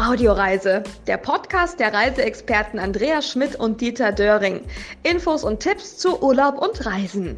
Audioreise, 0.00 0.82
der 1.06 1.18
Podcast 1.18 1.78
der 1.78 1.92
Reiseexperten 1.92 2.78
Andreas 2.78 3.28
Schmidt 3.28 3.56
und 3.56 3.82
Dieter 3.82 4.12
Döring. 4.12 4.62
Infos 5.02 5.44
und 5.44 5.60
Tipps 5.60 5.98
zu 5.98 6.22
Urlaub 6.22 6.56
und 6.56 6.86
Reisen. 6.86 7.36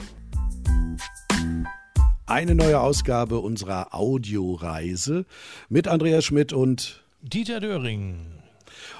Eine 2.25 2.55
neue 2.55 2.79
Ausgabe 2.79 3.41
unserer 3.41 3.93
Audioreise 3.93 5.27
mit 5.71 5.89
Andreas 5.89 6.25
Schmidt 6.25 6.53
und 6.53 7.03
Dieter 7.21 7.59
Döring. 7.59 8.27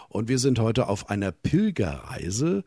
Und 0.09 0.29
wir 0.29 0.41
sind 0.41 0.59
heute 0.59 0.89
auf 0.89 1.09
einer 1.09 1.31
Pilgerreise. 1.31 2.65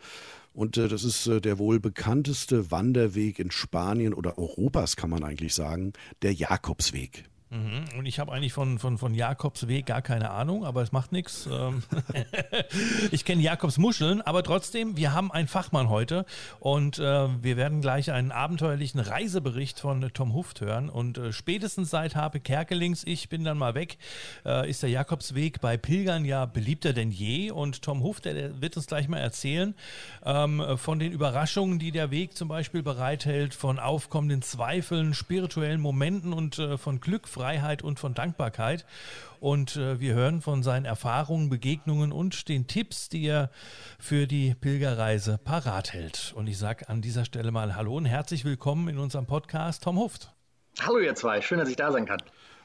Und 0.54 0.77
äh, 0.77 0.88
das 0.88 1.04
ist 1.04 1.27
äh, 1.27 1.41
der 1.41 1.59
wohl 1.59 1.82
bekannteste 1.82 2.72
Wanderweg 2.72 3.40
in 3.40 3.52
Spanien 3.52 4.14
oder 4.14 4.38
Europas, 4.38 4.96
kann 4.96 5.09
man 5.09 5.26
eigentlich 5.26 5.54
sagen, 5.54 5.91
der 6.22 6.32
Jakobsweg. 6.32 7.26
Mhm. 7.55 8.00
Und 8.00 8.05
ich 8.05 8.20
habe 8.20 8.34
eigentlich 8.34 8.52
von, 8.52 8.80
von, 8.80 8.98
von 8.98 9.14
Jakobs 9.14 9.68
Weg 9.68 9.86
gar 9.86 10.02
keine 10.02 10.32
Ahnung, 10.32 10.66
aber 10.66 10.82
es 10.82 10.91
macht 10.91 11.14
nichts. 11.14 11.48
Ähm, 11.50 11.84
ich 13.12 13.23
kenne 13.23 13.41
Jakobs 13.41 13.78
Muscheln, 13.78 14.22
aber 14.22 14.44
trotzdem, 14.44 14.98
wir 14.98 15.14
haben 15.14 15.31
einen 15.31 15.48
Fachmann 15.48 15.90
heute 15.90 16.26
und 16.59 17.00
äh, 17.00 17.28
wir 17.41 17.55
werden 17.55 17.80
gleich 17.80 18.12
einen 18.12 18.31
abenteuerlichen 18.31 19.00
Reisebericht 19.00 19.80
von 19.80 20.12
Tom 20.14 20.34
Huft 20.34 20.59
hören. 20.59 20.90
Und 20.90 21.18
äh, 21.18 21.31
spätestens 21.31 21.90
seit 21.90 22.16
Habe 22.16 22.41
Kerkelings, 22.41 23.04
ich 23.05 23.30
bin 23.30 23.45
dann 23.45 23.58
mal 23.58 23.73
weg, 23.73 23.98
äh, 24.45 24.70
ist 24.70 24.84
der 24.84 24.90
Jakobsweg 24.90 25.62
bei 25.62 25.78
Pilgern 25.78 26.26
ja 26.26 26.45
beliebter 26.45 26.92
denn 26.92 27.12
je. 27.12 27.52
Und 27.52 27.84
Tom 27.84 28.03
Huft, 28.03 28.26
der, 28.26 28.62
wird 28.62 28.76
uns 28.76 28.88
gleich 28.88 29.08
mal 29.08 29.20
erzählen 29.20 29.76
ähm, 30.26 30.62
von 30.76 31.00
den 31.00 31.14
Überraschungen, 31.14 31.80
die 31.80 31.92
der 31.92 32.12
Weg 32.12 32.36
zum 32.36 32.50
Beispiel 32.50 32.84
bereithält, 32.84 33.53
von 33.53 33.80
aufkommenden 33.80 34.42
Zweifeln, 34.42 35.14
spirituellen 35.14 35.80
Momenten 35.80 36.34
und 36.34 36.62
von 36.78 37.00
Glück 37.00 37.28
Freiheit 37.45 37.84
und 37.84 37.99
von 37.99 38.16
Dankbarkeit. 38.16 38.88
Und 39.39 39.75
äh, 39.75 40.00
wir 40.00 40.16
hören 40.16 40.42
von 40.42 40.64
seinen 40.64 40.86
Erfahrungen, 40.86 41.47
Begegnungen 41.47 42.11
und 42.11 42.50
den 42.50 42.66
Tipps, 42.66 43.08
die 43.08 43.28
er 43.28 43.52
für 44.00 44.25
die 44.25 44.56
Pilgerreise 44.56 45.38
parat 45.38 45.94
hält. 45.94 46.33
Und 46.36 46.47
ich 46.47 46.58
sage 46.58 46.89
an 46.89 47.03
dieser 47.03 47.23
Stelle 47.23 47.52
mal 47.52 47.75
Hallo 47.75 47.97
und 47.97 48.05
herzlich 48.05 48.45
willkommen 48.45 48.88
in 48.88 48.97
unserem 48.97 49.28
Podcast 49.28 49.83
Tom 49.83 50.00
Huft. 50.00 50.33
Hallo 50.80 50.97
ihr 50.97 51.14
zwei, 51.14 51.39
schön, 51.39 51.59
dass 51.59 51.70
ich 51.70 51.75
da 51.75 51.92
sein 51.92 52.08
kann. 52.08 52.17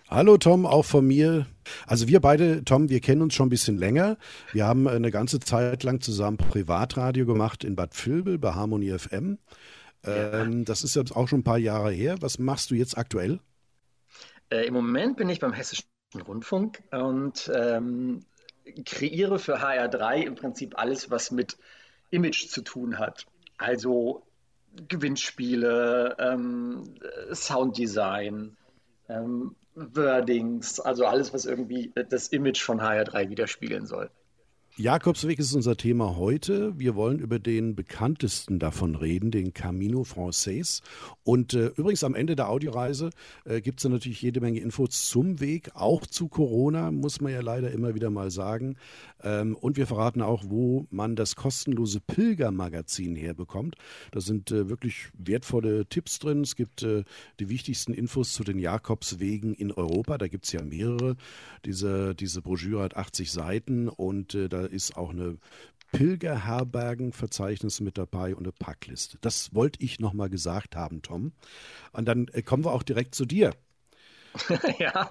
Hallo 0.08 0.38
Tom, 0.38 0.64
auch 0.64 0.86
von 0.86 1.06
mir. 1.06 1.44
Also 1.86 2.08
wir 2.08 2.20
beide, 2.20 2.64
Tom, 2.64 2.88
wir 2.88 3.00
kennen 3.00 3.20
uns 3.20 3.34
schon 3.34 3.48
ein 3.48 3.50
bisschen 3.50 3.76
länger. 3.76 4.16
Wir 4.54 4.64
haben 4.64 4.88
eine 4.88 5.10
ganze 5.10 5.40
Zeit 5.40 5.82
lang 5.82 6.00
zusammen 6.00 6.38
Privatradio 6.38 7.26
gemacht 7.26 7.64
in 7.64 7.76
Bad 7.76 7.92
Vilbel 8.06 8.38
bei 8.38 8.54
Harmonie 8.54 8.98
FM. 8.98 9.36
Ja. 10.06 10.40
Ähm, 10.40 10.64
das 10.64 10.84
ist 10.84 10.96
jetzt 10.96 11.14
auch 11.14 11.28
schon 11.28 11.40
ein 11.40 11.44
paar 11.44 11.58
Jahre 11.58 11.92
her. 11.92 12.16
Was 12.20 12.38
machst 12.38 12.70
du 12.70 12.76
jetzt 12.76 12.96
aktuell? 12.96 13.40
Äh, 14.50 14.66
Im 14.66 14.74
Moment 14.74 15.16
bin 15.16 15.28
ich 15.28 15.40
beim 15.40 15.52
Hessischen 15.52 15.86
Rundfunk 16.26 16.82
und 16.90 17.50
ähm, 17.54 18.24
kreiere 18.84 19.38
für 19.38 19.60
HR3 19.60 20.24
im 20.24 20.34
Prinzip 20.34 20.78
alles, 20.78 21.10
was 21.10 21.30
mit 21.30 21.56
Image 22.10 22.48
zu 22.48 22.62
tun 22.62 22.98
hat. 22.98 23.26
Also 23.58 24.26
Gewinnspiele, 24.88 26.16
ähm, 26.18 26.94
Sounddesign, 27.32 28.56
ähm, 29.08 29.54
Wordings, 29.74 30.80
also 30.80 31.06
alles, 31.06 31.32
was 31.32 31.44
irgendwie 31.46 31.92
das 32.08 32.28
Image 32.28 32.60
von 32.60 32.80
HR3 32.80 33.30
widerspiegeln 33.30 33.86
soll. 33.86 34.10
Jakobsweg 34.76 35.38
ist 35.40 35.52
unser 35.52 35.76
Thema 35.76 36.16
heute. 36.16 36.78
Wir 36.78 36.94
wollen 36.94 37.18
über 37.18 37.38
den 37.40 37.74
bekanntesten 37.74 38.60
davon 38.60 38.94
reden, 38.94 39.30
den 39.30 39.52
Camino 39.52 40.04
Frances. 40.04 40.80
Und 41.24 41.54
äh, 41.54 41.66
übrigens 41.76 42.04
am 42.04 42.14
Ende 42.14 42.36
der 42.36 42.48
Audioreise 42.48 43.10
äh, 43.44 43.60
gibt 43.60 43.80
es 43.80 43.90
natürlich 43.90 44.22
jede 44.22 44.40
Menge 44.40 44.60
Infos 44.60 45.08
zum 45.08 45.40
Weg, 45.40 45.72
auch 45.74 46.06
zu 46.06 46.28
Corona, 46.28 46.92
muss 46.92 47.20
man 47.20 47.32
ja 47.32 47.40
leider 47.40 47.72
immer 47.72 47.94
wieder 47.94 48.10
mal 48.10 48.30
sagen. 48.30 48.76
Ähm, 49.22 49.56
und 49.56 49.76
wir 49.76 49.88
verraten 49.88 50.22
auch, 50.22 50.44
wo 50.46 50.86
man 50.90 51.16
das 51.16 51.34
kostenlose 51.34 52.00
Pilgermagazin 52.00 53.16
herbekommt. 53.16 53.74
Da 54.12 54.20
sind 54.20 54.50
äh, 54.52 54.68
wirklich 54.68 55.08
wertvolle 55.18 55.86
Tipps 55.86 56.20
drin. 56.20 56.42
Es 56.42 56.54
gibt 56.54 56.84
äh, 56.84 57.02
die 57.40 57.48
wichtigsten 57.48 57.92
Infos 57.92 58.32
zu 58.32 58.44
den 58.44 58.58
Jakobswegen 58.58 59.52
in 59.52 59.72
Europa. 59.72 60.16
Da 60.16 60.28
gibt 60.28 60.46
es 60.46 60.52
ja 60.52 60.62
mehrere. 60.62 61.16
Diese, 61.64 62.14
diese 62.14 62.40
Broschüre 62.40 62.82
hat 62.84 62.96
80 62.96 63.30
Seiten 63.30 63.88
und 63.88 64.34
äh, 64.34 64.48
da 64.48 64.59
ist 64.66 64.96
auch 64.96 65.10
eine 65.10 65.38
Pilgerherbergenverzeichnis 65.92 67.80
mit 67.80 67.98
dabei 67.98 68.34
und 68.34 68.44
eine 68.44 68.52
Packliste. 68.52 69.18
Das 69.20 69.54
wollte 69.54 69.82
ich 69.82 69.98
nochmal 70.00 70.30
gesagt 70.30 70.76
haben, 70.76 71.02
Tom. 71.02 71.32
Und 71.92 72.06
dann 72.06 72.28
äh, 72.28 72.42
kommen 72.42 72.64
wir 72.64 72.72
auch 72.72 72.82
direkt 72.82 73.14
zu 73.14 73.24
dir. 73.24 73.54
ja. 74.78 75.10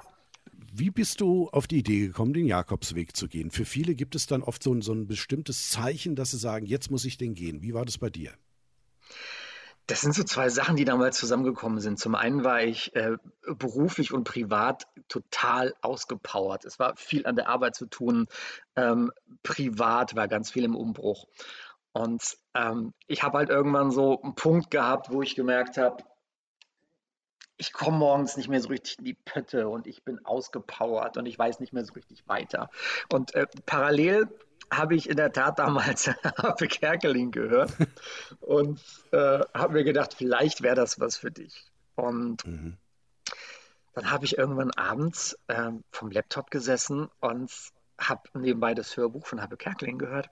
Wie 0.72 0.92
bist 0.92 1.20
du 1.22 1.50
auf 1.50 1.68
die 1.68 1.80
Idee 1.80 2.00
gekommen, 2.00 2.34
den 2.34 2.46
Jakobsweg 2.46 3.16
zu 3.16 3.28
gehen? 3.28 3.52
Für 3.52 3.66
viele 3.66 3.96
gibt 3.96 4.16
es 4.16 4.28
dann 4.28 4.44
oft 4.44 4.62
so 4.62 4.74
ein, 4.74 4.82
so 4.82 4.94
ein 4.94 5.08
bestimmtes 5.08 5.70
Zeichen, 5.70 6.16
dass 6.16 6.32
sie 6.32 6.38
sagen, 6.38 6.66
jetzt 6.66 6.92
muss 6.92 7.06
ich 7.06 7.18
den 7.18 7.34
gehen. 7.34 7.62
Wie 7.62 7.74
war 7.74 7.86
das 7.86 7.98
bei 7.98 8.10
dir? 8.10 8.32
Das 9.90 10.02
sind 10.02 10.14
so 10.14 10.24
zwei 10.24 10.50
Sachen, 10.50 10.76
die 10.76 10.86
damals 10.86 11.18
zusammengekommen 11.18 11.80
sind. 11.80 11.98
Zum 11.98 12.14
einen 12.14 12.44
war 12.44 12.62
ich 12.62 12.96
äh, 12.96 13.18
beruflich 13.48 14.14
und 14.14 14.24
privat 14.24 14.86
total 15.08 15.74
ausgepowert. 15.82 16.64
Es 16.64 16.78
war 16.78 16.96
viel 16.96 17.26
an 17.26 17.36
der 17.36 17.50
Arbeit 17.50 17.76
zu 17.76 17.88
tun. 17.88 18.28
Ähm, 18.76 19.12
privat 19.42 20.16
war 20.16 20.28
ganz 20.28 20.52
viel 20.52 20.64
im 20.64 20.76
Umbruch. 20.76 21.26
Und 21.92 22.38
ähm, 22.54 22.94
ich 23.08 23.24
habe 23.24 23.40
halt 23.40 23.50
irgendwann 23.50 23.90
so 23.90 24.22
einen 24.22 24.36
Punkt 24.36 24.70
gehabt, 24.70 25.10
wo 25.10 25.24
ich 25.24 25.36
gemerkt 25.36 25.78
habe, 25.78 26.04
ich 27.58 27.74
komme 27.74 27.98
morgens 27.98 28.38
nicht 28.38 28.48
mehr 28.48 28.62
so 28.62 28.70
richtig 28.70 29.00
in 29.00 29.06
die 29.06 29.16
Pötte 29.16 29.70
und 29.70 29.88
ich 29.88 30.04
bin 30.04 30.24
ausgepowert 30.24 31.18
und 31.18 31.26
ich 31.26 31.38
weiß 31.38 31.60
nicht 31.62 31.74
mehr 31.74 31.84
so 31.84 31.94
richtig 31.94 32.28
weiter. 32.28 32.70
Und 33.12 33.34
äh, 33.34 33.48
parallel 33.66 34.28
habe 34.72 34.96
ich 34.96 35.10
in 35.10 35.18
der 35.18 35.32
Tat 35.32 35.60
damals 35.60 36.08
Harpe 36.38 36.68
Kerkeling 36.68 37.32
gehört 37.32 37.72
und 38.42 38.80
äh, 39.12 39.40
habe 39.54 39.74
mir 39.74 39.84
gedacht, 39.84 40.14
vielleicht 40.14 40.62
wäre 40.62 40.76
das 40.76 41.00
was 41.00 41.18
für 41.18 41.32
dich. 41.32 41.66
Und 41.96 42.46
mhm. 42.46 42.78
dann 43.94 44.12
habe 44.12 44.26
ich 44.26 44.38
irgendwann 44.38 44.72
abends 44.72 45.38
äh, 45.48 45.72
vom 45.92 46.12
Laptop 46.12 46.52
gesessen 46.52 47.10
und 47.20 47.52
habe 47.98 48.22
nebenbei 48.34 48.74
das 48.74 48.96
Hörbuch 48.96 49.26
von 49.26 49.42
Harpe 49.42 49.58
Kerkeling 49.58 49.98
gehört 49.98 50.30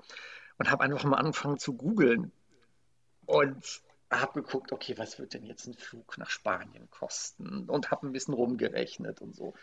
und 0.58 0.72
habe 0.72 0.84
einfach 0.84 1.03
mal 1.03 1.18
angefangen 1.18 1.58
zu 1.58 1.74
googeln. 1.74 2.31
Und 3.26 3.81
habe 4.09 4.42
geguckt, 4.42 4.72
okay, 4.72 4.97
was 4.97 5.20
wird 5.20 5.34
denn 5.34 5.46
jetzt 5.46 5.68
ein 5.68 5.74
Flug 5.74 6.18
nach 6.18 6.30
Spanien 6.30 6.90
kosten? 6.90 7.70
Und 7.70 7.92
habe 7.92 8.08
ein 8.08 8.14
bisschen 8.14 8.34
rumgerechnet 8.34 9.22
und 9.22 9.36
so. 9.36 9.53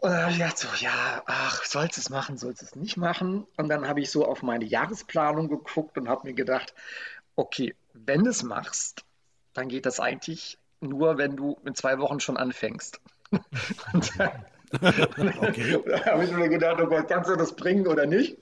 Und 0.00 0.10
dann 0.10 0.22
habe 0.22 0.32
ich 0.32 0.38
gedacht, 0.38 0.58
so, 0.58 0.68
ja, 0.80 1.22
ach, 1.26 1.64
sollst 1.64 1.96
du 1.96 2.00
es 2.00 2.10
machen, 2.10 2.36
sollst 2.36 2.62
du 2.62 2.66
es 2.66 2.76
nicht 2.76 2.96
machen? 2.96 3.46
Und 3.56 3.68
dann 3.68 3.88
habe 3.88 4.00
ich 4.00 4.10
so 4.10 4.26
auf 4.26 4.42
meine 4.42 4.64
Jahresplanung 4.64 5.48
geguckt 5.48 5.96
und 5.96 6.08
habe 6.08 6.28
mir 6.28 6.34
gedacht, 6.34 6.74
okay, 7.36 7.74
wenn 7.94 8.24
du 8.24 8.30
es 8.30 8.42
machst, 8.42 9.04
dann 9.54 9.68
geht 9.68 9.86
das 9.86 10.00
eigentlich 10.00 10.58
nur, 10.80 11.16
wenn 11.16 11.36
du 11.36 11.58
in 11.64 11.74
zwei 11.74 11.98
Wochen 11.98 12.20
schon 12.20 12.36
anfängst. 12.36 13.00
und 13.92 14.18
dann, 14.18 14.44
okay. 15.40 15.78
dann 15.86 16.04
habe 16.04 16.24
ich 16.24 16.32
mir 16.32 16.48
gedacht, 16.48 16.80
oh 16.82 16.86
Gott, 16.86 17.08
kannst 17.08 17.30
du 17.30 17.36
das 17.36 17.56
bringen 17.56 17.86
oder 17.86 18.06
nicht? 18.06 18.36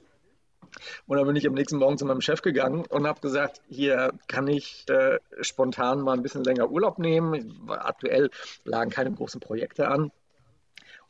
Und 1.07 1.19
dann 1.19 1.27
bin 1.27 1.37
ich 1.37 1.47
am 1.47 1.55
nächsten 1.55 1.77
Morgen 1.77 1.99
zu 1.99 2.07
meinem 2.07 2.23
Chef 2.23 2.41
gegangen 2.41 2.85
und 2.87 3.07
habe 3.07 3.21
gesagt, 3.21 3.61
hier 3.69 4.15
kann 4.27 4.49
ich 4.49 4.87
äh, 4.89 5.19
spontan 5.43 6.01
mal 6.01 6.15
ein 6.15 6.23
bisschen 6.23 6.45
länger 6.45 6.71
Urlaub 6.71 6.99
nehmen. 6.99 7.69
Aktuell 7.69 8.31
lagen 8.65 8.91
keine 8.91 9.13
großen 9.13 9.41
Projekte 9.41 9.89
an. 9.89 10.11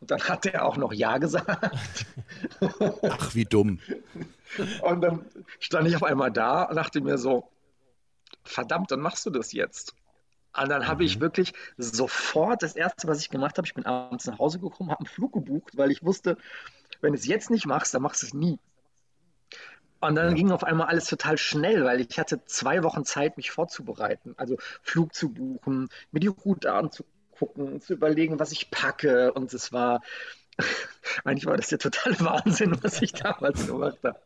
Und 0.02 0.10
dann 0.10 0.20
hat 0.24 0.46
er 0.46 0.64
auch 0.64 0.76
noch 0.76 0.92
Ja 0.92 1.18
gesagt. 1.18 2.06
Ach, 3.08 3.34
wie 3.36 3.44
dumm. 3.44 3.78
Und 4.82 5.00
dann 5.00 5.24
stand 5.60 5.86
ich 5.86 5.94
auf 5.94 6.02
einmal 6.02 6.32
da 6.32 6.64
und 6.64 6.74
dachte 6.74 7.00
mir 7.00 7.18
so, 7.18 7.48
verdammt, 8.42 8.90
dann 8.90 8.98
machst 8.98 9.24
du 9.26 9.30
das 9.30 9.52
jetzt. 9.52 9.94
Und 10.60 10.70
dann 10.70 10.88
habe 10.88 11.04
ich 11.04 11.18
mhm. 11.18 11.20
wirklich 11.20 11.52
sofort 11.76 12.64
das 12.64 12.74
Erste, 12.74 13.06
was 13.06 13.20
ich 13.20 13.30
gemacht 13.30 13.58
habe, 13.58 13.66
ich 13.68 13.74
bin 13.74 13.86
abends 13.86 14.26
nach 14.26 14.40
Hause 14.40 14.58
gekommen, 14.58 14.90
habe 14.90 15.02
einen 15.02 15.06
Flug 15.06 15.34
gebucht, 15.34 15.76
weil 15.76 15.92
ich 15.92 16.02
wusste, 16.02 16.36
wenn 17.00 17.12
du 17.12 17.18
es 17.20 17.26
jetzt 17.26 17.48
nicht 17.48 17.66
machst, 17.66 17.94
dann 17.94 18.02
machst 18.02 18.22
du 18.22 18.26
es 18.26 18.34
nie. 18.34 18.58
Und 20.00 20.16
dann 20.16 20.30
ja. 20.30 20.34
ging 20.34 20.50
auf 20.50 20.64
einmal 20.64 20.88
alles 20.88 21.06
total 21.06 21.38
schnell, 21.38 21.84
weil 21.84 22.00
ich 22.00 22.18
hatte 22.18 22.44
zwei 22.44 22.82
Wochen 22.82 23.04
Zeit, 23.04 23.36
mich 23.36 23.52
vorzubereiten. 23.52 24.34
Also 24.36 24.56
Flug 24.82 25.14
zu 25.14 25.28
buchen, 25.28 25.90
mir 26.10 26.18
die 26.18 26.26
Route 26.26 26.72
anzugucken, 26.72 27.11
zu 27.80 27.94
überlegen, 27.94 28.38
was 28.38 28.52
ich 28.52 28.70
packe. 28.70 29.32
Und 29.32 29.52
es 29.52 29.72
war, 29.72 30.02
eigentlich 31.24 31.46
war 31.46 31.56
das 31.56 31.68
der 31.68 31.78
totale 31.78 32.18
Wahnsinn, 32.20 32.76
was 32.82 33.02
ich 33.02 33.12
damals 33.12 33.66
gemacht 33.66 33.98
habe. 34.02 34.18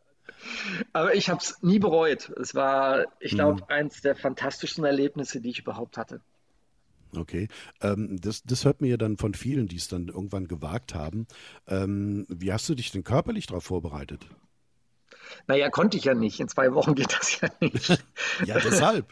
Aber 0.93 1.15
ich 1.15 1.29
habe 1.29 1.41
es 1.41 1.63
nie 1.63 1.79
bereut. 1.79 2.31
Es 2.41 2.55
war, 2.55 3.07
ich 3.21 3.33
glaube, 3.33 3.63
mhm. 3.63 3.67
eins 3.69 4.03
der 4.03 4.17
fantastischsten 4.17 4.85
Erlebnisse, 4.85 5.41
die 5.41 5.51
ich 5.51 5.61
überhaupt 5.61 5.97
hatte. 5.97 6.21
Okay, 7.17 7.49
ähm, 7.81 8.19
das, 8.21 8.43
das 8.43 8.65
hört 8.65 8.81
mir 8.81 8.89
ja 8.89 8.97
dann 8.97 9.17
von 9.17 9.35
vielen, 9.35 9.69
die 9.69 9.77
es 9.77 9.89
dann 9.89 10.09
irgendwann 10.09 10.49
gewagt 10.49 10.95
haben. 10.95 11.27
Ähm, 11.67 12.27
wie 12.29 12.53
hast 12.53 12.69
du 12.69 12.75
dich 12.75 12.91
denn 12.91 13.05
körperlich 13.05 13.47
darauf 13.47 13.65
vorbereitet? 13.65 14.27
Naja, 15.47 15.71
konnte 15.71 15.97
ich 15.97 16.05
ja 16.05 16.15
nicht. 16.15 16.41
In 16.41 16.49
zwei 16.49 16.73
Wochen 16.75 16.95
geht 16.97 17.13
das 17.13 17.41
ja 17.41 17.49
nicht. 17.61 18.03
ja, 18.45 18.59
deshalb. 18.59 19.07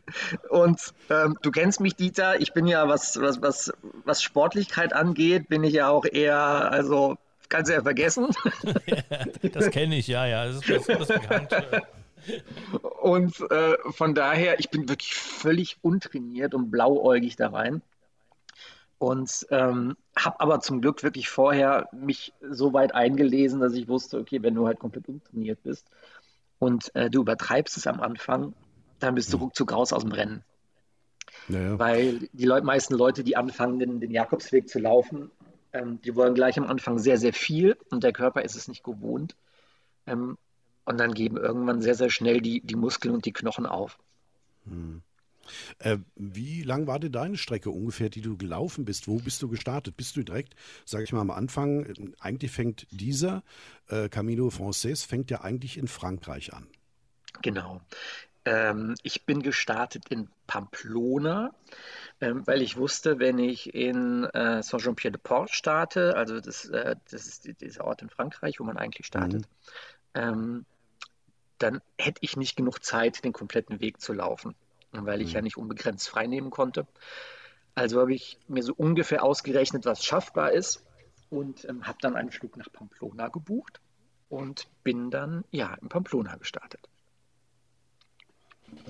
Und 0.48 0.80
ähm, 1.10 1.36
du 1.42 1.50
kennst 1.50 1.80
mich, 1.80 1.96
Dieter. 1.96 2.40
Ich 2.40 2.52
bin 2.52 2.66
ja, 2.66 2.88
was, 2.88 3.20
was, 3.20 3.40
was, 3.42 3.72
was 4.04 4.22
Sportlichkeit 4.22 4.92
angeht, 4.92 5.48
bin 5.48 5.64
ich 5.64 5.74
ja 5.74 5.88
auch 5.88 6.04
eher, 6.04 6.38
also 6.38 7.16
kannst 7.48 7.70
du 7.70 7.74
ja 7.74 7.82
vergessen. 7.82 8.28
das 9.52 9.70
kenne 9.70 9.96
ich, 9.96 10.08
ja, 10.08 10.26
ja. 10.26 10.46
Das 10.46 10.56
ist, 10.68 10.88
das 10.88 11.00
ist 11.00 11.08
bekannt. 11.08 11.54
Und 13.00 13.38
äh, 13.50 13.76
von 13.90 14.14
daher, 14.14 14.58
ich 14.58 14.70
bin 14.70 14.88
wirklich 14.88 15.14
völlig 15.14 15.76
untrainiert 15.82 16.54
und 16.54 16.70
blauäugig 16.70 17.36
da 17.36 17.50
rein. 17.50 17.82
Und 18.98 19.46
ähm, 19.50 19.96
habe 20.16 20.40
aber 20.40 20.60
zum 20.60 20.80
Glück 20.80 21.02
wirklich 21.02 21.28
vorher 21.28 21.88
mich 21.92 22.32
so 22.40 22.72
weit 22.72 22.94
eingelesen, 22.94 23.60
dass 23.60 23.74
ich 23.74 23.88
wusste, 23.88 24.18
okay, 24.18 24.42
wenn 24.42 24.54
du 24.54 24.66
halt 24.66 24.78
komplett 24.78 25.08
untrainiert 25.08 25.62
bist 25.62 25.88
und 26.58 26.94
äh, 26.94 27.10
du 27.10 27.22
übertreibst 27.22 27.76
es 27.76 27.86
am 27.86 28.00
Anfang, 28.00 28.54
dann 29.00 29.14
bist 29.14 29.32
du 29.32 29.38
mhm. 29.38 29.44
ruckzuck 29.44 29.72
raus 29.72 29.92
aus 29.92 30.02
dem 30.02 30.12
Rennen. 30.12 30.44
Naja. 31.48 31.78
Weil 31.78 32.28
die 32.32 32.44
Leute, 32.44 32.64
meisten 32.64 32.94
Leute, 32.94 33.24
die 33.24 33.36
anfangen, 33.36 33.78
den, 33.78 34.00
den 34.00 34.12
Jakobsweg 34.12 34.68
zu 34.68 34.78
laufen, 34.78 35.30
ähm, 35.72 36.00
die 36.02 36.14
wollen 36.14 36.34
gleich 36.34 36.58
am 36.58 36.66
Anfang 36.66 36.98
sehr, 36.98 37.18
sehr 37.18 37.32
viel 37.32 37.76
und 37.90 38.04
der 38.04 38.12
Körper 38.12 38.42
ist 38.42 38.56
es 38.56 38.68
nicht 38.68 38.84
gewohnt. 38.84 39.36
Ähm, 40.06 40.38
und 40.84 41.00
dann 41.00 41.14
geben 41.14 41.36
irgendwann 41.36 41.82
sehr, 41.82 41.94
sehr 41.94 42.10
schnell 42.10 42.40
die, 42.40 42.60
die 42.60 42.76
Muskeln 42.76 43.14
und 43.14 43.24
die 43.24 43.32
Knochen 43.32 43.66
auf. 43.66 43.98
Hm. 44.66 45.02
Äh, 45.78 45.98
wie 46.16 46.62
lang 46.62 46.86
war 46.86 46.98
denn 46.98 47.12
deine 47.12 47.36
Strecke 47.36 47.70
ungefähr, 47.70 48.08
die 48.08 48.20
du 48.20 48.36
gelaufen 48.36 48.84
bist? 48.84 49.08
Wo 49.08 49.16
bist 49.16 49.42
du 49.42 49.48
gestartet? 49.48 49.96
Bist 49.96 50.16
du 50.16 50.22
direkt, 50.22 50.54
sage 50.84 51.04
ich 51.04 51.12
mal 51.12 51.20
am 51.20 51.30
Anfang, 51.30 52.14
eigentlich 52.20 52.50
fängt 52.50 52.86
dieser 52.90 53.42
äh, 53.88 54.08
Camino 54.08 54.50
Frances 54.50 55.04
fängt 55.04 55.30
ja 55.30 55.42
eigentlich 55.42 55.78
in 55.78 55.88
Frankreich 55.88 56.52
an. 56.52 56.66
Genau. 57.42 57.80
Ähm, 58.44 58.94
ich 59.02 59.24
bin 59.24 59.42
gestartet 59.42 60.08
in 60.10 60.28
Pamplona, 60.46 61.54
ähm, 62.20 62.46
weil 62.46 62.60
ich 62.60 62.76
wusste, 62.76 63.18
wenn 63.18 63.38
ich 63.38 63.74
in 63.74 64.24
äh, 64.24 64.62
Saint-Jean-Pierre-de-Port 64.62 65.50
starte, 65.50 66.16
also 66.16 66.40
das, 66.40 66.66
äh, 66.66 66.96
das 67.10 67.26
ist 67.26 67.46
die, 67.46 67.54
dieser 67.54 67.84
Ort 67.84 68.02
in 68.02 68.10
Frankreich, 68.10 68.60
wo 68.60 68.64
man 68.64 68.76
eigentlich 68.76 69.06
startet, 69.06 69.48
mhm. 70.14 70.20
ähm, 70.20 70.66
dann 71.58 71.80
hätte 71.98 72.18
ich 72.20 72.36
nicht 72.36 72.56
genug 72.56 72.84
Zeit, 72.84 73.24
den 73.24 73.32
kompletten 73.32 73.80
Weg 73.80 74.00
zu 74.00 74.12
laufen, 74.12 74.54
weil 75.02 75.20
ich 75.20 75.28
mhm. 75.28 75.34
ja 75.34 75.42
nicht 75.42 75.56
unbegrenzt 75.56 76.08
frei 76.08 76.26
nehmen 76.26 76.50
konnte. 76.50 76.86
Also 77.74 78.00
habe 78.00 78.14
ich 78.14 78.38
mir 78.46 78.62
so 78.62 78.72
ungefähr 78.74 79.24
ausgerechnet, 79.24 79.84
was 79.84 80.04
schaffbar 80.04 80.52
ist 80.52 80.82
und 81.30 81.64
ähm, 81.68 81.86
habe 81.86 81.98
dann 82.00 82.16
einen 82.16 82.30
Flug 82.30 82.56
nach 82.56 82.70
Pamplona 82.72 83.28
gebucht 83.28 83.80
und 84.28 84.68
bin 84.84 85.10
dann 85.10 85.44
ja 85.50 85.74
in 85.74 85.88
Pamplona 85.88 86.36
gestartet. 86.36 86.88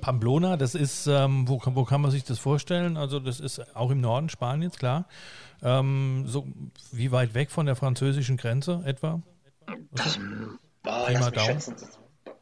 Pamplona, 0.01 0.57
das 0.57 0.75
ist, 0.75 1.07
ähm, 1.07 1.49
wo, 1.49 1.61
wo, 1.65 1.85
kann 1.85 2.01
man 2.01 2.11
sich 2.11 2.25
das 2.25 2.39
vorstellen? 2.39 2.97
Also 2.97 3.21
das 3.21 3.41
ist 3.41 3.77
auch 3.77 3.91
im 3.91 4.01
Norden 4.01 4.29
Spaniens, 4.29 4.79
klar. 4.79 5.07
Ähm, 5.63 6.25
so 6.27 6.47
wie 6.93 7.13
weit 7.13 7.35
weg 7.35 7.51
von 7.51 7.67
der 7.67 7.77
französischen 7.77 8.37
Grenze 8.37 8.83
etwa? 8.85 9.23
Das, 9.93 10.19
boah, 10.83 11.09
lass 11.11 11.31
mich 11.31 11.41
schätzen, 11.43 11.77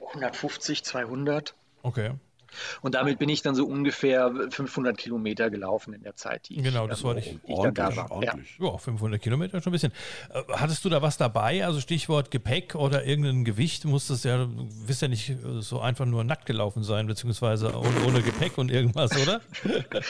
150, 0.01 0.85
200. 0.85 1.55
Okay. 1.83 2.13
Und 2.81 2.95
damit 2.95 3.19
bin 3.19 3.29
ich 3.29 3.43
dann 3.43 3.55
so 3.55 3.67
ungefähr 3.67 4.33
500 4.51 4.97
Kilometer 4.97 5.51
gelaufen 5.51 5.95
in 5.95 6.03
der 6.03 6.17
Zeit, 6.17 6.49
die 6.49 6.57
genau, 6.57 6.85
ich, 6.85 6.91
das 6.91 7.05
wollte 7.05 7.21
ich, 7.21 7.39
ich 7.45 7.51
ordentlich, 7.51 7.75
da 7.75 7.97
war. 7.97 8.11
Ordentlich. 8.11 8.57
Ja. 8.59 8.67
ja, 8.67 8.79
500 8.79 9.21
Kilometer 9.21 9.61
schon 9.61 9.71
ein 9.71 9.73
bisschen. 9.73 9.93
Äh, 10.31 10.43
hattest 10.53 10.85
du 10.85 10.89
da 10.89 11.03
was 11.03 11.17
dabei? 11.17 11.65
Also 11.65 11.81
Stichwort 11.81 12.31
Gepäck 12.31 12.75
oder 12.75 13.05
irgendein 13.05 13.45
Gewicht? 13.45 13.85
Musstest 13.85 14.25
ja, 14.25 14.39
du 14.39 14.69
wirst 14.87 15.03
ja 15.03 15.09
nicht 15.09 15.31
äh, 15.31 15.61
so 15.61 15.81
einfach 15.81 16.07
nur 16.07 16.25
nackt 16.25 16.47
gelaufen 16.47 16.83
sein, 16.83 17.07
beziehungsweise 17.07 17.77
ohne, 17.77 18.07
ohne 18.07 18.23
Gepäck 18.23 18.59
und 18.59 18.71
irgendwas, 18.71 19.11
oder? 19.21 19.41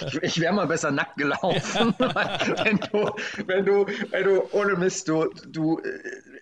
ich, 0.06 0.22
ich 0.22 0.40
wäre 0.40 0.52
mal 0.52 0.66
besser 0.66 0.90
nackt 0.90 1.16
gelaufen, 1.16 1.94
wenn, 1.98 2.78
du, 2.78 3.10
wenn, 3.46 3.64
du, 3.64 3.86
wenn 4.10 4.24
du 4.24 4.42
ohne 4.52 4.76
Mist, 4.76 5.08
du, 5.08 5.30
du, 5.48 5.78
äh, 5.78 5.82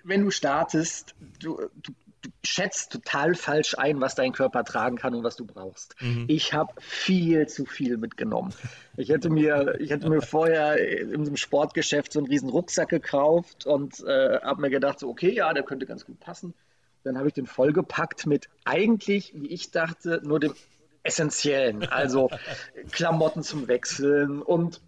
wenn 0.05 0.23
du 0.25 0.31
startest, 0.31 1.14
du, 1.41 1.58
du 1.82 1.93
du 2.22 2.31
schätzt 2.44 2.93
total 2.93 3.34
falsch 3.34 3.76
ein, 3.78 4.00
was 4.00 4.14
dein 4.14 4.32
Körper 4.32 4.64
tragen 4.64 4.96
kann 4.96 5.14
und 5.14 5.25
was 5.25 5.37
du 5.37 5.44
brauchst. 5.44 5.94
Mhm. 6.00 6.25
Ich 6.28 6.52
habe 6.52 6.72
viel 6.81 7.49
zu 7.49 7.64
viel 7.64 7.96
mitgenommen. 7.96 8.52
Ich 8.96 9.08
hätte 9.08 9.31
mir, 9.31 9.76
ich 9.81 9.90
hätte 9.90 10.08
mir 10.08 10.22
vorher 10.22 10.78
in 10.78 11.14
einem 11.14 11.37
Sportgeschäft 11.37 12.12
so 12.12 12.20
einen 12.20 12.28
riesen 12.28 12.49
Rucksack 12.49 12.88
gekauft 12.88 13.67
und 13.67 14.00
äh, 14.00 14.40
habe 14.40 14.61
mir 14.61 14.70
gedacht, 14.70 14.99
so, 14.99 15.08
okay, 15.08 15.32
ja, 15.32 15.52
der 15.52 15.62
könnte 15.62 15.87
ganz 15.87 16.05
gut 16.05 16.20
passen. 16.20 16.55
Dann 17.05 17.17
habe 17.17 17.28
ich 17.28 17.34
den 17.34 17.46
vollgepackt 17.46 18.26
mit 18.26 18.49
eigentlich, 18.64 19.32
wie 19.34 19.49
ich 19.49 19.70
dachte, 19.70 20.20
nur 20.23 20.38
dem 20.38 20.55
Essentiellen. 21.02 21.88
Also 21.88 22.31
Klamotten 22.93 23.43
zum 23.43 23.69
Wechseln 23.69 24.43
und 24.43 24.81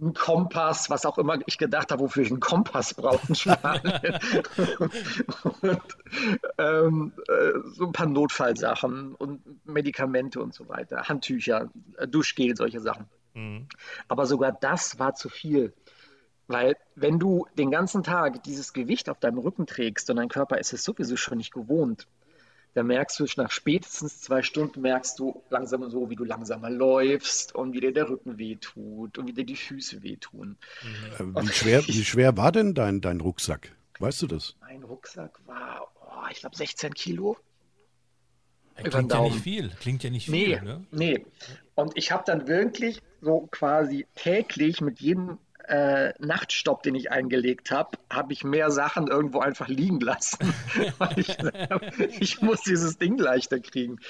ein 0.00 0.14
Kompass, 0.14 0.90
was 0.90 1.04
auch 1.04 1.18
immer 1.18 1.38
ich 1.46 1.58
gedacht 1.58 1.92
habe, 1.92 2.02
wofür 2.02 2.22
ich 2.22 2.30
einen 2.30 2.40
Kompass 2.40 2.94
brauche 2.94 3.26
in 3.28 3.34
Spanien. 3.34 4.18
und 5.60 5.80
ähm, 6.58 7.12
äh, 7.28 7.58
so 7.74 7.86
ein 7.86 7.92
paar 7.92 8.06
Notfallsachen 8.06 9.14
und 9.14 9.66
Medikamente 9.66 10.40
und 10.40 10.54
so 10.54 10.68
weiter, 10.68 11.08
Handtücher, 11.08 11.70
äh, 11.98 12.08
Duschgel, 12.08 12.56
solche 12.56 12.80
Sachen. 12.80 13.06
Mhm. 13.34 13.66
Aber 14.08 14.26
sogar 14.26 14.52
das 14.52 14.98
war 14.98 15.14
zu 15.14 15.28
viel. 15.28 15.72
Weil 16.46 16.76
wenn 16.96 17.20
du 17.20 17.46
den 17.56 17.70
ganzen 17.70 18.02
Tag 18.02 18.42
dieses 18.42 18.72
Gewicht 18.72 19.08
auf 19.08 19.20
deinem 19.20 19.38
Rücken 19.38 19.66
trägst 19.66 20.10
und 20.10 20.16
dein 20.16 20.28
Körper 20.28 20.58
ist 20.58 20.72
es 20.72 20.82
sowieso 20.82 21.16
schon 21.16 21.38
nicht 21.38 21.52
gewohnt, 21.52 22.08
da 22.74 22.82
merkst 22.82 23.18
du 23.18 23.26
nach 23.36 23.50
spätestens 23.50 24.20
zwei 24.20 24.42
Stunden 24.42 24.80
merkst 24.80 25.18
du 25.18 25.42
langsam 25.50 25.88
so, 25.90 26.08
wie 26.08 26.16
du 26.16 26.24
langsamer 26.24 26.70
läufst 26.70 27.54
und 27.54 27.72
wie 27.72 27.80
dir 27.80 27.92
der 27.92 28.08
Rücken 28.08 28.38
wehtut 28.38 29.18
und 29.18 29.26
wie 29.26 29.32
dir 29.32 29.44
die 29.44 29.56
Füße 29.56 30.02
wehtun. 30.02 30.56
Mhm. 31.18 31.36
Wie, 31.36 31.48
schwer, 31.48 31.86
wie 31.86 32.04
schwer 32.04 32.36
war 32.36 32.52
denn 32.52 32.74
dein, 32.74 33.00
dein 33.00 33.20
Rucksack? 33.20 33.74
Weißt 33.98 34.22
du 34.22 34.28
das? 34.28 34.56
Mein 34.60 34.82
Rucksack 34.84 35.40
war, 35.46 35.88
oh, 36.00 36.28
ich 36.30 36.40
glaube, 36.40 36.56
16 36.56 36.94
Kilo. 36.94 37.36
klingt 38.76 39.12
ja 39.12 39.22
nicht 39.22 39.40
viel. 39.40 39.70
Klingt 39.80 40.04
ja 40.04 40.10
nicht 40.10 40.26
viel. 40.26 40.60
Nee, 40.60 40.60
ne? 40.60 40.86
nee. 40.90 41.26
Und 41.74 41.96
ich 41.96 42.12
habe 42.12 42.22
dann 42.24 42.46
wirklich 42.46 43.02
so 43.20 43.48
quasi 43.50 44.06
täglich 44.14 44.80
mit 44.80 45.00
jedem 45.00 45.38
äh, 45.70 46.12
Nachtstopp, 46.18 46.82
den 46.82 46.96
ich 46.96 47.12
eingelegt 47.12 47.70
habe, 47.70 47.96
habe 48.12 48.32
ich 48.32 48.42
mehr 48.42 48.72
Sachen 48.72 49.06
irgendwo 49.06 49.38
einfach 49.38 49.68
liegen 49.68 50.00
lassen. 50.00 50.52
ich, 51.16 51.36
ich, 52.18 52.42
muss 52.42 52.62
dieses 52.62 52.98
Ding 52.98 53.16
leichter 53.18 53.60
kriegen. 53.60 54.00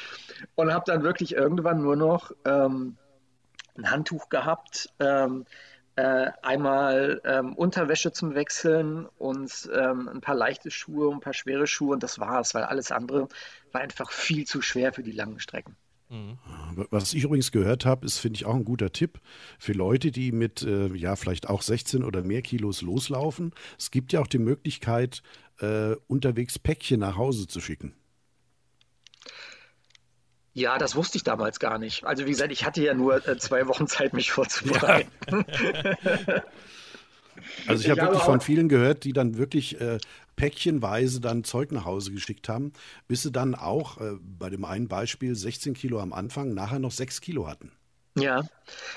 Und 0.54 0.72
habe 0.72 0.84
dann 0.86 1.02
wirklich 1.02 1.34
irgendwann 1.34 1.82
nur 1.82 1.96
noch 1.96 2.32
ähm, 2.46 2.96
ein 3.76 3.90
Handtuch 3.90 4.30
gehabt, 4.30 4.88
ähm, 5.00 5.44
äh, 5.96 6.30
einmal 6.40 7.20
ähm, 7.24 7.54
Unterwäsche 7.54 8.10
zum 8.12 8.34
Wechseln 8.34 9.06
und 9.18 9.68
ähm, 9.74 10.08
ein 10.08 10.22
paar 10.22 10.36
leichte 10.36 10.70
Schuhe, 10.70 11.12
ein 11.12 11.20
paar 11.20 11.34
schwere 11.34 11.66
Schuhe 11.66 11.92
und 11.92 12.02
das 12.02 12.18
war's, 12.18 12.54
weil 12.54 12.64
alles 12.64 12.90
andere 12.90 13.28
war 13.72 13.82
einfach 13.82 14.10
viel 14.10 14.46
zu 14.46 14.62
schwer 14.62 14.94
für 14.94 15.02
die 15.02 15.12
langen 15.12 15.40
Strecken. 15.40 15.76
Mhm. 16.10 16.38
Was 16.90 17.14
ich 17.14 17.22
übrigens 17.22 17.52
gehört 17.52 17.86
habe, 17.86 18.04
ist, 18.04 18.18
finde 18.18 18.36
ich, 18.36 18.44
auch 18.44 18.56
ein 18.56 18.64
guter 18.64 18.92
Tipp 18.92 19.20
für 19.60 19.72
Leute, 19.72 20.10
die 20.10 20.32
mit, 20.32 20.62
äh, 20.62 20.88
ja, 20.88 21.14
vielleicht 21.14 21.48
auch 21.48 21.62
16 21.62 22.02
oder 22.02 22.22
mehr 22.22 22.42
Kilos 22.42 22.82
loslaufen. 22.82 23.52
Es 23.78 23.92
gibt 23.92 24.12
ja 24.12 24.20
auch 24.20 24.26
die 24.26 24.40
Möglichkeit, 24.40 25.22
äh, 25.60 25.94
unterwegs 26.08 26.58
Päckchen 26.58 27.00
nach 27.00 27.16
Hause 27.16 27.46
zu 27.46 27.60
schicken. 27.60 27.94
Ja, 30.52 30.78
das 30.78 30.96
wusste 30.96 31.16
ich 31.16 31.22
damals 31.22 31.60
gar 31.60 31.78
nicht. 31.78 32.04
Also 32.04 32.26
wie 32.26 32.30
gesagt, 32.30 32.50
ich 32.50 32.64
hatte 32.64 32.82
ja 32.82 32.92
nur 32.92 33.26
äh, 33.26 33.38
zwei 33.38 33.68
Wochen 33.68 33.86
Zeit, 33.86 34.12
mich 34.12 34.32
vorzubereiten. 34.32 35.10
Ja. 35.30 36.42
Also 37.66 37.80
ich, 37.80 37.86
ich 37.86 37.90
habe 37.90 38.02
wirklich 38.02 38.22
von 38.22 38.40
vielen 38.40 38.68
gehört, 38.68 39.04
die 39.04 39.12
dann 39.12 39.38
wirklich 39.38 39.80
äh, 39.80 39.98
päckchenweise 40.40 41.20
dann 41.20 41.44
Zeug 41.44 41.70
nach 41.70 41.84
Hause 41.84 42.12
geschickt 42.12 42.48
haben, 42.48 42.72
bis 43.06 43.22
sie 43.22 43.30
dann 43.30 43.54
auch 43.54 44.00
äh, 44.00 44.16
bei 44.22 44.48
dem 44.48 44.64
einen 44.64 44.88
Beispiel 44.88 45.34
16 45.34 45.74
Kilo 45.74 46.00
am 46.00 46.14
Anfang, 46.14 46.54
nachher 46.54 46.78
noch 46.78 46.92
6 46.92 47.20
Kilo 47.20 47.46
hatten. 47.46 47.72
Ja, 48.16 48.42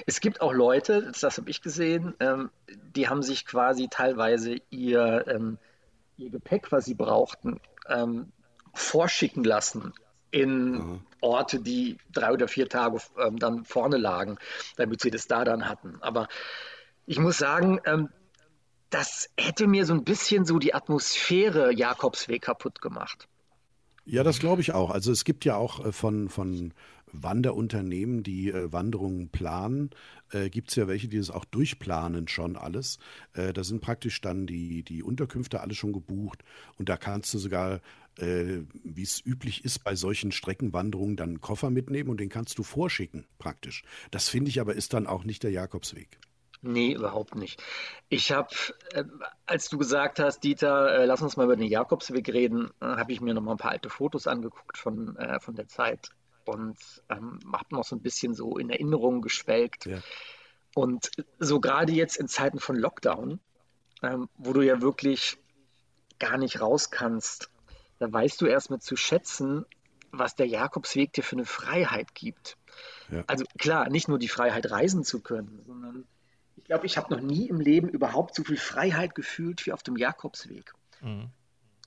es 0.08 0.22
gibt 0.22 0.40
auch 0.40 0.54
Leute, 0.54 1.12
das 1.20 1.38
habe 1.38 1.50
ich 1.50 1.62
gesehen, 1.62 2.16
ähm, 2.22 2.50
die 2.96 3.10
haben 3.10 3.22
sich 3.22 3.46
quasi 3.46 3.90
teilweise 3.92 4.56
ihr, 4.70 5.26
ähm, 5.28 5.58
ihr 6.16 6.30
Gepäck, 6.30 6.72
was 6.72 6.86
sie 6.86 6.96
brauchten, 6.96 7.60
ähm, 7.90 8.32
vorschicken 8.74 9.44
lassen 9.44 9.94
in 10.32 10.82
Aha. 10.82 11.00
Orte, 11.20 11.60
die 11.60 11.98
drei 12.14 12.32
oder 12.32 12.48
vier 12.48 12.70
Tage 12.70 13.00
ähm, 13.20 13.38
dann 13.38 13.66
vorne 13.66 13.98
lagen, 13.98 14.38
damit 14.78 15.02
sie 15.02 15.12
das 15.12 15.28
da 15.28 15.44
dann 15.44 15.68
hatten. 15.68 15.98
Aber 16.00 16.30
ich 17.06 17.20
muss 17.20 17.38
sagen, 17.38 17.82
ähm, 17.86 18.10
das 18.94 19.30
hätte 19.38 19.68
mir 19.68 19.86
so 19.86 19.94
ein 19.94 20.04
bisschen 20.04 20.46
so 20.46 20.60
die 20.60 20.74
Atmosphäre 20.74 21.74
Jakobsweg 21.74 22.44
kaputt 22.44 22.82
gemacht. 22.82 23.28
Ja, 24.06 24.24
das 24.24 24.40
glaube 24.40 24.62
ich 24.62 24.74
auch. 24.74 24.92
Also 24.92 25.12
es 25.12 25.24
gibt 25.24 25.46
ja 25.46 25.56
auch 25.56 25.86
äh, 25.86 25.92
von, 25.92 26.30
von 26.30 26.74
Wanderunternehmen, 27.14 28.22
die 28.24 28.50
äh, 28.50 28.72
Wanderungen 28.72 29.30
planen, 29.30 29.92
äh, 30.32 30.50
gibt 30.50 30.70
es 30.70 30.76
ja 30.76 30.88
welche, 30.88 31.08
die 31.08 31.18
das 31.18 31.32
auch 31.32 31.46
durchplanen 31.46 32.28
schon 32.28 32.58
alles. 32.58 33.00
Äh, 33.34 33.54
da 33.54 33.64
sind 33.64 33.82
praktisch 33.82 34.20
dann 34.20 34.46
die, 34.46 34.84
die 34.84 35.04
Unterkünfte 35.04 35.62
alle 35.62 35.74
schon 35.74 35.94
gebucht 35.94 36.44
und 36.78 36.90
da 36.90 36.98
kannst 36.98 37.34
du 37.34 37.38
sogar, 37.38 37.80
äh, 38.18 38.60
wie 38.84 39.04
es 39.04 39.26
üblich 39.26 39.64
ist 39.64 39.84
bei 39.84 39.96
solchen 39.96 40.32
Streckenwanderungen, 40.32 41.16
dann 41.16 41.30
einen 41.30 41.42
Koffer 41.42 41.70
mitnehmen 41.70 42.10
und 42.10 42.20
den 42.20 42.30
kannst 42.30 42.58
du 42.58 42.64
vorschicken 42.64 43.26
praktisch. 43.40 43.84
Das 44.12 44.28
finde 44.28 44.50
ich 44.50 44.60
aber 44.60 44.76
ist 44.76 44.94
dann 44.94 45.08
auch 45.08 45.24
nicht 45.24 45.44
der 45.44 45.52
Jakobsweg. 45.52 46.20
Nee, 46.66 46.94
überhaupt 46.94 47.36
nicht. 47.36 47.62
Ich 48.08 48.32
habe, 48.32 48.56
äh, 48.94 49.04
als 49.46 49.68
du 49.68 49.78
gesagt 49.78 50.20
hast, 50.20 50.40
Dieter, 50.46 51.00
äh, 51.00 51.06
lass 51.06 51.22
uns 51.22 51.36
mal 51.36 51.44
über 51.44 51.58
den 51.58 51.68
Jakobsweg 51.68 52.30
reden, 52.30 52.72
äh, 52.80 52.86
habe 52.86 53.12
ich 53.12 53.20
mir 53.20 53.34
noch 53.34 53.42
mal 53.42 53.52
ein 53.52 53.58
paar 53.58 53.72
alte 53.72 53.90
Fotos 53.90 54.28
angeguckt 54.28 54.78
von, 54.78 55.18
äh, 55.18 55.42
von 55.42 55.56
der 55.56 55.68
Zeit 55.68 56.12
und 56.46 56.78
ähm, 57.10 57.40
habe 57.52 57.76
noch 57.76 57.84
so 57.84 57.98
ein 57.98 58.02
bisschen 58.02 58.34
so 58.34 58.58
in 58.58 58.70
Erinnerungen 58.70 59.22
geschwelgt. 59.22 59.88
Ja. 59.88 60.00
Und 60.74 61.12
so 61.38 61.60
gerade 61.60 61.92
jetzt 61.92 62.16
in 62.16 62.30
Zeiten 62.30 62.60
von 62.60 62.78
Lockdown, 62.78 63.42
ähm, 64.02 64.30
wo 64.38 64.54
du 64.54 64.62
ja 64.62 64.82
wirklich 64.82 65.38
gar 66.18 66.38
nicht 66.38 66.62
raus 66.62 66.92
kannst, 66.92 67.50
da 68.00 68.12
weißt 68.12 68.40
du 68.40 68.46
erstmal 68.46 68.80
zu 68.80 68.96
schätzen, 68.96 69.66
was 70.12 70.36
der 70.36 70.48
Jakobsweg 70.48 71.12
dir 71.12 71.24
für 71.24 71.36
eine 71.36 71.46
Freiheit 71.46 72.16
gibt. 72.16 72.58
Ja. 73.12 73.26
Also 73.28 73.44
klar, 73.58 73.90
nicht 73.90 74.08
nur 74.08 74.18
die 74.18 74.30
Freiheit, 74.30 74.72
reisen 74.72 75.04
zu 75.04 75.22
können, 75.22 75.62
sondern 75.66 76.06
ich 76.64 76.68
glaube, 76.68 76.86
ich 76.86 76.96
habe 76.96 77.14
noch 77.14 77.22
nie 77.22 77.50
im 77.50 77.60
Leben 77.60 77.90
überhaupt 77.90 78.36
so 78.36 78.44
viel 78.46 78.56
Freiheit 78.56 79.16
gefühlt 79.16 79.66
wie 79.66 79.74
auf 79.74 79.84
dem 79.84 79.98
Jakobsweg. 79.98 80.74
Mhm. 81.02 81.30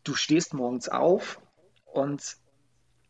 Du 0.04 0.14
stehst 0.14 0.52
morgens 0.52 0.90
auf 0.90 1.40
und 1.87 2.37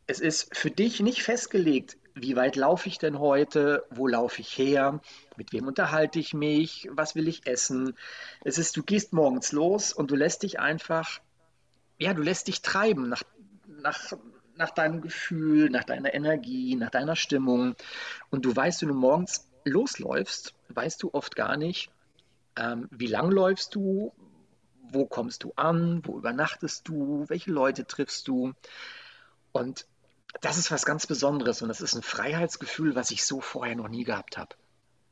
es 0.06 0.20
ist 0.20 0.56
für 0.56 0.70
dich 0.70 1.00
nicht 1.00 1.24
festgelegt, 1.24 1.98
wie 2.14 2.36
weit 2.36 2.54
laufe 2.54 2.88
ich 2.88 2.98
denn 2.98 3.18
heute, 3.18 3.84
wo 3.90 4.06
laufe 4.06 4.42
ich 4.42 4.56
her, 4.56 5.00
mit 5.36 5.52
wem 5.52 5.66
unterhalte 5.66 6.20
ich 6.20 6.34
mich, 6.34 6.88
was 6.92 7.16
will 7.16 7.26
ich 7.26 7.48
essen. 7.48 7.96
Es 8.44 8.58
ist, 8.58 8.76
du 8.76 8.84
gehst 8.84 9.12
morgens 9.12 9.50
los 9.50 9.92
und 9.92 10.12
du 10.12 10.14
lässt 10.14 10.44
dich 10.44 10.60
einfach, 10.60 11.20
ja, 11.98 12.14
du 12.14 12.22
lässt 12.22 12.46
dich 12.46 12.62
treiben 12.62 13.08
nach, 13.08 13.24
nach, 13.66 14.12
nach 14.54 14.70
deinem 14.70 15.00
Gefühl, 15.00 15.68
nach 15.68 15.84
deiner 15.84 16.14
Energie, 16.14 16.76
nach 16.76 16.90
deiner 16.90 17.16
Stimmung. 17.16 17.74
Und 18.30 18.44
du 18.44 18.54
weißt, 18.54 18.82
wenn 18.82 18.90
du 18.90 18.94
morgens 18.94 19.50
losläufst, 19.64 20.55
weißt 20.68 21.02
du 21.02 21.10
oft 21.12 21.36
gar 21.36 21.56
nicht, 21.56 21.90
ähm, 22.56 22.88
wie 22.90 23.06
lang 23.06 23.30
läufst 23.30 23.74
du, 23.74 24.12
wo 24.90 25.06
kommst 25.06 25.44
du 25.44 25.52
an, 25.56 26.00
wo 26.04 26.16
übernachtest 26.18 26.86
du, 26.88 27.24
welche 27.28 27.50
Leute 27.50 27.86
triffst 27.86 28.28
du. 28.28 28.52
Und 29.52 29.86
das 30.40 30.58
ist 30.58 30.70
was 30.70 30.84
ganz 30.84 31.06
Besonderes 31.06 31.62
und 31.62 31.68
das 31.68 31.80
ist 31.80 31.94
ein 31.94 32.02
Freiheitsgefühl, 32.02 32.94
was 32.94 33.10
ich 33.10 33.24
so 33.24 33.40
vorher 33.40 33.76
noch 33.76 33.88
nie 33.88 34.04
gehabt 34.04 34.38
habe. 34.38 34.54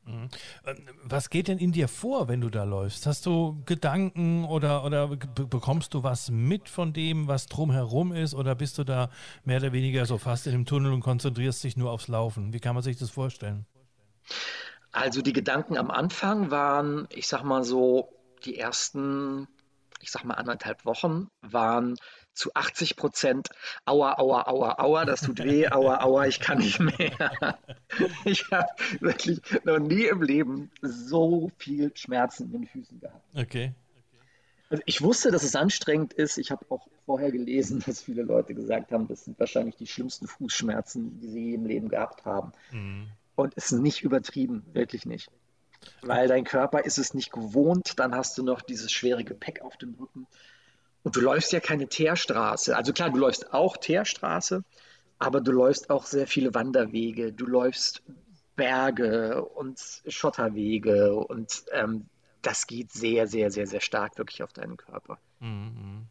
Mhm. 0.05 0.29
Ähm, 0.65 0.89
was 1.03 1.29
geht 1.29 1.47
denn 1.47 1.57
in 1.57 1.71
dir 1.71 1.87
vor, 1.87 2.27
wenn 2.27 2.41
du 2.41 2.49
da 2.49 2.63
läufst? 2.63 3.07
Hast 3.07 3.25
du 3.25 3.61
Gedanken 3.65 4.45
oder, 4.45 4.83
oder 4.83 5.07
bekommst 5.07 5.93
du 5.93 6.03
was 6.03 6.29
mit 6.29 6.69
von 6.69 6.93
dem, 6.93 7.27
was 7.27 7.47
drumherum 7.47 8.13
ist? 8.13 8.35
Oder 8.35 8.55
bist 8.55 8.77
du 8.77 8.83
da 8.83 9.09
mehr 9.43 9.57
oder 9.57 9.73
weniger 9.73 10.05
so 10.05 10.17
fast 10.17 10.45
in 10.45 10.53
dem 10.53 10.65
Tunnel 10.65 10.93
und 10.93 11.01
konzentrierst 11.01 11.63
dich 11.63 11.75
nur 11.75 11.91
aufs 11.91 12.07
Laufen? 12.07 12.53
Wie 12.53 12.59
kann 12.59 12.75
man 12.75 12.83
sich 12.83 12.97
das 12.97 13.09
vorstellen? 13.09 13.65
Also 14.95 15.21
die 15.21 15.33
Gedanken 15.33 15.77
am 15.77 15.91
Anfang 15.91 16.51
waren, 16.51 17.05
ich 17.09 17.27
sag 17.27 17.43
mal 17.43 17.65
so, 17.65 18.13
die 18.45 18.57
ersten, 18.57 19.45
ich 20.01 20.09
sag 20.09 20.23
mal 20.23 20.35
anderthalb 20.35 20.85
Wochen 20.85 21.27
waren 21.41 21.97
zu 22.33 22.53
80 22.53 22.95
Prozent 22.95 23.49
Aua, 23.83 24.17
Aua, 24.17 24.47
Aua, 24.47 24.79
Aua, 24.79 25.03
das 25.03 25.19
tut 25.19 25.43
weh, 25.43 25.67
Aua, 25.67 26.01
Aua, 26.01 26.27
ich 26.27 26.39
kann 26.39 26.59
nicht 26.59 26.79
mehr. 26.79 27.59
Ich 28.23 28.49
habe 28.51 28.69
wirklich 29.01 29.41
noch 29.65 29.79
nie 29.79 30.05
im 30.05 30.21
Leben 30.21 30.71
so 30.81 31.51
viel 31.57 31.91
Schmerzen 31.95 32.45
in 32.45 32.51
den 32.53 32.65
Füßen 32.65 32.99
gehabt. 32.99 33.25
Okay. 33.33 33.73
Also 34.69 34.81
ich 34.85 35.01
wusste, 35.01 35.29
dass 35.29 35.43
es 35.43 35.55
anstrengend 35.55 36.13
ist. 36.13 36.37
Ich 36.37 36.51
habe 36.51 36.65
auch 36.69 36.87
vorher 37.05 37.31
gelesen, 37.31 37.81
dass 37.85 38.01
viele 38.01 38.23
Leute 38.23 38.53
gesagt 38.53 38.93
haben, 38.93 39.09
das 39.09 39.25
sind 39.25 39.37
wahrscheinlich 39.39 39.75
die 39.75 39.87
schlimmsten 39.87 40.27
Fußschmerzen, 40.27 41.19
die 41.19 41.27
sie 41.27 41.53
im 41.53 41.65
Leben 41.65 41.89
gehabt 41.89 42.23
haben. 42.23 42.53
Mhm. 42.71 43.09
Und 43.35 43.53
es 43.55 43.71
ist 43.71 43.79
nicht 43.79 44.03
übertrieben, 44.03 44.65
wirklich 44.73 45.05
nicht. 45.05 45.29
Weil 46.01 46.27
dein 46.27 46.45
Körper 46.45 46.85
ist 46.85 46.97
es 46.97 47.13
nicht 47.13 47.31
gewohnt, 47.31 47.93
dann 47.97 48.15
hast 48.15 48.37
du 48.37 48.43
noch 48.43 48.61
dieses 48.61 48.91
schwere 48.91 49.23
Gepäck 49.23 49.61
auf 49.61 49.77
dem 49.77 49.93
Rücken. 49.95 50.27
Und 51.03 51.15
du 51.15 51.21
läufst 51.21 51.51
ja 51.51 51.59
keine 51.59 51.87
Teerstraße. 51.87 52.75
Also 52.75 52.91
klar, 52.93 53.11
du 53.11 53.17
läufst 53.17 53.53
auch 53.53 53.77
Teerstraße, 53.77 54.63
aber 55.19 55.41
du 55.41 55.51
läufst 55.51 55.89
auch 55.89 56.05
sehr 56.05 56.27
viele 56.27 56.53
Wanderwege. 56.53 57.31
Du 57.31 57.45
läufst 57.45 58.01
Berge 58.55 59.43
und 59.43 59.79
Schotterwege 60.07 61.13
und 61.13 61.65
ähm, 61.73 62.05
das 62.41 62.67
geht 62.67 62.91
sehr, 62.91 63.27
sehr, 63.27 63.51
sehr, 63.51 63.67
sehr 63.67 63.81
stark 63.81 64.17
wirklich 64.17 64.43
auf 64.43 64.53
deinen 64.53 64.77
Körper. 64.77 65.19
Mhm. 65.39 66.07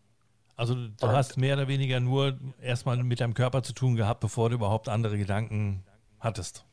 Also 0.56 0.74
du 0.74 1.08
hast 1.08 1.36
mehr 1.36 1.56
oder 1.56 1.66
weniger 1.66 1.98
nur 1.98 2.38
erstmal 2.62 2.96
mit 3.02 3.20
deinem 3.20 3.34
Körper 3.34 3.62
zu 3.62 3.72
tun 3.72 3.96
gehabt, 3.96 4.20
bevor 4.20 4.50
du 4.50 4.56
überhaupt 4.56 4.88
andere 4.88 5.18
Gedanken 5.18 5.82
hattest. 6.20 6.64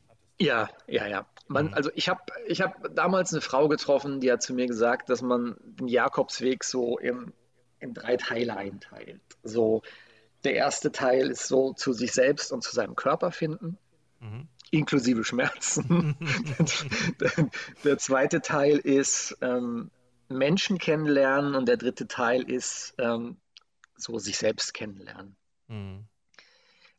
Ja, 0.41 0.69
ja, 0.87 1.05
ja. 1.07 1.25
Man, 1.47 1.67
mhm. 1.67 1.73
also 1.73 1.91
ich 1.93 2.09
habe 2.09 2.21
ich 2.47 2.61
hab 2.61 2.95
damals 2.95 3.31
eine 3.31 3.41
Frau 3.41 3.67
getroffen, 3.67 4.19
die 4.19 4.31
hat 4.31 4.41
zu 4.41 4.53
mir 4.53 4.67
gesagt, 4.67 5.09
dass 5.09 5.21
man 5.21 5.55
den 5.61 5.87
Jakobsweg 5.87 6.63
so 6.63 6.97
im 6.97 7.33
in 7.79 7.93
drei 7.93 8.15
Teile 8.15 8.55
einteilt. 8.55 9.21
So, 9.43 9.81
der 10.43 10.53
erste 10.53 10.91
Teil 10.91 11.31
ist 11.31 11.47
so 11.47 11.73
zu 11.73 11.93
sich 11.93 12.11
selbst 12.11 12.51
und 12.51 12.63
zu 12.63 12.73
seinem 12.73 12.95
Körper 12.95 13.31
finden, 13.31 13.77
mhm. 14.19 14.47
inklusive 14.69 15.23
Schmerzen. 15.23 16.15
der, 17.19 17.49
der, 17.83 17.97
zweite 17.97 18.41
Teil 18.41 18.77
ist 18.77 19.35
ähm, 19.41 19.89
Menschen 20.29 20.77
kennenlernen 20.77 21.55
und 21.55 21.67
der 21.67 21.77
dritte 21.77 22.07
Teil 22.07 22.49
ist 22.49 22.93
ähm, 22.99 23.37
so 23.97 24.19
sich 24.19 24.37
selbst 24.37 24.73
kennenlernen. 24.73 25.35
Mhm. 25.67 26.05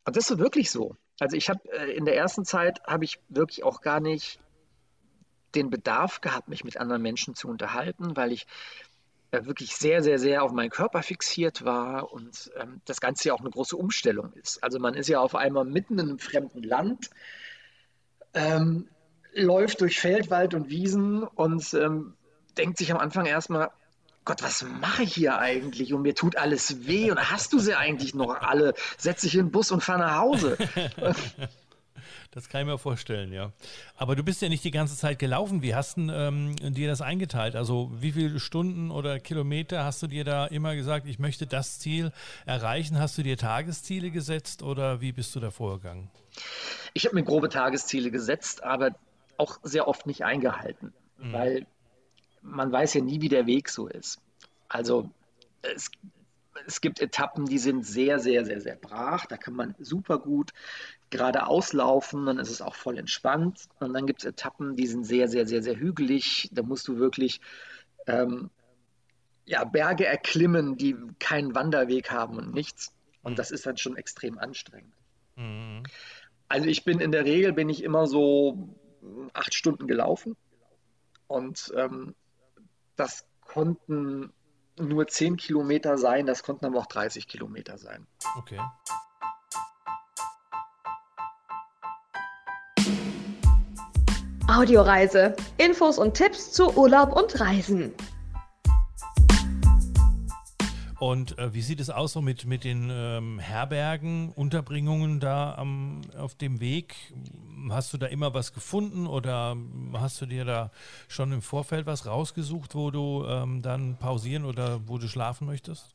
Und 0.04 0.16
das 0.16 0.30
ist 0.30 0.38
wirklich 0.38 0.70
so. 0.70 0.96
Also 1.22 1.36
ich 1.36 1.48
habe 1.48 1.60
äh, 1.70 1.92
in 1.92 2.04
der 2.04 2.16
ersten 2.16 2.44
Zeit 2.44 2.82
habe 2.84 3.04
ich 3.04 3.20
wirklich 3.28 3.62
auch 3.62 3.80
gar 3.80 4.00
nicht 4.00 4.40
den 5.54 5.70
Bedarf 5.70 6.20
gehabt, 6.20 6.48
mich 6.48 6.64
mit 6.64 6.78
anderen 6.78 7.00
Menschen 7.00 7.36
zu 7.36 7.46
unterhalten, 7.46 8.16
weil 8.16 8.32
ich 8.32 8.48
äh, 9.30 9.44
wirklich 9.44 9.76
sehr, 9.76 10.02
sehr, 10.02 10.18
sehr 10.18 10.42
auf 10.42 10.50
meinen 10.50 10.70
Körper 10.70 11.00
fixiert 11.04 11.64
war 11.64 12.12
und 12.12 12.50
ähm, 12.60 12.80
das 12.86 13.00
Ganze 13.00 13.28
ja 13.28 13.34
auch 13.34 13.40
eine 13.40 13.50
große 13.50 13.76
Umstellung 13.76 14.32
ist. 14.32 14.64
Also 14.64 14.80
man 14.80 14.94
ist 14.94 15.08
ja 15.08 15.20
auf 15.20 15.36
einmal 15.36 15.64
mitten 15.64 15.96
in 16.00 16.08
einem 16.08 16.18
fremden 16.18 16.64
Land, 16.64 17.10
ähm, 18.34 18.88
läuft 19.32 19.80
durch 19.80 20.00
Feld, 20.00 20.28
Wald 20.28 20.54
und 20.54 20.70
Wiesen 20.70 21.22
und 21.22 21.72
ähm, 21.74 22.14
denkt 22.58 22.78
sich 22.78 22.90
am 22.90 22.98
Anfang 22.98 23.26
erstmal, 23.26 23.70
Gott, 24.24 24.42
was 24.42 24.62
mache 24.62 25.02
ich 25.02 25.14
hier 25.14 25.38
eigentlich? 25.38 25.92
Und 25.92 26.02
mir 26.02 26.14
tut 26.14 26.36
alles 26.36 26.86
weh. 26.86 27.10
Und 27.10 27.30
hast 27.30 27.52
du 27.52 27.58
sie 27.58 27.74
eigentlich 27.74 28.14
noch 28.14 28.34
alle? 28.40 28.74
Setz 28.96 29.22
dich 29.22 29.34
in 29.34 29.46
den 29.46 29.50
Bus 29.50 29.70
und 29.70 29.82
fahr 29.82 29.98
nach 29.98 30.16
Hause. 30.16 30.56
Das 32.34 32.48
kann 32.48 32.62
ich 32.62 32.66
mir 32.66 32.78
vorstellen, 32.78 33.30
ja. 33.30 33.52
Aber 33.94 34.16
du 34.16 34.22
bist 34.22 34.40
ja 34.40 34.48
nicht 34.48 34.64
die 34.64 34.70
ganze 34.70 34.96
Zeit 34.96 35.18
gelaufen. 35.18 35.60
Wie 35.60 35.74
hast 35.74 35.98
du 35.98 36.10
ähm, 36.10 36.56
dir 36.56 36.88
das 36.88 37.02
eingeteilt? 37.02 37.54
Also 37.54 37.90
wie 37.92 38.12
viele 38.12 38.40
Stunden 38.40 38.90
oder 38.90 39.20
Kilometer 39.20 39.84
hast 39.84 40.02
du 40.02 40.06
dir 40.06 40.24
da 40.24 40.46
immer 40.46 40.74
gesagt, 40.74 41.06
ich 41.06 41.18
möchte 41.18 41.46
das 41.46 41.78
Ziel 41.78 42.10
erreichen? 42.46 42.98
Hast 42.98 43.18
du 43.18 43.22
dir 43.22 43.36
Tagesziele 43.36 44.10
gesetzt 44.10 44.62
oder 44.62 45.02
wie 45.02 45.12
bist 45.12 45.36
du 45.36 45.40
da 45.40 45.50
vorgegangen? 45.50 46.10
Ich 46.94 47.04
habe 47.04 47.16
mir 47.16 47.22
grobe 47.22 47.50
Tagesziele 47.50 48.10
gesetzt, 48.10 48.64
aber 48.64 48.92
auch 49.36 49.58
sehr 49.62 49.86
oft 49.86 50.06
nicht 50.06 50.24
eingehalten, 50.24 50.94
mhm. 51.18 51.32
weil 51.34 51.66
man 52.42 52.70
weiß 52.72 52.94
ja 52.94 53.02
nie, 53.02 53.20
wie 53.20 53.28
der 53.28 53.46
Weg 53.46 53.68
so 53.68 53.88
ist. 53.88 54.20
Also 54.68 55.10
es 55.62 55.90
es 56.66 56.80
gibt 56.80 57.00
Etappen, 57.00 57.46
die 57.46 57.58
sind 57.58 57.84
sehr, 57.84 58.18
sehr, 58.18 58.44
sehr, 58.44 58.60
sehr 58.60 58.76
brach. 58.76 59.26
Da 59.26 59.36
kann 59.36 59.54
man 59.54 59.74
super 59.78 60.18
gut 60.18 60.52
geradeaus 61.10 61.72
laufen, 61.72 62.26
dann 62.26 62.38
ist 62.38 62.50
es 62.50 62.62
auch 62.62 62.74
voll 62.74 62.98
entspannt. 62.98 63.68
Und 63.80 63.94
dann 63.94 64.06
gibt 64.06 64.20
es 64.20 64.26
Etappen, 64.26 64.76
die 64.76 64.86
sind 64.86 65.04
sehr, 65.04 65.28
sehr, 65.28 65.46
sehr, 65.46 65.62
sehr 65.62 65.76
hügelig. 65.76 66.48
Da 66.52 66.62
musst 66.62 66.88
du 66.88 66.98
wirklich 66.98 67.40
ähm, 68.06 68.50
ja, 69.44 69.64
Berge 69.64 70.06
erklimmen, 70.06 70.76
die 70.76 70.96
keinen 71.18 71.54
Wanderweg 71.54 72.10
haben 72.10 72.36
und 72.36 72.54
nichts. 72.54 72.94
Und 73.22 73.38
das 73.38 73.50
ist 73.50 73.66
dann 73.66 73.76
schon 73.76 73.96
extrem 73.96 74.38
anstrengend. 74.38 74.94
Mhm. 75.36 75.84
Also 76.48 76.68
ich 76.68 76.84
bin 76.84 77.00
in 77.00 77.12
der 77.12 77.24
Regel 77.24 77.52
bin 77.52 77.68
ich 77.68 77.82
immer 77.82 78.06
so 78.06 78.76
acht 79.32 79.54
Stunden 79.54 79.86
gelaufen. 79.86 80.36
Und 81.26 81.72
ähm, 81.76 82.14
das 83.02 83.24
konnten 83.40 84.32
nur 84.78 85.08
10 85.08 85.36
Kilometer 85.36 85.98
sein, 85.98 86.24
das 86.24 86.44
konnten 86.44 86.66
aber 86.66 86.78
auch 86.78 86.86
30 86.86 87.26
Kilometer 87.26 87.76
sein. 87.76 88.06
Okay. 88.38 88.60
Audioreise. 94.46 95.34
Infos 95.58 95.98
und 95.98 96.14
Tipps 96.14 96.52
zu 96.52 96.76
Urlaub 96.76 97.12
und 97.16 97.40
Reisen. 97.40 97.92
Und 101.00 101.36
äh, 101.38 101.52
wie 101.52 101.62
sieht 101.62 101.80
es 101.80 101.90
aus 101.90 102.12
so 102.12 102.22
mit, 102.22 102.46
mit 102.46 102.62
den 102.62 102.88
ähm, 102.88 103.40
Herbergen, 103.40 104.30
Unterbringungen 104.30 105.18
da 105.18 105.56
am, 105.56 106.02
auf 106.16 106.36
dem 106.36 106.60
Weg? 106.60 106.94
Hast 107.70 107.92
du 107.92 107.98
da 107.98 108.06
immer 108.06 108.34
was 108.34 108.52
gefunden 108.52 109.06
oder 109.06 109.56
hast 109.94 110.20
du 110.20 110.26
dir 110.26 110.44
da 110.44 110.70
schon 111.08 111.32
im 111.32 111.42
Vorfeld 111.42 111.86
was 111.86 112.06
rausgesucht, 112.06 112.74
wo 112.74 112.90
du 112.90 113.24
ähm, 113.26 113.62
dann 113.62 113.96
pausieren 113.98 114.44
oder 114.44 114.80
wo 114.86 114.98
du 114.98 115.08
schlafen 115.08 115.46
möchtest? 115.46 115.94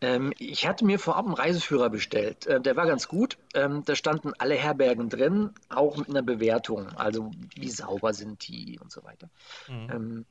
Ähm, 0.00 0.32
ich 0.38 0.66
hatte 0.66 0.84
mir 0.84 0.98
vorab 0.98 1.26
einen 1.26 1.34
Reiseführer 1.34 1.90
bestellt. 1.90 2.46
Äh, 2.46 2.60
der 2.60 2.76
war 2.76 2.86
ganz 2.86 3.08
gut. 3.08 3.38
Ähm, 3.54 3.84
da 3.84 3.94
standen 3.94 4.32
alle 4.38 4.54
Herbergen 4.54 5.08
drin, 5.08 5.50
auch 5.68 5.96
mit 5.96 6.08
einer 6.08 6.22
Bewertung. 6.22 6.88
Also 6.96 7.30
wie 7.54 7.70
sauber 7.70 8.12
sind 8.12 8.46
die 8.46 8.78
und 8.80 8.92
so 8.92 9.02
weiter. 9.04 9.30
Mhm. 9.68 9.90
Ähm, 9.90 10.26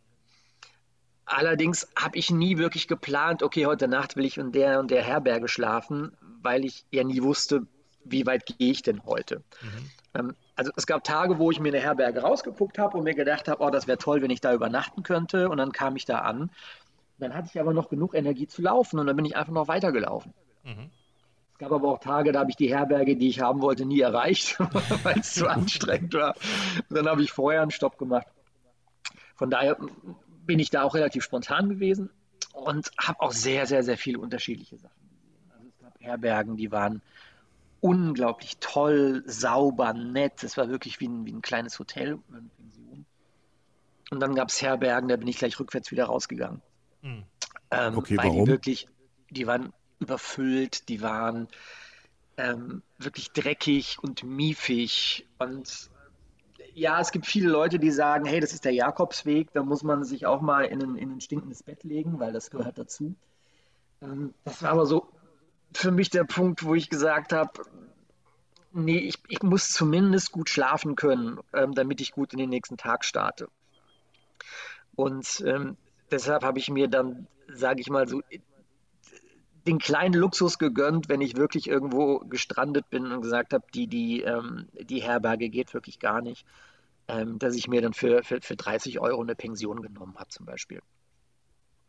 allerdings 1.26 1.88
habe 1.96 2.18
ich 2.18 2.30
nie 2.30 2.58
wirklich 2.58 2.88
geplant, 2.88 3.44
okay, 3.44 3.66
heute 3.66 3.88
Nacht 3.88 4.16
will 4.16 4.26
ich 4.26 4.38
in 4.38 4.52
der 4.52 4.80
und 4.80 4.92
der 4.92 5.04
Herberge 5.04 5.48
schlafen, 5.48 6.16
weil 6.42 6.66
ich 6.66 6.86
ja 6.92 7.04
nie 7.04 7.24
wusste, 7.24 7.66
wie 8.04 8.26
weit 8.26 8.46
gehe 8.46 8.72
ich 8.72 8.84
denn 8.84 9.04
heute. 9.04 9.44
Mhm. 9.62 9.90
Ähm, 10.16 10.36
also 10.56 10.72
es 10.76 10.88
gab 10.88 11.04
Tage, 11.04 11.38
wo 11.38 11.52
ich 11.52 11.60
mir 11.60 11.70
eine 11.70 11.80
Herberge 11.80 12.22
rausgeguckt 12.22 12.78
habe 12.78 12.98
und 12.98 13.04
mir 13.04 13.14
gedacht 13.14 13.48
habe, 13.48 13.64
oh, 13.64 13.70
das 13.70 13.88
wäre 13.88 13.98
toll, 13.98 14.22
wenn 14.22 14.32
ich 14.32 14.42
da 14.42 14.54
übernachten 14.54 15.04
könnte. 15.04 15.50
Und 15.50 15.58
dann 15.58 15.72
kam 15.72 15.96
ich 15.96 16.06
da 16.06 16.20
an 16.20 16.50
dann 17.20 17.34
hatte 17.34 17.50
ich 17.52 17.60
aber 17.60 17.74
noch 17.74 17.90
genug 17.90 18.14
Energie 18.14 18.48
zu 18.48 18.62
laufen 18.62 19.00
und 19.00 19.08
dann 19.08 19.16
bin 19.16 19.26
ich 19.26 19.36
einfach 19.36 19.54
noch 19.54 19.68
weitergelaufen. 19.68 20.34
Mhm. 20.64 20.90
Es 21.54 21.60
gab 21.60 21.72
aber 21.72 21.88
auch 21.88 22.00
Tage, 22.00 22.34
da 22.34 22.42
habe 22.42 22.50
ich 22.50 22.58
die 22.58 22.74
Herberge, 22.74 23.16
die 23.16 23.30
ich 23.30 23.40
haben 23.40 23.62
wollte, 23.62 23.86
nie 23.86 24.02
erreicht, 24.02 24.60
weil 25.04 25.20
es 25.20 25.34
zu 25.34 25.48
anstrengend 25.48 26.14
war. 26.14 26.36
Und 26.90 26.98
dann 26.98 27.08
habe 27.08 27.22
ich 27.22 27.32
vorher 27.32 27.62
einen 27.62 27.72
Stopp 27.72 27.98
gemacht. 27.98 28.28
Von 29.36 29.50
daher 29.50 29.78
bin 30.46 30.60
ich 30.60 30.70
da 30.70 30.84
auch 30.84 30.96
relativ 30.96 31.24
spontan 31.24 31.70
gewesen 31.70 32.10
und 32.52 32.92
habe 32.98 33.22
auch 33.22 33.32
sehr, 33.32 33.66
sehr, 33.68 33.84
sehr 33.84 33.98
viele 33.98 34.20
unterschiedliche 34.20 34.78
Sachen 34.78 35.00
gesehen. 35.10 35.52
Also 35.54 35.68
es 35.70 35.78
gab 35.80 36.02
Herbergen, 36.02 36.58
die 36.58 36.72
waren 36.72 37.02
unglaublich 37.86 38.58
toll, 38.60 39.24
sauber, 39.28 39.94
nett. 39.94 40.44
Es 40.44 40.58
war 40.58 40.70
wirklich 40.70 41.00
wie 41.00 41.08
ein, 41.08 41.24
wie 41.26 41.32
ein 41.32 41.44
kleines 41.44 41.78
Hotel, 41.78 42.18
eine 42.32 42.50
Pension. 42.58 43.06
Und 44.10 44.20
dann 44.20 44.34
gab 44.34 44.50
es 44.50 44.60
Herbergen, 44.60 45.08
da 45.08 45.18
bin 45.18 45.28
ich 45.28 45.38
gleich 45.38 45.60
rückwärts 45.60 45.92
wieder 45.92 46.06
rausgegangen. 46.06 46.64
Mhm. 47.04 47.24
Ähm, 47.70 47.98
okay, 47.98 48.18
weil 48.18 48.26
warum? 48.26 48.46
die 48.46 48.52
wirklich, 48.52 48.88
die 49.30 49.46
waren 49.46 49.72
überfüllt, 50.00 50.90
die 50.90 51.02
waren 51.04 51.48
ähm, 52.38 52.82
wirklich 52.98 53.32
dreckig 53.32 53.98
und 54.02 54.24
miefig 54.24 55.28
und 55.38 55.92
ja, 56.74 57.00
es 57.00 57.12
gibt 57.12 57.26
viele 57.26 57.50
Leute, 57.50 57.80
die 57.80 57.92
sagen, 57.92 58.26
hey, 58.26 58.42
das 58.42 58.52
ist 58.52 58.66
der 58.66 58.74
Jakobsweg, 58.74 59.54
da 59.54 59.64
muss 59.64 59.84
man 59.84 60.04
sich 60.04 60.26
auch 60.26 60.42
mal 60.42 60.66
in 60.66 60.84
ein, 60.84 60.96
in 60.98 61.12
ein 61.12 61.22
stinkendes 61.22 61.64
Bett 61.64 61.84
legen, 61.84 62.20
weil 62.20 62.34
das 62.34 62.50
gehört 62.50 62.78
dazu. 62.78 63.16
Ähm, 64.02 64.34
das 64.44 64.64
war 64.64 64.72
aber 64.72 64.86
so 64.86 65.08
für 65.78 65.92
mich 65.92 66.10
der 66.10 66.24
Punkt, 66.24 66.64
wo 66.64 66.76
ich 66.76 66.90
gesagt 66.90 67.34
habe, 67.34 67.64
nee, 68.72 69.00
ich, 69.00 69.16
ich 69.28 69.42
muss 69.44 69.70
zumindest 69.70 70.32
gut 70.32 70.50
schlafen 70.50 70.96
können, 70.96 71.40
ähm, 71.54 71.74
damit 71.74 72.02
ich 72.02 72.12
gut 72.12 72.34
in 72.34 72.40
den 72.40 72.50
nächsten 72.50 72.78
Tag 72.78 73.06
starte. 73.06 73.48
Und 74.96 75.44
ähm, 75.46 75.78
deshalb 76.12 76.44
habe 76.44 76.60
ich 76.60 76.70
mir 76.70 76.88
dann, 76.88 77.28
sage 77.48 77.82
ich 77.82 77.90
mal 77.90 78.08
so, 78.08 78.22
den 79.68 79.80
kleinen 79.80 80.14
Luxus 80.14 80.60
gegönnt, 80.60 81.10
wenn 81.10 81.22
ich 81.22 81.36
wirklich 81.36 81.68
irgendwo 81.68 82.20
gestrandet 82.20 82.90
bin 82.90 83.12
und 83.12 83.22
gesagt 83.22 83.54
habe, 83.54 83.66
die, 83.74 83.88
die, 83.88 84.22
ähm, 84.22 84.68
die 84.74 85.02
Herberge 85.02 85.50
geht 85.50 85.74
wirklich 85.74 86.00
gar 86.00 86.22
nicht, 86.22 86.46
ähm, 87.08 87.40
dass 87.40 87.56
ich 87.56 87.68
mir 87.68 87.82
dann 87.82 87.94
für, 87.94 88.24
für, 88.24 88.42
für 88.42 88.56
30 88.56 89.00
Euro 89.00 89.22
eine 89.22 89.36
Pension 89.36 89.82
genommen 89.82 90.16
habe 90.18 90.30
zum 90.30 90.46
Beispiel. 90.46 90.82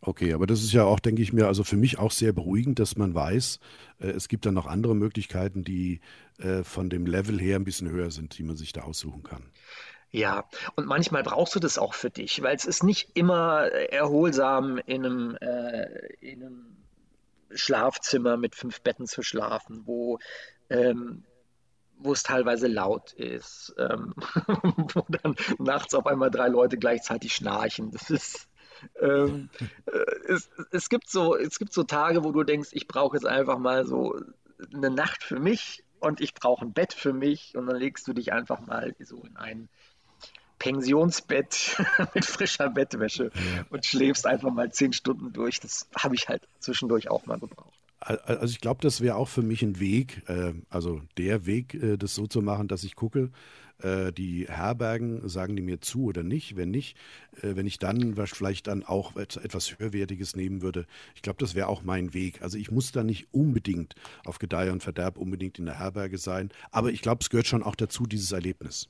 Okay, 0.00 0.35
aber 0.35 0.47
das 0.47 0.62
ist 0.62 0.73
ja 0.73 0.85
auch, 0.85 1.00
denke 1.00 1.23
ich 1.23 1.33
mir, 1.33 1.47
also 1.47 1.65
für 1.65 1.76
mich 1.76 1.99
auch 1.99 2.12
sehr 2.12 2.33
beruhigend, 2.33 2.79
dass 2.79 2.97
man 2.97 3.15
weiß, 3.15 3.59
äh, 3.99 4.09
es 4.09 4.29
gibt 4.29 4.47
dann 4.47 4.55
noch 4.55 4.67
andere 4.67 4.95
Möglichkeiten, 4.95 5.65
die 5.65 6.00
äh, 6.38 6.62
von 6.62 6.91
dem 6.91 7.07
Level 7.07 7.41
her 7.41 7.57
ein 7.57 7.65
bisschen 7.65 7.91
höher 7.91 8.11
sind, 8.11 8.38
die 8.38 8.43
man 8.43 8.57
sich 8.57 8.73
da 8.73 8.83
aussuchen 8.83 9.23
kann. 9.23 9.43
Ja, 10.11 10.49
und 10.76 10.87
manchmal 10.87 11.23
brauchst 11.23 11.55
du 11.55 11.61
das 11.61 11.79
auch 11.79 11.95
für 11.95 12.11
dich, 12.11 12.43
weil 12.43 12.55
es 12.55 12.65
ist 12.65 12.83
nicht 12.83 13.11
immer 13.15 13.67
erholsam, 13.67 14.79
in 14.79 15.05
einem, 15.05 15.37
äh, 15.41 16.07
in 16.21 16.43
einem 16.43 16.76
Schlafzimmer 17.50 18.37
mit 18.37 18.55
fünf 18.55 18.81
Betten 18.83 19.07
zu 19.07 19.23
schlafen, 19.23 19.83
wo, 19.87 20.19
ähm, 20.71 21.25
wo 21.99 22.12
es 22.12 22.23
teilweise 22.23 22.69
laut 22.69 23.12
ist, 23.15 23.75
ähm, 23.79 24.15
wo 24.95 25.05
dann 25.09 25.37
nachts 25.59 25.95
auf 25.95 26.07
einmal 26.07 26.31
drei 26.31 26.49
Leute 26.49 26.76
gleichzeitig 26.76 27.35
schnarchen. 27.35 27.91
Das 27.91 28.11
ist, 28.11 28.49
ähm, 29.00 29.49
äh, 29.87 30.33
es, 30.33 30.50
es, 30.71 30.88
gibt 30.88 31.09
so, 31.09 31.36
es 31.36 31.58
gibt 31.58 31.73
so 31.73 31.84
Tage, 31.84 32.25
wo 32.25 32.32
du 32.32 32.43
denkst, 32.43 32.71
ich 32.73 32.89
brauche 32.89 33.17
jetzt 33.17 33.26
einfach 33.26 33.58
mal 33.58 33.86
so 33.86 34.21
eine 34.75 34.91
Nacht 34.91 35.23
für 35.23 35.39
mich 35.39 35.84
und 36.00 36.21
ich 36.21 36.34
brauche 36.34 36.65
ein 36.65 36.73
Bett 36.73 36.93
für 36.93 37.12
mich 37.12 37.56
und 37.56 37.67
dann 37.67 37.76
legst 37.76 38.06
du 38.08 38.12
dich 38.12 38.32
einfach 38.32 38.60
mal 38.67 38.95
so 39.00 39.23
in 39.25 39.36
einen 39.36 39.69
Pensionsbett 40.58 41.76
mit 42.15 42.25
frischer 42.25 42.71
Bettwäsche 42.71 43.30
und 43.71 43.84
schläfst 43.84 44.26
einfach 44.26 44.50
mal 44.50 44.73
zehn 44.73 44.93
Stunden 44.93 45.32
durch. 45.32 45.60
Das 45.60 45.89
habe 45.97 46.15
ich 46.15 46.28
halt 46.28 46.49
zwischendurch 46.60 47.10
auch 47.10 47.26
mal 47.26 47.39
gebraucht. 47.39 47.78
Also 47.99 48.52
ich 48.52 48.60
glaube, 48.60 48.82
das 48.82 49.00
wäre 49.00 49.17
auch 49.17 49.28
für 49.28 49.43
mich 49.43 49.62
ein 49.62 49.80
Weg, 49.80 50.23
äh, 50.28 50.52
also 50.69 51.02
der 51.17 51.47
Weg, 51.47 51.75
äh, 51.75 51.97
das 51.97 52.15
so 52.15 52.26
zu 52.26 52.41
machen, 52.41 52.69
dass 52.69 52.84
ich 52.84 52.95
gucke, 52.95 53.30
äh, 53.82 54.12
die 54.12 54.47
Herbergen, 54.49 55.28
sagen 55.28 55.56
die 55.56 55.62
mir 55.62 55.80
zu 55.80 56.04
oder 56.04 56.23
nicht? 56.23 56.56
Wenn 56.56 56.71
nicht, 56.71 56.97
äh, 57.43 57.56
wenn 57.56 57.67
ich 57.67 57.78
dann 57.78 58.17
vielleicht 58.26 58.67
dann 58.67 58.84
auch 58.84 59.17
etwas 59.17 59.78
Höherwertiges 59.78 60.36
nehmen 60.36 60.62
würde, 60.62 60.86
ich 61.15 61.23
glaube, 61.23 61.39
das 61.39 61.54
wäre 61.54 61.69
auch 61.69 61.82
mein 61.82 62.15
Weg. 62.15 62.43
Also 62.43 62.58
ich 62.58 62.71
muss 62.71 62.93
da 62.93 63.02
nicht 63.02 63.28
unbedingt 63.32 63.95
auf 64.25 64.39
Gedeih 64.39 64.71
und 64.71 64.82
Verderb 64.82 65.19
unbedingt 65.19 65.58
in 65.58 65.67
der 65.67 65.78
Herberge 65.78 66.19
sein, 66.19 66.50
aber 66.71 66.91
ich 66.91 67.02
glaube, 67.02 67.23
es 67.23 67.30
gehört 67.30 67.47
schon 67.47 67.62
auch 67.62 67.76
dazu, 67.76 68.06
dieses 68.06 68.32
Erlebnis. 68.32 68.89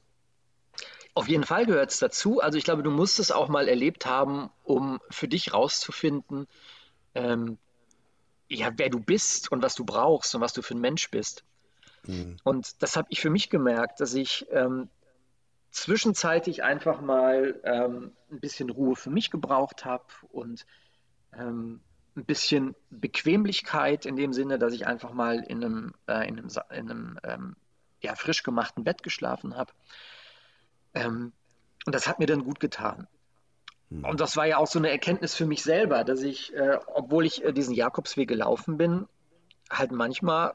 Auf 1.15 1.29
jeden 1.29 1.45
Fall 1.45 1.65
gehört 1.65 1.91
es 1.91 1.99
dazu. 1.99 2.41
Also 2.41 2.59
ich 2.59 2.65
glaube, 2.65 2.83
du 2.83 2.91
musst 2.91 3.19
es 3.19 3.31
auch 3.31 3.49
mal 3.49 3.69
erlebt 3.69 4.05
haben, 4.05 4.51
um 4.63 5.01
für 5.09 5.29
dich 5.29 5.55
rauszufinden, 5.55 6.47
ähm, 7.15 7.57
ja, 8.49 8.71
wer 8.77 8.91
du 8.91 9.01
bist 9.01 9.51
und 9.51 9.63
was 9.63 9.75
du 9.75 9.85
brauchst 9.85 10.35
und 10.35 10.41
was 10.41 10.53
du 10.53 10.63
für 10.63 10.75
ein 10.75 10.81
Mensch 10.81 11.11
bist. 11.11 11.43
Mhm. 12.07 12.37
Und 12.45 12.83
das 12.83 12.97
habe 12.97 13.09
ich 13.11 13.21
für 13.21 13.31
mich 13.31 13.51
gemerkt, 13.51 14.01
dass 14.01 14.15
ich 14.15 14.47
ähm, 14.51 14.89
zwischenzeitlich 15.71 16.63
einfach 16.63 17.01
mal 17.01 17.61
ähm, 17.65 18.13
ein 18.31 18.41
bisschen 18.41 18.71
Ruhe 18.71 18.97
für 18.97 19.11
mich 19.11 19.31
gebraucht 19.31 19.85
habe 19.85 20.05
und 20.31 20.67
ähm, 21.35 21.81
ein 22.17 22.25
bisschen 22.25 22.75
Bequemlichkeit 22.91 24.07
in 24.07 24.17
dem 24.17 24.33
Sinne, 24.33 24.59
dass 24.59 24.73
ich 24.73 24.87
einfach 24.87 25.13
mal 25.13 25.41
in 25.41 25.63
einem, 25.63 25.95
äh, 26.07 26.27
in 26.27 26.39
einem, 26.39 26.49
in 26.71 26.91
einem 26.91 27.21
ähm, 27.25 27.57
ja, 28.01 28.15
frisch 28.15 28.43
gemachten 28.43 28.85
Bett 28.85 29.03
geschlafen 29.03 29.57
habe. 29.57 29.73
Ähm, 30.95 31.33
und 31.85 31.95
das 31.95 32.09
hat 32.09 32.19
mir 32.19 32.27
dann 32.27 32.45
gut 32.45 32.59
getan. 32.59 33.07
Hm. 33.91 34.05
Und 34.05 34.21
das 34.21 34.37
war 34.37 34.47
ja 34.47 34.57
auch 34.57 34.67
so 34.67 34.79
eine 34.79 34.91
Erkenntnis 34.91 35.35
für 35.35 35.47
mich 35.47 35.63
selber, 35.63 36.05
dass 36.05 36.23
ich, 36.23 36.55
äh, 36.55 36.79
obwohl 36.87 37.27
ich 37.27 37.45
äh, 37.45 37.53
diesen 37.53 37.75
Jakobsweg 37.75 38.29
gelaufen 38.29 38.79
bin, 38.79 39.07
halt 39.71 39.93
manchmal 39.93 40.55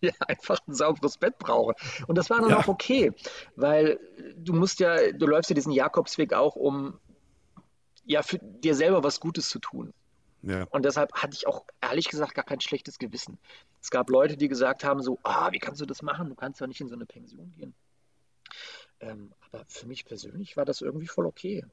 ja, 0.12 0.12
einfach 0.26 0.58
ein 0.66 0.74
sauberes 0.74 1.18
Bett 1.18 1.38
brauche. 1.38 1.74
Und 2.06 2.16
das 2.16 2.30
war 2.30 2.40
dann 2.40 2.50
ja. 2.50 2.58
auch 2.58 2.68
okay, 2.68 3.12
weil 3.56 3.98
du 4.36 4.52
musst 4.52 4.80
ja, 4.80 5.12
du 5.12 5.26
läufst 5.26 5.50
ja 5.50 5.54
diesen 5.54 5.72
Jakobsweg 5.72 6.32
auch, 6.32 6.56
um 6.56 6.98
ja 8.04 8.22
für 8.22 8.38
dir 8.38 8.74
selber 8.74 9.04
was 9.04 9.20
Gutes 9.20 9.48
zu 9.48 9.58
tun. 9.58 9.92
Ja. 10.42 10.64
Und 10.70 10.84
deshalb 10.84 11.12
hatte 11.12 11.34
ich 11.34 11.46
auch 11.46 11.66
ehrlich 11.80 12.08
gesagt 12.08 12.34
gar 12.34 12.44
kein 12.44 12.60
schlechtes 12.60 12.98
Gewissen. 12.98 13.38
Es 13.82 13.90
gab 13.90 14.08
Leute, 14.08 14.36
die 14.36 14.48
gesagt 14.48 14.84
haben: 14.84 15.02
so, 15.02 15.18
ah, 15.22 15.52
wie 15.52 15.58
kannst 15.58 15.80
du 15.80 15.86
das 15.86 16.02
machen? 16.02 16.28
Du 16.28 16.34
kannst 16.34 16.60
doch 16.60 16.66
nicht 16.66 16.80
in 16.80 16.88
so 16.88 16.94
eine 16.94 17.06
Pension 17.06 17.52
gehen. 17.56 17.74
Ähm, 19.00 19.32
aber 19.40 19.64
für 19.68 19.86
mich 19.86 20.04
persönlich 20.04 20.56
war 20.56 20.64
das 20.64 20.80
irgendwie 20.80 21.06
voll 21.06 21.26
okay. 21.26 21.64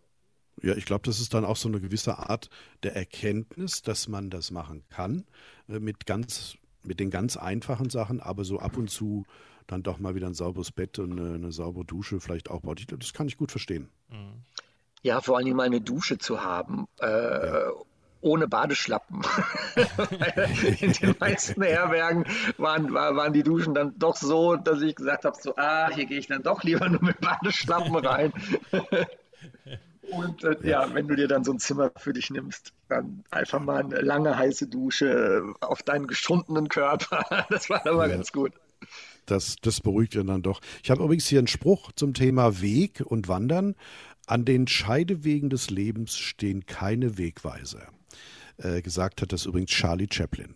Ja, 0.61 0.75
ich 0.75 0.85
glaube, 0.85 1.03
das 1.05 1.19
ist 1.19 1.33
dann 1.33 1.45
auch 1.45 1.55
so 1.55 1.69
eine 1.69 1.79
gewisse 1.79 2.17
Art 2.17 2.49
der 2.83 2.95
Erkenntnis, 2.95 3.83
dass 3.83 4.07
man 4.07 4.29
das 4.29 4.49
machen 4.49 4.83
kann, 4.89 5.25
äh, 5.69 5.79
mit 5.79 6.05
ganz, 6.05 6.57
mit 6.87 6.99
den 6.99 7.09
ganz 7.09 7.37
einfachen 7.37 7.89
Sachen, 7.89 8.19
aber 8.19 8.43
so 8.43 8.59
ab 8.59 8.77
und 8.77 8.89
zu 8.89 9.25
dann 9.67 9.83
doch 9.83 9.99
mal 9.99 10.15
wieder 10.15 10.27
ein 10.27 10.33
sauberes 10.33 10.71
Bett 10.71 10.97
und 10.97 11.19
eine, 11.19 11.35
eine 11.35 11.51
saubere 11.51 11.83
Dusche 11.83 12.21
vielleicht 12.21 12.49
auch 12.49 12.61
baut. 12.61 12.85
Das 12.89 13.13
kann 13.13 13.27
ich 13.27 13.37
gut 13.37 13.51
verstehen. 13.51 13.89
Ja, 15.01 15.19
vor 15.19 15.37
allem 15.37 15.55
mal 15.55 15.63
eine 15.63 15.81
Dusche 15.81 16.17
zu 16.17 16.41
haben. 16.41 16.87
Äh, 17.01 17.05
ja 17.05 17.71
ohne 18.21 18.47
Badeschlappen. 18.47 19.21
in 20.81 20.91
den 20.93 21.15
meisten 21.19 21.61
Herbergen 21.61 22.25
waren, 22.57 22.93
waren 22.93 23.33
die 23.33 23.43
Duschen 23.43 23.73
dann 23.73 23.97
doch 23.97 24.15
so, 24.15 24.55
dass 24.55 24.81
ich 24.81 24.95
gesagt 24.95 25.25
habe, 25.25 25.37
so, 25.39 25.55
ah, 25.55 25.89
hier 25.93 26.05
gehe 26.05 26.19
ich 26.19 26.27
dann 26.27 26.43
doch 26.43 26.63
lieber 26.63 26.89
nur 26.89 27.03
mit 27.03 27.21
Badeschlappen 27.21 27.95
rein. 27.95 28.33
Und 30.11 30.43
äh, 30.43 30.55
ja, 30.63 30.93
wenn 30.93 31.07
du 31.07 31.15
dir 31.15 31.27
dann 31.27 31.43
so 31.43 31.51
ein 31.51 31.59
Zimmer 31.59 31.91
für 31.97 32.13
dich 32.13 32.29
nimmst, 32.29 32.73
dann 32.87 33.23
einfach 33.29 33.59
mal 33.59 33.83
eine 33.83 33.99
lange 34.01 34.37
heiße 34.37 34.67
Dusche 34.67 35.43
auf 35.59 35.83
deinen 35.83 36.07
geschundenen 36.07 36.69
Körper. 36.69 37.25
Das 37.49 37.69
war 37.69 37.85
aber 37.85 38.07
ja. 38.07 38.15
ganz 38.15 38.31
gut. 38.31 38.53
Das, 39.25 39.57
das 39.61 39.81
beruhigt 39.81 40.15
ja 40.15 40.23
dann 40.23 40.41
doch. 40.41 40.61
Ich 40.83 40.89
habe 40.89 41.03
übrigens 41.03 41.27
hier 41.27 41.39
einen 41.39 41.47
Spruch 41.47 41.91
zum 41.93 42.13
Thema 42.13 42.61
Weg 42.61 43.01
und 43.05 43.27
Wandern. 43.27 43.75
An 44.25 44.45
den 44.45 44.67
Scheidewegen 44.67 45.49
des 45.49 45.69
Lebens 45.69 46.17
stehen 46.17 46.65
keine 46.65 47.17
Wegweiser. 47.17 47.87
Äh, 48.57 48.81
gesagt 48.81 49.21
hat 49.21 49.31
das 49.31 49.45
übrigens 49.45 49.71
Charlie 49.71 50.07
Chaplin. 50.11 50.55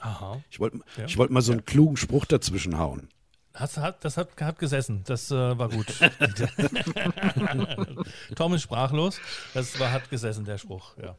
Aha. 0.00 0.40
Ich 0.50 0.60
wollte 0.60 0.80
ja. 0.96 1.16
wollt 1.16 1.30
mal 1.30 1.42
so 1.42 1.52
einen 1.52 1.60
ja. 1.60 1.64
klugen 1.66 1.96
Spruch 1.96 2.24
dazwischen 2.24 2.78
hauen. 2.78 3.08
Das 3.58 3.76
hat, 3.76 4.04
das 4.04 4.16
hat, 4.16 4.28
hat 4.40 4.58
gesessen. 4.58 5.02
Das 5.06 5.30
äh, 5.30 5.58
war 5.58 5.68
gut. 5.68 5.86
Tom 8.36 8.54
ist 8.54 8.62
sprachlos. 8.62 9.20
Das 9.54 9.78
war, 9.80 9.92
hat 9.92 10.10
gesessen, 10.10 10.44
der 10.44 10.58
Spruch, 10.58 10.96
ja. 10.96 11.16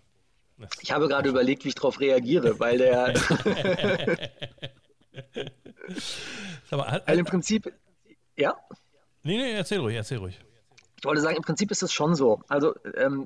Ich 0.81 0.91
habe 0.91 1.07
gerade 1.07 1.29
überlegt, 1.29 1.63
wie 1.63 1.69
ich 1.69 1.75
darauf 1.75 1.99
reagiere, 1.99 2.59
weil 2.59 2.77
der. 2.77 3.13
mal, 6.71 7.03
weil 7.05 7.19
im 7.19 7.25
Prinzip. 7.25 7.73
Ja? 8.35 8.57
Nee, 9.23 9.37
nee, 9.37 9.53
erzähl 9.53 9.79
ruhig, 9.79 9.95
erzähl 9.95 10.17
ruhig. 10.17 10.39
Ich 10.97 11.05
wollte 11.05 11.21
sagen, 11.21 11.37
im 11.37 11.43
Prinzip 11.43 11.71
ist 11.71 11.83
es 11.83 11.93
schon 11.93 12.15
so. 12.15 12.41
Also, 12.47 12.75
ähm, 12.95 13.25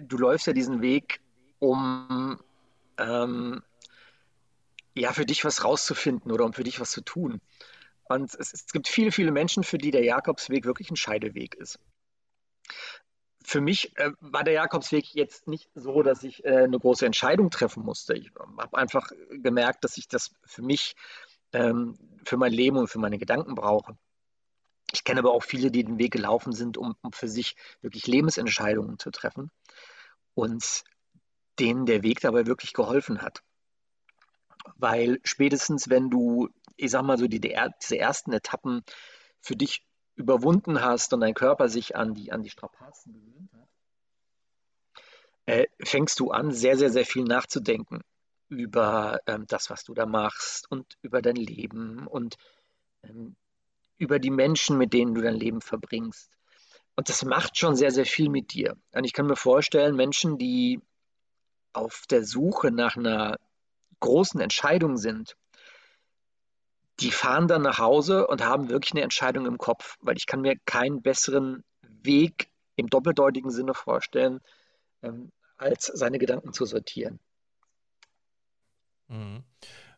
du 0.00 0.18
läufst 0.18 0.46
ja 0.46 0.52
diesen 0.52 0.80
Weg, 0.80 1.20
um 1.60 2.38
ähm, 2.98 3.62
ja 4.94 5.12
für 5.12 5.26
dich 5.26 5.44
was 5.44 5.64
rauszufinden 5.64 6.32
oder 6.32 6.44
um 6.44 6.52
für 6.52 6.64
dich 6.64 6.80
was 6.80 6.90
zu 6.90 7.02
tun. 7.02 7.40
Und 8.08 8.34
es, 8.34 8.52
es 8.52 8.66
gibt 8.66 8.88
viele, 8.88 9.12
viele 9.12 9.32
Menschen, 9.32 9.64
für 9.64 9.78
die 9.78 9.90
der 9.90 10.04
Jakobsweg 10.04 10.64
wirklich 10.64 10.90
ein 10.90 10.96
Scheideweg 10.96 11.54
ist 11.54 11.78
für 13.44 13.60
mich 13.60 13.96
äh, 13.98 14.12
war 14.20 14.42
der 14.42 14.54
Jakobsweg 14.54 15.14
jetzt 15.14 15.46
nicht 15.46 15.70
so, 15.74 16.02
dass 16.02 16.24
ich 16.24 16.44
äh, 16.44 16.64
eine 16.64 16.78
große 16.78 17.04
Entscheidung 17.04 17.50
treffen 17.50 17.84
musste. 17.84 18.14
Ich 18.14 18.32
habe 18.58 18.76
einfach 18.76 19.10
gemerkt, 19.30 19.84
dass 19.84 19.98
ich 19.98 20.08
das 20.08 20.32
für 20.44 20.62
mich, 20.62 20.96
ähm, 21.52 21.96
für 22.24 22.38
mein 22.38 22.52
Leben 22.52 22.78
und 22.78 22.88
für 22.88 22.98
meine 22.98 23.18
Gedanken 23.18 23.54
brauche. 23.54 23.96
Ich 24.92 25.04
kenne 25.04 25.20
aber 25.20 25.32
auch 25.32 25.42
viele, 25.42 25.70
die 25.70 25.84
den 25.84 25.98
Weg 25.98 26.12
gelaufen 26.12 26.52
sind, 26.52 26.78
um, 26.78 26.96
um 27.02 27.12
für 27.12 27.28
sich 27.28 27.54
wirklich 27.82 28.06
Lebensentscheidungen 28.06 28.98
zu 28.98 29.10
treffen 29.10 29.50
und 30.34 30.84
denen 31.58 31.84
der 31.84 32.02
Weg 32.02 32.20
dabei 32.20 32.46
wirklich 32.46 32.72
geholfen 32.72 33.20
hat. 33.20 33.42
Weil 34.76 35.20
spätestens, 35.22 35.90
wenn 35.90 36.08
du, 36.08 36.48
ich 36.76 36.90
sag 36.90 37.02
mal 37.02 37.18
so, 37.18 37.26
die, 37.26 37.40
die, 37.40 37.56
diese 37.82 37.98
ersten 37.98 38.32
Etappen 38.32 38.82
für 39.40 39.56
dich 39.56 39.86
überwunden 40.16 40.80
hast 40.80 41.12
und 41.12 41.20
dein 41.20 41.34
Körper 41.34 41.68
sich 41.68 41.96
an 41.96 42.14
die, 42.14 42.32
an 42.32 42.42
die 42.42 42.50
Strapazen 42.50 43.12
gewöhnt 43.12 43.52
hat, 43.52 43.68
äh, 45.46 45.66
fängst 45.82 46.20
du 46.20 46.30
an, 46.30 46.52
sehr, 46.52 46.76
sehr, 46.76 46.90
sehr 46.90 47.04
viel 47.04 47.24
nachzudenken 47.24 48.02
über 48.48 49.20
ähm, 49.26 49.46
das, 49.48 49.70
was 49.70 49.84
du 49.84 49.94
da 49.94 50.06
machst 50.06 50.70
und 50.70 50.96
über 51.02 51.22
dein 51.22 51.36
Leben 51.36 52.06
und 52.06 52.36
ähm, 53.02 53.36
über 53.98 54.18
die 54.18 54.30
Menschen, 54.30 54.78
mit 54.78 54.92
denen 54.92 55.14
du 55.14 55.20
dein 55.20 55.34
Leben 55.34 55.60
verbringst. 55.60 56.30
Und 56.96 57.08
das 57.08 57.24
macht 57.24 57.58
schon 57.58 57.74
sehr, 57.74 57.90
sehr 57.90 58.06
viel 58.06 58.28
mit 58.28 58.52
dir. 58.52 58.76
Und 58.92 59.04
ich 59.04 59.12
kann 59.12 59.26
mir 59.26 59.36
vorstellen, 59.36 59.96
Menschen, 59.96 60.38
die 60.38 60.80
auf 61.72 62.04
der 62.08 62.24
Suche 62.24 62.70
nach 62.70 62.96
einer 62.96 63.36
großen 64.00 64.40
Entscheidung 64.40 64.96
sind, 64.96 65.36
die 67.00 67.10
fahren 67.10 67.48
dann 67.48 67.62
nach 67.62 67.78
Hause 67.78 68.26
und 68.26 68.44
haben 68.44 68.68
wirklich 68.68 68.92
eine 68.92 69.02
Entscheidung 69.02 69.46
im 69.46 69.58
Kopf, 69.58 69.96
weil 70.00 70.16
ich 70.16 70.26
kann 70.26 70.40
mir 70.40 70.56
keinen 70.64 71.02
besseren 71.02 71.64
Weg 72.02 72.50
im 72.76 72.88
doppeldeutigen 72.88 73.50
Sinne 73.50 73.74
vorstellen, 73.74 74.40
ähm, 75.02 75.32
als 75.56 75.86
seine 75.86 76.18
Gedanken 76.18 76.52
zu 76.52 76.66
sortieren. 76.66 77.18
Mhm. 79.08 79.44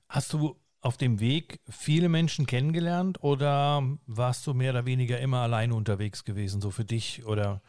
Hast 0.09 0.32
du 0.32 0.56
auf 0.80 0.96
dem 0.96 1.20
Weg 1.20 1.61
viele 1.68 2.09
Menschen 2.09 2.46
kennengelernt 2.46 3.22
oder 3.22 3.82
warst 4.06 4.46
du 4.46 4.54
mehr 4.54 4.70
oder 4.70 4.87
weniger 4.87 5.18
immer 5.18 5.40
alleine 5.40 5.74
unterwegs 5.74 6.24
gewesen, 6.24 6.61
so 6.61 6.70
für 6.70 6.85
dich? 6.85 7.26
Oder 7.26 7.61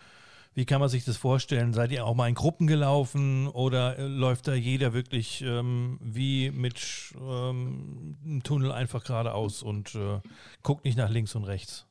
wie 0.58 0.66
kann 0.66 0.80
man 0.80 0.90
sich 0.90 1.06
das 1.06 1.18
vorstellen? 1.18 1.72
Seid 1.72 1.92
ihr 1.92 2.04
auch 2.04 2.16
mal 2.16 2.28
in 2.28 2.34
Gruppen 2.34 2.66
gelaufen 2.66 3.48
oder 3.48 4.00
äh, 4.00 4.08
läuft 4.08 4.48
da 4.48 4.56
jeder 4.56 4.92
wirklich 4.92 5.44
ähm, 5.44 6.00
wie 6.02 6.50
mit 6.50 7.14
ähm, 7.16 8.18
einem 8.26 8.42
Tunnel 8.42 8.72
einfach 8.72 9.04
geradeaus 9.04 9.62
und 9.62 9.94
äh, 9.94 10.20
guckt 10.64 10.84
nicht 10.84 10.98
nach 10.98 11.12
links 11.12 11.36
und 11.36 11.44
rechts? 11.44 11.86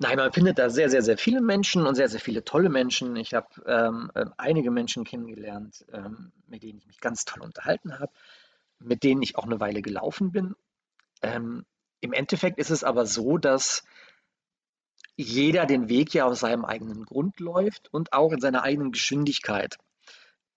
Nein, 0.00 0.16
man 0.16 0.32
findet 0.32 0.58
da 0.58 0.70
sehr, 0.70 0.90
sehr, 0.90 1.02
sehr 1.02 1.16
viele 1.16 1.40
Menschen 1.40 1.86
und 1.86 1.94
sehr, 1.94 2.08
sehr 2.08 2.18
viele 2.18 2.44
tolle 2.44 2.68
Menschen. 2.68 3.14
Ich 3.14 3.32
habe 3.32 3.46
ähm, 3.64 4.10
äh, 4.16 4.24
einige 4.38 4.72
Menschen 4.72 5.04
kennengelernt, 5.04 5.86
ähm, 5.92 6.32
mit 6.48 6.64
denen 6.64 6.78
ich 6.78 6.86
mich 6.88 6.98
ganz 6.98 7.24
toll 7.24 7.44
unterhalten 7.44 8.00
habe, 8.00 8.10
mit 8.80 9.04
denen 9.04 9.22
ich 9.22 9.36
auch 9.36 9.44
eine 9.44 9.60
Weile 9.60 9.82
gelaufen 9.82 10.32
bin. 10.32 10.56
Ähm, 11.22 11.64
Im 12.00 12.12
Endeffekt 12.12 12.58
ist 12.58 12.70
es 12.70 12.82
aber 12.82 13.06
so, 13.06 13.38
dass 13.38 13.84
jeder 15.16 15.66
den 15.66 15.88
Weg 15.88 16.14
ja 16.14 16.24
aus 16.24 16.40
seinem 16.40 16.64
eigenen 16.64 17.04
Grund 17.04 17.40
läuft 17.40 17.92
und 17.92 18.12
auch 18.12 18.32
in 18.32 18.40
seiner 18.40 18.62
eigenen 18.62 18.92
Geschwindigkeit. 18.92 19.76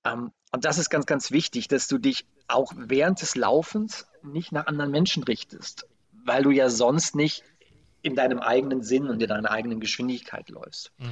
Ähm, 0.06 0.32
und 0.52 0.65
das 0.65 0.78
ist 0.78 0.89
ganz, 0.89 1.06
ganz 1.06 1.32
wichtig, 1.32 1.68
dass 1.68 1.88
du 1.88 1.98
dich 1.98 2.26
auch 2.48 2.72
während 2.76 3.22
des 3.22 3.36
Laufens 3.36 4.08
nicht 4.24 4.52
nach 4.52 4.68
anderen 4.68 4.91
Menschen 4.91 5.24
richtest, 5.24 5.88
weil 6.12 6.44
du 6.44 6.52
ja 6.52 6.70
sonst 6.70 7.15
nicht 7.15 7.44
in 8.02 8.15
deinem 8.15 8.39
eigenen 8.39 8.84
Sinn 8.84 9.10
und 9.10 9.22
in 9.22 9.28
deiner 9.28 9.52
eigenen 9.52 9.80
Geschwindigkeit 9.80 10.50
läufst. 10.50 10.91
Mhm. 10.98 11.10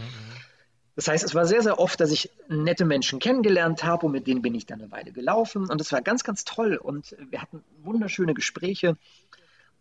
Das 0.95 1.07
heißt, 1.07 1.23
es 1.23 1.33
war 1.33 1.47
sehr, 1.47 1.63
sehr 1.63 1.79
oft, 1.79 1.99
dass 1.99 2.11
ich 2.11 2.29
nette 2.47 2.85
Menschen 2.85 3.19
kennengelernt 3.19 3.83
habe 3.83 4.05
und 4.05 4.11
mit 4.11 4.27
denen 4.27 4.43
bin 4.43 4.53
ich 4.53 4.67
dann 4.67 4.79
eine 4.79 4.91
Weile 4.91 5.11
gelaufen 5.11 5.69
und 5.69 5.81
es 5.81 5.91
war 5.91 6.01
ganz, 6.01 6.23
ganz 6.23 6.45
toll 6.45 6.75
und 6.75 7.15
wir 7.31 7.41
hatten 7.41 7.63
wunderschöne 7.81 8.35
Gespräche 8.35 8.95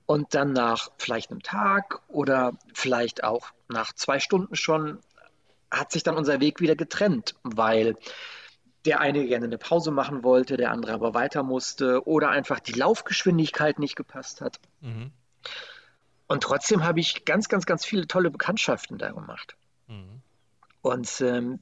und 0.07 0.35
dann 0.35 0.53
nach 0.53 0.91
vielleicht 0.99 1.31
einem 1.31 1.43
Tag 1.43 2.01
oder 2.09 2.53
vielleicht 2.75 3.25
auch 3.25 3.51
nach 3.69 3.93
zwei 3.93 4.19
Stunden 4.19 4.57
schon 4.57 4.99
hat 5.71 5.91
sich 5.91 6.03
dann 6.03 6.17
unser 6.17 6.41
Weg 6.41 6.61
wieder 6.61 6.77
getrennt, 6.77 7.35
weil 7.43 7.97
der 8.85 9.01
eine 9.01 9.27
gerne 9.27 9.47
eine 9.47 9.59
Pause 9.59 9.91
machen 9.91 10.23
wollte, 10.23 10.57
der 10.57 10.71
andere 10.71 10.93
aber 10.93 11.15
weiter 11.15 11.43
musste 11.43 12.07
oder 12.07 12.31
einfach 12.31 12.61
die 12.61 12.73
Laufgeschwindigkeit 12.73 13.79
nicht 13.79 13.97
gepasst 13.97 14.41
hat. 14.41 14.59
Mhm. 14.81 15.13
Und 16.27 16.43
trotzdem 16.43 16.85
habe 16.85 17.01
ich 17.01 17.25
ganz, 17.25 17.49
ganz, 17.49 17.67
ganz 17.67 17.85
viele 17.85 18.07
tolle 18.07 18.31
Bekanntschaften 18.31 18.99
da 18.99 19.13
gemacht. 19.13 19.57
Mhm. 19.87 20.23
Und 20.81 21.21
ähm, 21.21 21.61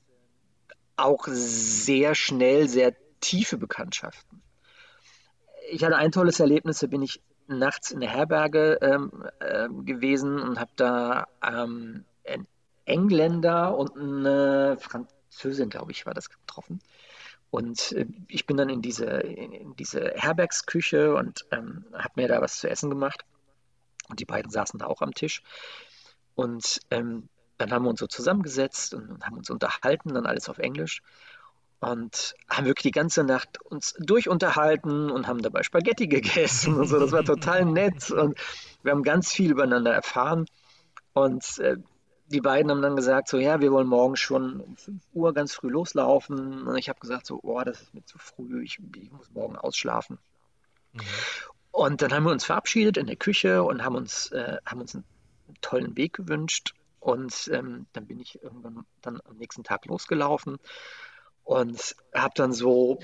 auch 0.96 1.26
sehr 1.28 2.14
schnell, 2.14 2.68
sehr 2.68 2.94
tiefe 3.20 3.58
Bekanntschaften. 3.58 4.42
Ich 5.70 5.84
hatte 5.84 5.96
ein 5.96 6.12
tolles 6.12 6.40
Erlebnis, 6.40 6.78
da 6.78 6.86
bin 6.86 7.02
ich 7.02 7.20
nachts 7.58 7.90
in 7.90 8.00
der 8.00 8.10
Herberge 8.10 8.78
ähm, 8.80 9.24
äh, 9.40 9.68
gewesen 9.84 10.40
und 10.40 10.58
habe 10.58 10.70
da 10.76 11.26
ähm, 11.42 12.04
einen 12.26 12.46
Engländer 12.84 13.76
und 13.76 13.96
eine 13.96 14.76
Französin, 14.80 15.70
glaube 15.70 15.92
ich, 15.92 16.06
war 16.06 16.14
das 16.14 16.30
getroffen. 16.30 16.80
Und 17.50 17.92
äh, 17.92 18.06
ich 18.28 18.46
bin 18.46 18.56
dann 18.56 18.68
in 18.68 18.82
diese, 18.82 19.06
in 19.06 19.74
diese 19.76 20.12
Herbergsküche 20.14 21.14
und 21.14 21.46
ähm, 21.50 21.84
habe 21.92 22.12
mir 22.16 22.28
da 22.28 22.40
was 22.40 22.58
zu 22.58 22.70
essen 22.70 22.90
gemacht. 22.90 23.24
Und 24.08 24.20
die 24.20 24.24
beiden 24.24 24.50
saßen 24.50 24.78
da 24.78 24.86
auch 24.86 25.02
am 25.02 25.14
Tisch. 25.14 25.42
Und 26.34 26.80
ähm, 26.90 27.28
dann 27.58 27.72
haben 27.72 27.84
wir 27.84 27.90
uns 27.90 28.00
so 28.00 28.06
zusammengesetzt 28.06 28.94
und 28.94 29.24
haben 29.24 29.36
uns 29.36 29.50
unterhalten, 29.50 30.14
dann 30.14 30.26
alles 30.26 30.48
auf 30.48 30.58
Englisch 30.58 31.02
und 31.80 32.34
haben 32.48 32.66
wirklich 32.66 32.92
die 32.92 32.98
ganze 32.98 33.24
Nacht 33.24 33.60
uns 33.62 33.94
durchunterhalten 33.98 35.10
und 35.10 35.26
haben 35.26 35.42
dabei 35.42 35.62
Spaghetti 35.62 36.06
gegessen 36.08 36.74
und 36.74 36.86
so. 36.86 37.00
Das 37.00 37.12
war 37.12 37.24
total 37.24 37.64
nett 37.64 38.10
und 38.10 38.38
wir 38.82 38.92
haben 38.92 39.02
ganz 39.02 39.32
viel 39.32 39.50
übereinander 39.50 39.92
erfahren. 39.92 40.46
Und 41.14 41.58
äh, 41.58 41.76
die 42.26 42.40
beiden 42.40 42.70
haben 42.70 42.82
dann 42.82 42.96
gesagt, 42.96 43.28
so 43.28 43.38
ja, 43.38 43.60
wir 43.60 43.72
wollen 43.72 43.88
morgen 43.88 44.16
schon 44.16 44.60
um 44.60 44.76
5 44.76 45.02
Uhr 45.14 45.32
ganz 45.32 45.54
früh 45.54 45.70
loslaufen. 45.70 46.68
Und 46.68 46.76
ich 46.76 46.90
habe 46.90 47.00
gesagt, 47.00 47.26
so, 47.26 47.40
oh, 47.42 47.62
das 47.64 47.80
ist 47.80 47.94
mir 47.94 48.04
zu 48.04 48.18
früh, 48.18 48.62
ich, 48.62 48.78
ich 48.96 49.10
muss 49.10 49.30
morgen 49.30 49.56
ausschlafen. 49.56 50.18
Mhm. 50.92 51.00
Und 51.72 52.02
dann 52.02 52.12
haben 52.12 52.24
wir 52.24 52.32
uns 52.32 52.44
verabschiedet 52.44 52.98
in 52.98 53.06
der 53.06 53.16
Küche 53.16 53.62
und 53.62 53.84
haben 53.84 53.94
uns, 53.94 54.30
äh, 54.32 54.58
haben 54.66 54.80
uns 54.80 54.94
einen 54.94 55.04
tollen 55.62 55.96
Weg 55.96 56.12
gewünscht. 56.12 56.74
Und 56.98 57.48
ähm, 57.52 57.86
dann 57.94 58.06
bin 58.06 58.20
ich 58.20 58.42
irgendwann 58.42 58.84
dann 59.00 59.18
am 59.24 59.38
nächsten 59.38 59.64
Tag 59.64 59.86
losgelaufen 59.86 60.58
und 61.44 61.96
habe 62.14 62.32
dann 62.34 62.52
so 62.52 62.98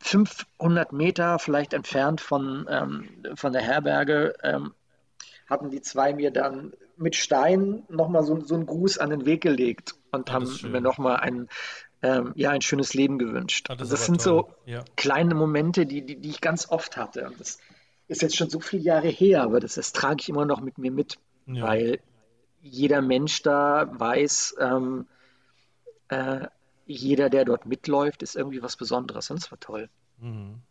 500 0.00 0.92
Meter 0.92 1.38
vielleicht 1.38 1.72
entfernt 1.72 2.20
von, 2.20 2.66
ähm, 2.70 3.08
von 3.34 3.52
der 3.52 3.62
Herberge, 3.62 4.34
ähm, 4.42 4.74
hatten 5.48 5.70
die 5.70 5.80
zwei 5.80 6.12
mir 6.12 6.30
dann 6.30 6.72
mit 6.96 7.16
Stein 7.16 7.84
nochmal 7.88 8.22
so, 8.24 8.40
so 8.40 8.54
einen 8.54 8.66
Gruß 8.66 8.98
an 8.98 9.10
den 9.10 9.26
Weg 9.26 9.42
gelegt 9.42 9.94
und 10.12 10.32
haben 10.32 10.48
mir 10.70 10.80
nochmal 10.80 11.16
ein, 11.16 11.48
ähm, 12.02 12.32
ja, 12.34 12.50
ein 12.50 12.62
schönes 12.62 12.94
Leben 12.94 13.18
gewünscht. 13.18 13.66
Ah, 13.68 13.74
das, 13.74 13.88
das 13.88 14.06
sind 14.06 14.22
toll. 14.22 14.44
so 14.46 14.70
ja. 14.70 14.84
kleine 14.96 15.34
Momente, 15.34 15.86
die, 15.86 16.02
die, 16.02 16.16
die, 16.16 16.30
ich 16.30 16.40
ganz 16.40 16.68
oft 16.70 16.96
hatte. 16.96 17.26
Und 17.26 17.40
das 17.40 17.58
ist 18.08 18.22
jetzt 18.22 18.36
schon 18.36 18.50
so 18.50 18.60
viele 18.60 18.82
Jahre 18.82 19.08
her, 19.08 19.42
aber 19.42 19.60
das, 19.60 19.74
das 19.74 19.92
trage 19.92 20.16
ich 20.20 20.28
immer 20.28 20.44
noch 20.44 20.60
mit 20.60 20.78
mir 20.78 20.90
mit, 20.90 21.18
ja. 21.46 21.62
weil 21.62 22.00
jeder 22.62 23.02
Mensch 23.02 23.42
da 23.42 23.88
weiß, 23.92 24.56
ähm, 24.58 25.06
äh, 26.08 26.46
jeder, 26.86 27.30
der 27.30 27.44
dort 27.44 27.66
mitläuft, 27.66 28.22
ist 28.22 28.36
irgendwie 28.36 28.62
was 28.62 28.76
Besonderes. 28.76 29.30
Und 29.30 29.42
das 29.42 29.50
war 29.50 29.60
toll. 29.60 29.88
Mhm. 30.18 30.62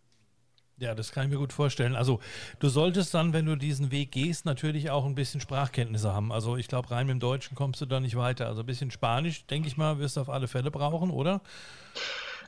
Ja, 0.78 0.94
das 0.94 1.14
kann 1.14 1.26
ich 1.26 1.32
mir 1.32 1.38
gut 1.38 1.54
vorstellen. 1.54 1.96
Also 1.96 2.20
du 2.60 2.68
solltest 2.68 3.14
dann, 3.14 3.32
wenn 3.32 3.46
du 3.46 3.56
diesen 3.56 3.92
Weg 3.92 4.12
gehst, 4.12 4.46
natürlich 4.46 4.90
auch 4.90 5.06
ein 5.06 5.16
bisschen 5.16 5.40
Sprachkenntnisse 5.40 6.14
haben. 6.14 6.34
Also 6.34 6.58
ich 6.58 6.68
glaube, 6.68 6.92
rein 6.92 7.08
mit 7.08 7.14
dem 7.14 7.20
Deutschen 7.22 7.56
kommst 7.56 7.80
du 7.80 7.86
da 7.86 8.02
nicht 8.02 8.18
weiter. 8.18 8.48
Also 8.48 8.62
ein 8.62 8.66
bisschen 8.66 8.92
Spanisch, 8.92 9.46
denke 9.46 9.70
ich 9.70 9.78
mal, 9.78 10.00
wirst 10.00 10.18
du 10.18 10.22
auf 10.22 10.30
alle 10.30 10.50
Fälle 10.50 10.72
brauchen, 10.72 11.12
oder? 11.12 11.42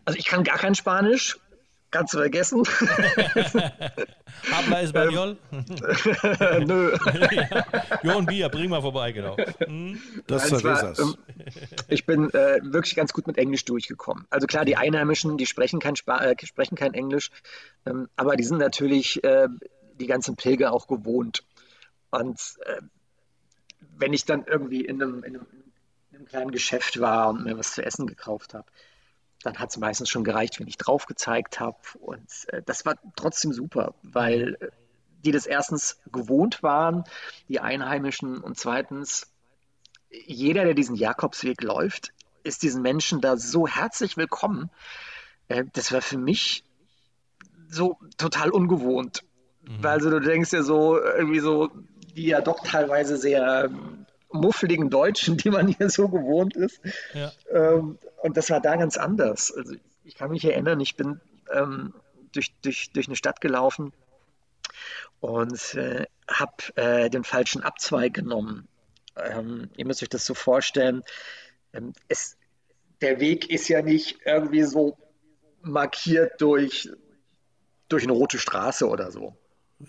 Also 0.04 0.20
ich 0.20 0.26
kann 0.26 0.44
gar 0.44 0.58
kein 0.58 0.76
Spanisch. 0.76 1.38
Kannst 1.90 2.14
du 2.14 2.18
vergessen. 2.18 2.64
Habla 4.52 4.82
Espanol? 4.82 5.38
Nö. 5.52 6.98
ja. 7.32 7.66
Jo, 8.04 8.18
ein 8.18 8.26
Bier, 8.26 8.50
bring 8.50 8.70
mal 8.70 8.82
vorbei, 8.82 9.14
genau. 9.14 9.38
Hm? 9.60 10.02
Das 10.28 10.52
ist 10.52 10.64
war, 10.66 11.00
ähm, 11.00 11.16
ich 11.88 12.06
bin 12.06 12.30
äh, 12.34 12.60
wirklich 12.62 12.96
ganz 12.96 13.14
gut 13.14 13.26
mit 13.26 13.38
Englisch 13.38 13.64
durchgekommen. 13.64 14.28
Also 14.30 14.48
klar, 14.48 14.66
die 14.66 14.76
Einheimischen, 14.76 15.38
die 15.38 15.46
sprechen 15.46 15.80
kein, 15.80 15.96
Spa 15.96 16.18
äh, 16.20 16.36
sprechen 16.46 16.76
kein 16.76 16.94
Englisch, 16.94 17.32
ähm, 17.86 18.10
aber 18.18 18.36
die 18.36 18.44
sind 18.44 18.58
natürlich 18.58 19.24
äh, 19.24 19.48
die 20.00 20.08
ganzen 20.08 20.36
Pilger 20.36 20.74
auch 20.74 20.88
gewohnt. 20.88 21.44
Und 22.10 22.40
äh, 22.66 22.82
wenn 23.98 24.12
ich 24.12 24.26
dann 24.26 24.46
irgendwie 24.46 24.82
in 24.82 25.02
einem, 25.02 25.24
in, 25.24 25.36
einem, 25.36 25.48
in 26.12 26.18
einem, 26.18 26.26
kleinen 26.28 26.52
Geschäft 26.52 27.00
war 27.00 27.30
und 27.30 27.46
mir 27.46 27.58
was 27.58 27.74
zu 27.74 27.84
essen 27.84 28.08
gekauft 28.08 28.54
habe, 28.54 28.68
dann 29.44 29.58
hat 29.60 29.70
es 29.70 29.78
meistens 29.78 30.10
schon 30.10 30.24
gereicht, 30.24 30.60
wenn 30.60 30.68
ich 30.68 30.78
drauf 30.78 31.06
gezeigt 31.06 31.60
habe. 31.60 31.78
Und 32.00 32.28
äh, 32.48 32.62
das 32.66 32.86
war 32.86 32.96
trotzdem 33.16 33.54
super, 33.54 33.94
weil 34.04 34.58
äh, 34.60 34.70
die 35.24 35.32
das 35.32 35.46
erstens 35.46 36.00
gewohnt 36.12 36.64
waren, 36.64 37.04
die 37.50 37.60
Einheimischen, 37.60 38.40
und 38.40 38.58
zweitens, 38.58 39.32
jeder, 40.10 40.64
der 40.64 40.74
diesen 40.74 40.96
Jakobsweg 40.96 41.62
läuft, 41.62 42.14
ist 42.44 42.64
diesen 42.64 42.82
Menschen 42.82 43.22
da 43.22 43.38
so 43.38 43.68
herzlich 43.68 44.18
willkommen. 44.18 44.70
Äh, 45.48 45.66
das 45.74 45.92
war 45.92 46.02
für 46.02 46.18
mich 46.18 46.64
so 47.70 47.98
total 48.18 48.50
ungewohnt. 48.50 49.24
Mhm. 49.64 49.84
Weil 49.84 49.92
also 49.92 50.10
du 50.10 50.20
denkst 50.20 50.54
ja 50.54 50.64
so, 50.64 51.00
irgendwie 51.00 51.40
so, 51.40 51.70
die 52.16 52.28
ja 52.28 52.42
doch 52.42 52.64
teilweise 52.64 53.18
sehr 53.18 53.70
muffeligen 54.32 54.90
Deutschen, 54.90 55.38
die 55.38 55.50
man 55.50 55.68
hier 55.68 55.90
so 55.90 56.10
gewohnt 56.10 56.56
ist. 56.56 56.82
Ja. 57.14 57.32
Ähm, 57.52 57.98
und 58.22 58.38
das 58.38 58.50
war 58.50 58.62
da 58.62 58.76
ganz 58.76 58.98
anders. 58.98 59.54
Also 59.56 59.76
ich 60.04 60.16
kann 60.16 60.32
mich 60.32 60.44
erinnern, 60.46 60.80
ich 60.80 60.96
bin 60.96 61.20
ähm, 61.54 61.94
durch, 62.32 62.54
durch, 62.62 62.92
durch 62.92 63.08
eine 63.08 63.16
Stadt 63.16 63.42
gelaufen 63.42 63.94
und 65.20 65.76
äh, 65.76 66.06
habe 66.30 66.76
äh, 66.76 67.10
den 67.10 67.24
falschen 67.24 67.64
Abzweig 67.64 68.14
genommen. 68.14 68.68
Ähm, 69.16 69.70
ihr 69.76 69.86
müsst 69.86 70.04
euch 70.04 70.10
das 70.10 70.26
so 70.26 70.34
vorstellen. 70.34 71.04
Ähm, 71.74 71.94
es, 72.08 72.38
der 73.02 73.20
Weg 73.20 73.50
ist 73.50 73.68
ja 73.68 73.82
nicht 73.82 74.20
irgendwie 74.26 74.64
so 74.64 74.98
markiert 75.62 76.40
durch, 76.40 76.90
durch 77.90 78.04
eine 78.04 78.14
rote 78.14 78.40
Straße 78.40 78.88
oder 78.88 79.12
so. 79.12 79.36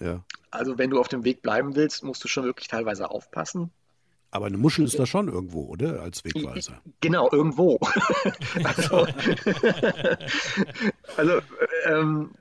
Ja. 0.00 0.24
Also 0.50 0.78
wenn 0.78 0.90
du 0.90 1.00
auf 1.00 1.08
dem 1.08 1.24
Weg 1.24 1.42
bleiben 1.42 1.76
willst, 1.76 2.02
musst 2.02 2.22
du 2.24 2.28
schon 2.28 2.44
wirklich 2.44 2.68
teilweise 2.68 3.10
aufpassen. 3.10 3.70
Aber 4.30 4.46
eine 4.46 4.58
Muschel 4.58 4.84
ist 4.84 4.98
da 4.98 5.06
schon 5.06 5.28
irgendwo, 5.28 5.62
oder? 5.62 6.02
Als 6.02 6.24
Wegweiser. 6.24 6.82
Genau, 7.00 7.30
irgendwo. 7.32 7.78
also, 8.64 9.06
also 11.16 11.40
ähm, 11.86 12.32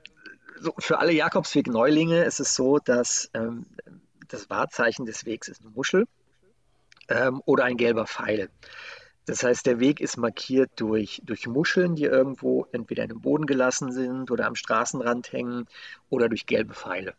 so 0.60 0.74
für 0.78 0.98
alle 0.98 1.12
Jakobsweg-Neulinge 1.12 2.24
ist 2.24 2.40
es 2.40 2.54
so, 2.54 2.78
dass 2.78 3.30
ähm, 3.32 3.64
das 4.28 4.50
Wahrzeichen 4.50 5.06
des 5.06 5.24
Wegs 5.24 5.48
ist 5.48 5.62
eine 5.62 5.70
Muschel 5.70 6.06
ähm, 7.08 7.42
oder 7.46 7.64
ein 7.64 7.76
gelber 7.76 8.06
Pfeil. 8.06 8.50
Das 9.24 9.42
heißt, 9.42 9.66
der 9.66 9.78
Weg 9.78 10.00
ist 10.00 10.16
markiert 10.16 10.70
durch, 10.76 11.20
durch 11.24 11.46
Muscheln, 11.46 11.96
die 11.96 12.04
irgendwo 12.04 12.66
entweder 12.72 13.02
in 13.02 13.10
den 13.10 13.20
Boden 13.20 13.46
gelassen 13.46 13.92
sind 13.92 14.30
oder 14.30 14.46
am 14.46 14.54
Straßenrand 14.54 15.32
hängen 15.32 15.66
oder 16.08 16.28
durch 16.28 16.46
gelbe 16.46 16.74
Pfeile. 16.74 17.14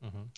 Mhm. 0.00 0.30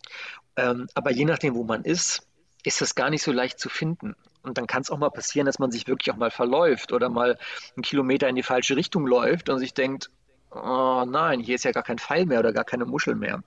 Ähm, 0.56 0.88
aber 0.94 1.12
je 1.12 1.24
nachdem, 1.24 1.54
wo 1.54 1.62
man 1.62 1.84
ist, 1.84 2.26
ist 2.64 2.80
das 2.80 2.94
gar 2.94 3.10
nicht 3.10 3.22
so 3.22 3.32
leicht 3.32 3.58
zu 3.58 3.68
finden. 3.68 4.14
Und 4.42 4.58
dann 4.58 4.66
kann 4.66 4.82
es 4.82 4.90
auch 4.90 4.98
mal 4.98 5.10
passieren, 5.10 5.46
dass 5.46 5.58
man 5.58 5.70
sich 5.70 5.86
wirklich 5.86 6.12
auch 6.12 6.18
mal 6.18 6.30
verläuft 6.30 6.92
oder 6.92 7.08
mal 7.08 7.38
einen 7.76 7.82
Kilometer 7.82 8.28
in 8.28 8.36
die 8.36 8.42
falsche 8.42 8.76
Richtung 8.76 9.06
läuft 9.06 9.48
und 9.48 9.58
sich 9.58 9.74
denkt, 9.74 10.10
oh 10.50 11.04
nein, 11.06 11.40
hier 11.40 11.54
ist 11.54 11.64
ja 11.64 11.72
gar 11.72 11.82
kein 11.82 11.98
Pfeil 11.98 12.26
mehr 12.26 12.40
oder 12.40 12.52
gar 12.52 12.64
keine 12.64 12.84
Muschel 12.84 13.14
mehr. 13.14 13.42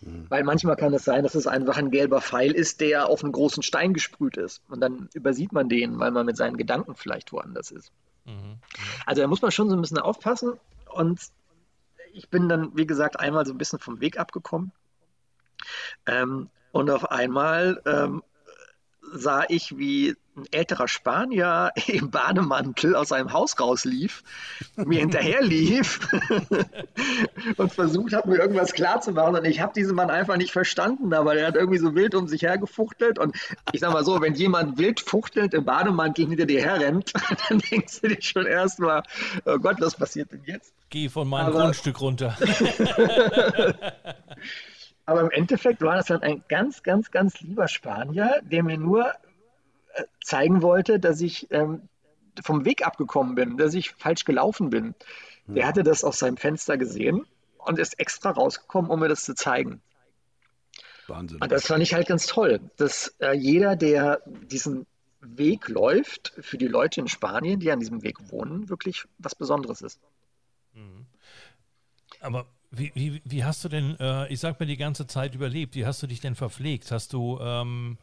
Mhm. 0.00 0.26
Weil 0.28 0.44
manchmal 0.44 0.76
kann 0.76 0.92
es 0.92 1.04
sein, 1.04 1.22
dass 1.22 1.34
es 1.34 1.46
einfach 1.46 1.78
ein 1.78 1.90
gelber 1.90 2.20
Pfeil 2.20 2.52
ist, 2.52 2.80
der 2.80 3.08
auf 3.08 3.22
einen 3.22 3.32
großen 3.32 3.62
Stein 3.62 3.94
gesprüht 3.94 4.36
ist. 4.36 4.62
Und 4.68 4.80
dann 4.80 5.08
übersieht 5.14 5.52
man 5.52 5.68
den, 5.68 5.98
weil 5.98 6.10
man 6.10 6.26
mit 6.26 6.36
seinen 6.36 6.56
Gedanken 6.56 6.94
vielleicht 6.94 7.32
woanders 7.32 7.70
ist. 7.70 7.90
Mhm. 8.24 8.58
Also 9.06 9.22
da 9.22 9.28
muss 9.28 9.42
man 9.42 9.50
schon 9.50 9.70
so 9.70 9.76
ein 9.76 9.80
bisschen 9.80 9.98
aufpassen. 9.98 10.54
Und 10.90 11.20
ich 12.12 12.28
bin 12.28 12.48
dann, 12.48 12.76
wie 12.76 12.86
gesagt, 12.86 13.18
einmal 13.18 13.46
so 13.46 13.52
ein 13.52 13.58
bisschen 13.58 13.78
vom 13.78 14.00
Weg 14.00 14.18
abgekommen. 14.18 14.72
Ähm, 16.04 16.50
und 16.72 16.90
auf 16.90 17.10
einmal 17.10 17.80
ähm, 17.86 18.22
sah 19.12 19.44
ich, 19.48 19.76
wie 19.76 20.16
ein 20.36 20.46
älterer 20.50 20.88
Spanier 20.88 21.72
im 21.86 22.10
Bademantel 22.10 22.94
aus 22.94 23.08
seinem 23.08 23.32
Haus 23.32 23.58
rauslief, 23.58 24.22
mir 24.76 25.00
hinterherlief 25.00 26.00
und 27.56 27.72
versucht 27.72 28.12
hat, 28.12 28.26
mir 28.26 28.36
irgendwas 28.36 28.72
klarzumachen. 28.72 29.36
Und 29.36 29.44
ich 29.44 29.60
habe 29.60 29.72
diesen 29.74 29.94
Mann 29.94 30.10
einfach 30.10 30.36
nicht 30.36 30.52
verstanden, 30.52 31.12
aber 31.14 31.34
der 31.34 31.46
hat 31.46 31.56
irgendwie 31.56 31.78
so 31.78 31.94
wild 31.94 32.14
um 32.14 32.28
sich 32.28 32.42
hergefuchtelt. 32.42 33.18
Und 33.18 33.36
ich 33.72 33.80
sag 33.80 33.92
mal 33.92 34.04
so, 34.04 34.20
wenn 34.20 34.34
jemand 34.34 34.78
wild 34.78 35.00
fuchtelnd 35.00 35.54
im 35.54 35.64
Bademantel 35.64 36.28
hinter 36.28 36.46
dir 36.46 36.62
herrennt, 36.62 37.12
dann 37.48 37.58
denkst 37.58 38.00
du 38.02 38.08
dir 38.08 38.22
schon 38.22 38.46
erstmal, 38.46 39.02
oh 39.44 39.58
Gott, 39.58 39.76
was 39.80 39.94
passiert 39.94 40.32
denn 40.32 40.42
jetzt? 40.44 40.72
Geh 40.90 41.08
von 41.08 41.28
meinem 41.28 41.46
aber, 41.48 41.62
Grundstück 41.62 42.00
runter. 42.00 42.36
Aber 45.06 45.20
im 45.22 45.30
Endeffekt 45.30 45.80
war 45.82 45.96
das 45.96 46.06
dann 46.06 46.22
ein 46.22 46.44
ganz, 46.48 46.82
ganz, 46.82 47.10
ganz 47.10 47.40
lieber 47.40 47.68
Spanier, 47.68 48.40
der 48.42 48.62
mir 48.62 48.76
nur 48.76 49.12
zeigen 50.22 50.62
wollte, 50.62 50.98
dass 50.98 51.20
ich 51.20 51.50
ähm, 51.50 51.88
vom 52.42 52.64
Weg 52.64 52.86
abgekommen 52.86 53.34
bin, 53.34 53.56
dass 53.56 53.74
ich 53.74 53.92
falsch 53.92 54.24
gelaufen 54.24 54.70
bin. 54.70 54.94
Hm. 55.46 55.54
Der 55.54 55.66
hatte 55.66 55.82
das 55.82 56.04
aus 56.04 56.18
seinem 56.18 56.36
Fenster 56.36 56.76
gesehen 56.76 57.26
und 57.58 57.78
ist 57.78 57.98
extra 57.98 58.30
rausgekommen, 58.30 58.90
um 58.90 59.00
mir 59.00 59.08
das 59.08 59.24
zu 59.24 59.34
zeigen. 59.34 59.80
Wahnsinn. 61.06 61.40
Und 61.40 61.52
das 61.52 61.66
fand 61.66 61.82
ich 61.82 61.94
halt 61.94 62.08
ganz 62.08 62.26
toll, 62.26 62.60
dass 62.76 63.14
äh, 63.20 63.32
jeder, 63.32 63.76
der 63.76 64.20
diesen 64.26 64.86
Weg 65.20 65.68
läuft, 65.68 66.34
für 66.40 66.58
die 66.58 66.66
Leute 66.66 67.00
in 67.00 67.08
Spanien, 67.08 67.60
die 67.60 67.70
an 67.70 67.80
diesem 67.80 68.02
Weg 68.02 68.30
wohnen, 68.30 68.68
wirklich 68.68 69.06
was 69.18 69.34
Besonderes 69.34 69.82
ist. 69.82 70.00
Mhm. 70.74 71.06
Aber 72.20 72.46
wie, 72.76 72.92
wie, 72.94 73.22
wie 73.24 73.44
hast 73.44 73.64
du 73.64 73.68
denn, 73.68 73.98
äh, 73.98 74.28
ich 74.32 74.40
sag 74.40 74.58
mal, 74.60 74.66
die 74.66 74.76
ganze 74.76 75.06
Zeit 75.06 75.34
überlebt? 75.34 75.74
Wie 75.74 75.86
hast 75.86 76.02
du 76.02 76.06
dich 76.06 76.20
denn 76.20 76.34
verpflegt? 76.34 76.90
Hast 76.90 77.12
du 77.12 77.38
ähm, 77.40 77.98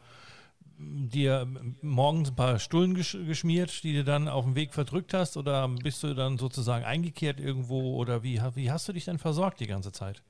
dir 0.78 1.46
morgens 1.82 2.30
ein 2.30 2.36
paar 2.36 2.58
Stullen 2.58 2.94
geschmiert, 2.94 3.84
die 3.84 3.94
du 3.94 4.04
dann 4.04 4.28
auf 4.28 4.44
dem 4.44 4.54
Weg 4.54 4.74
verdrückt 4.74 5.14
hast? 5.14 5.36
Oder 5.36 5.68
bist 5.68 6.02
du 6.02 6.14
dann 6.14 6.38
sozusagen 6.38 6.84
eingekehrt 6.84 7.40
irgendwo? 7.40 7.96
Oder 7.96 8.22
wie, 8.22 8.40
wie 8.54 8.70
hast 8.70 8.88
du 8.88 8.92
dich 8.92 9.04
denn 9.04 9.18
versorgt 9.18 9.60
die 9.60 9.66
ganze 9.66 9.92
Zeit? 9.92 10.22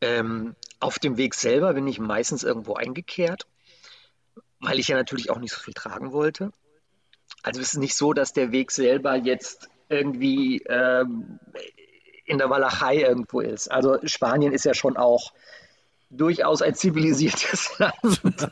Ähm, 0.00 0.54
auf 0.80 0.98
dem 0.98 1.16
Weg 1.16 1.34
selber 1.34 1.74
bin 1.74 1.86
ich 1.86 1.98
meistens 1.98 2.42
irgendwo 2.42 2.74
eingekehrt, 2.74 3.46
weil 4.60 4.78
ich 4.78 4.88
ja 4.88 4.96
natürlich 4.96 5.30
auch 5.30 5.38
nicht 5.38 5.52
so 5.52 5.60
viel 5.60 5.74
tragen 5.74 6.12
wollte. 6.12 6.52
Also 7.42 7.60
es 7.60 7.74
ist 7.74 7.78
nicht 7.78 7.96
so, 7.96 8.12
dass 8.12 8.32
der 8.32 8.52
Weg 8.52 8.70
selber 8.70 9.16
jetzt 9.16 9.68
irgendwie 9.88 10.62
ähm, 10.68 11.38
in 12.32 12.38
der 12.38 12.50
Walachei 12.50 12.96
irgendwo 12.96 13.40
ist. 13.40 13.70
Also 13.70 13.98
Spanien 14.04 14.52
ist 14.52 14.64
ja 14.64 14.74
schon 14.74 14.96
auch 14.96 15.32
durchaus 16.10 16.62
ein 16.62 16.74
zivilisiertes 16.74 17.78
Land. 17.78 18.50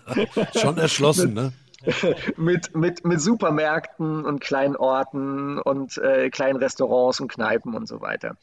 Schon 0.55 0.79
erschlossen, 0.79 1.35
ne? 1.35 1.53
mit, 2.37 2.77
mit, 2.77 3.05
mit 3.07 3.21
Supermärkten 3.21 4.25
und 4.25 4.41
kleinen 4.41 4.77
Orten 4.77 5.59
und 5.59 5.97
äh, 5.99 6.29
kleinen 6.29 6.59
Restaurants 6.59 7.21
und 7.21 7.33
Kneipen 7.33 7.75
und 7.75 7.89
so 7.89 8.01
weiter. 8.01 8.37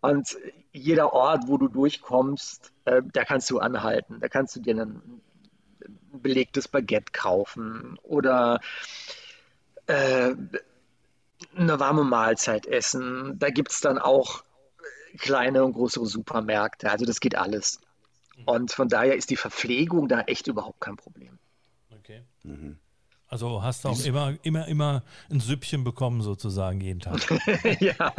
Und 0.00 0.38
jeder 0.72 1.12
Ort, 1.12 1.42
wo 1.46 1.58
du 1.58 1.68
durchkommst, 1.68 2.72
äh, 2.86 3.02
da 3.12 3.24
kannst 3.24 3.50
du 3.50 3.58
anhalten. 3.58 4.18
Da 4.20 4.28
kannst 4.28 4.56
du 4.56 4.60
dir 4.60 4.80
ein, 4.80 5.02
belegtes 6.12 6.68
Baguette 6.68 7.12
kaufen 7.12 7.98
oder 8.02 8.60
äh, 9.86 10.34
eine 11.56 11.80
warme 11.80 12.04
Mahlzeit 12.04 12.66
essen. 12.66 13.38
Da 13.38 13.50
gibt 13.50 13.70
es 13.72 13.80
dann 13.80 13.98
auch 13.98 14.42
kleine 15.18 15.64
und 15.64 15.72
größere 15.72 16.06
Supermärkte. 16.06 16.90
Also 16.90 17.04
das 17.04 17.20
geht 17.20 17.36
alles. 17.36 17.80
Und 18.46 18.72
von 18.72 18.88
daher 18.88 19.16
ist 19.16 19.30
die 19.30 19.36
Verpflegung 19.36 20.08
da 20.08 20.20
echt 20.22 20.46
überhaupt 20.46 20.80
kein 20.80 20.96
Problem. 20.96 21.38
Okay. 21.90 22.22
Mhm. 22.42 22.78
Also 23.30 23.62
hast 23.62 23.84
du 23.84 23.90
auch 23.90 24.04
immer, 24.04 24.34
immer, 24.42 24.66
immer 24.66 25.04
ein 25.30 25.38
Süppchen 25.38 25.84
bekommen, 25.84 26.20
sozusagen, 26.20 26.80
jeden 26.80 26.98
Tag. 26.98 27.20
ja. 27.80 28.12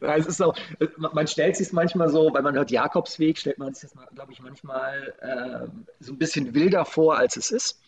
es 0.00 0.26
ist 0.26 0.42
auch, 0.42 0.54
man 0.98 1.26
stellt 1.26 1.56
sich 1.56 1.68
es 1.68 1.72
manchmal 1.72 2.10
so, 2.10 2.30
weil 2.34 2.42
man 2.42 2.54
hört 2.54 2.70
Jakobsweg, 2.70 3.38
stellt 3.38 3.56
man 3.56 3.72
sich 3.72 3.90
das, 3.90 4.14
glaube 4.14 4.32
ich, 4.32 4.42
manchmal 4.42 5.14
äh, 5.20 5.66
so 5.98 6.12
ein 6.12 6.18
bisschen 6.18 6.52
wilder 6.52 6.84
vor, 6.84 7.16
als 7.16 7.38
es 7.38 7.50
ist. 7.50 7.80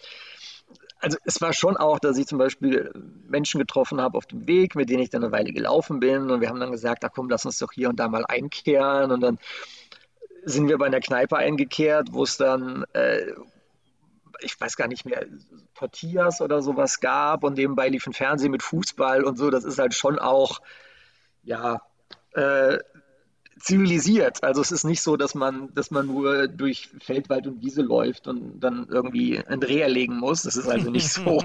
Also 0.99 1.19
es 1.25 1.41
war 1.41 1.53
schon 1.53 1.77
auch, 1.77 1.99
dass 1.99 2.17
ich 2.17 2.27
zum 2.27 2.39
Beispiel 2.39 2.93
Menschen 3.29 3.59
getroffen 3.59 4.01
habe 4.01 4.17
auf 4.17 4.27
dem 4.27 4.47
Weg, 4.47 4.75
mit 4.75 4.89
denen 4.89 5.03
ich 5.03 5.11
dann 5.11 5.23
eine 5.23 5.33
Weile 5.33 5.53
gelaufen 5.53 6.01
bin. 6.01 6.31
Und 6.31 6.41
wir 6.41 6.49
haben 6.49 6.61
dann 6.61 6.73
gesagt, 6.73 7.05
ach 7.05 7.11
komm, 7.15 7.29
lass 7.29 7.45
uns 7.45 7.59
doch 7.59 7.73
hier 7.73 7.89
und 7.89 8.01
da 8.01 8.09
mal 8.09 8.25
einkehren. 8.27 9.11
Und 9.11 9.21
dann 9.21 9.39
sind 10.45 10.69
wir 10.69 10.79
bei 10.79 10.87
einer 10.87 11.01
Kneipe 11.01 11.37
eingekehrt, 11.37 12.09
wo 12.13 12.23
es 12.23 12.37
dann, 12.37 12.85
äh, 12.95 13.33
ich 14.41 14.59
weiß 14.59 14.77
gar 14.77 14.89
nicht 14.89 15.05
mehr, 15.05 15.27
Tortillas 15.75 16.41
oder 16.41 16.63
sowas 16.63 17.01
gab. 17.01 17.45
Und 17.45 17.59
nebenbei 17.59 17.89
lief 17.89 18.07
ein 18.07 18.15
Fernsehen 18.15 18.51
mit 18.51 18.63
Fußball 18.63 19.23
und 19.23 19.37
so. 19.37 19.51
Das 19.51 19.65
ist 19.65 19.79
halt 19.79 19.93
schon 19.93 20.19
auch, 20.19 20.61
ja, 21.43 21.83
äh, 22.33 22.79
zivilisiert. 23.59 24.43
Also 24.43 24.61
es 24.61 24.71
ist 24.71 24.85
nicht 24.85 25.01
so, 25.03 25.17
dass 25.17 25.35
man, 25.35 25.73
dass 25.75 25.91
man 25.91 26.07
nur 26.07 26.49
durch 26.49 26.91
Feldwald 27.01 27.47
und 27.47 27.63
Wiese 27.63 27.83
läuft 27.83 28.29
und 28.29 28.61
dann 28.61 28.87
irgendwie 28.91 29.39
ein 29.39 29.61
Dreh 29.61 29.81
erlegen 29.81 30.19
muss. 30.19 30.43
Das 30.43 30.57
ist 30.57 30.69
also 30.69 30.91
nicht 30.91 31.09
so. 31.09 31.39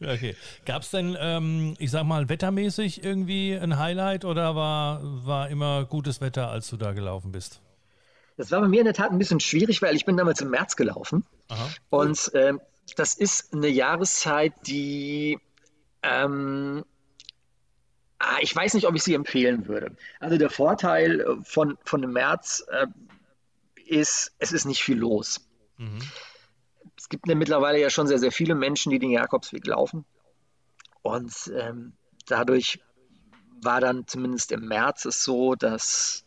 okay. 0.00 0.36
Gab 0.64 0.82
es 0.82 0.90
denn, 0.90 1.16
ähm, 1.18 1.74
ich 1.78 1.90
sag 1.90 2.04
mal, 2.04 2.28
wettermäßig 2.28 3.02
irgendwie 3.04 3.54
ein 3.54 3.78
Highlight 3.78 4.24
oder 4.24 4.54
war, 4.54 5.00
war 5.02 5.48
immer 5.48 5.84
gutes 5.84 6.20
Wetter, 6.20 6.50
als 6.50 6.68
du 6.68 6.76
da 6.76 6.92
gelaufen 6.92 7.32
bist? 7.32 7.60
Das 8.36 8.50
war 8.52 8.60
bei 8.60 8.68
mir 8.68 8.80
in 8.80 8.86
der 8.86 8.94
Tat 8.94 9.10
ein 9.10 9.18
bisschen 9.18 9.40
schwierig, 9.40 9.82
weil 9.82 9.96
ich 9.96 10.04
bin 10.04 10.16
damals 10.16 10.40
im 10.40 10.50
März 10.50 10.76
gelaufen. 10.76 11.26
Aha. 11.48 11.68
Und 11.90 12.32
äh, 12.34 12.54
das 12.96 13.14
ist 13.14 13.52
eine 13.52 13.68
Jahreszeit, 13.68 14.52
die 14.66 15.38
ähm, 16.02 16.84
ich 18.40 18.54
weiß 18.54 18.74
nicht, 18.74 18.86
ob 18.86 18.94
ich 18.94 19.02
sie 19.02 19.14
empfehlen 19.14 19.66
würde. 19.66 19.96
Also 20.18 20.36
der 20.36 20.50
Vorteil 20.50 21.20
äh, 21.20 21.44
von, 21.44 21.78
von 21.84 22.02
dem 22.02 22.12
März 22.12 22.64
äh, 22.70 22.86
ist, 23.86 24.34
es 24.38 24.52
ist 24.52 24.66
nicht 24.66 24.82
viel 24.82 24.98
los. 24.98 25.48
Mhm. 25.78 26.00
Es 26.96 27.08
gibt 27.08 27.26
ja 27.28 27.34
mittlerweile 27.34 27.80
ja 27.80 27.90
schon 27.90 28.06
sehr, 28.06 28.18
sehr 28.18 28.32
viele 28.32 28.54
Menschen, 28.54 28.90
die 28.90 28.98
den 28.98 29.10
Jakobsweg 29.10 29.66
laufen. 29.66 30.04
Und 31.02 31.50
ähm, 31.56 31.94
dadurch 32.26 32.80
war 33.62 33.80
dann 33.80 34.06
zumindest 34.06 34.52
im 34.52 34.68
März 34.68 35.06
es 35.06 35.24
so, 35.24 35.54
dass 35.54 36.24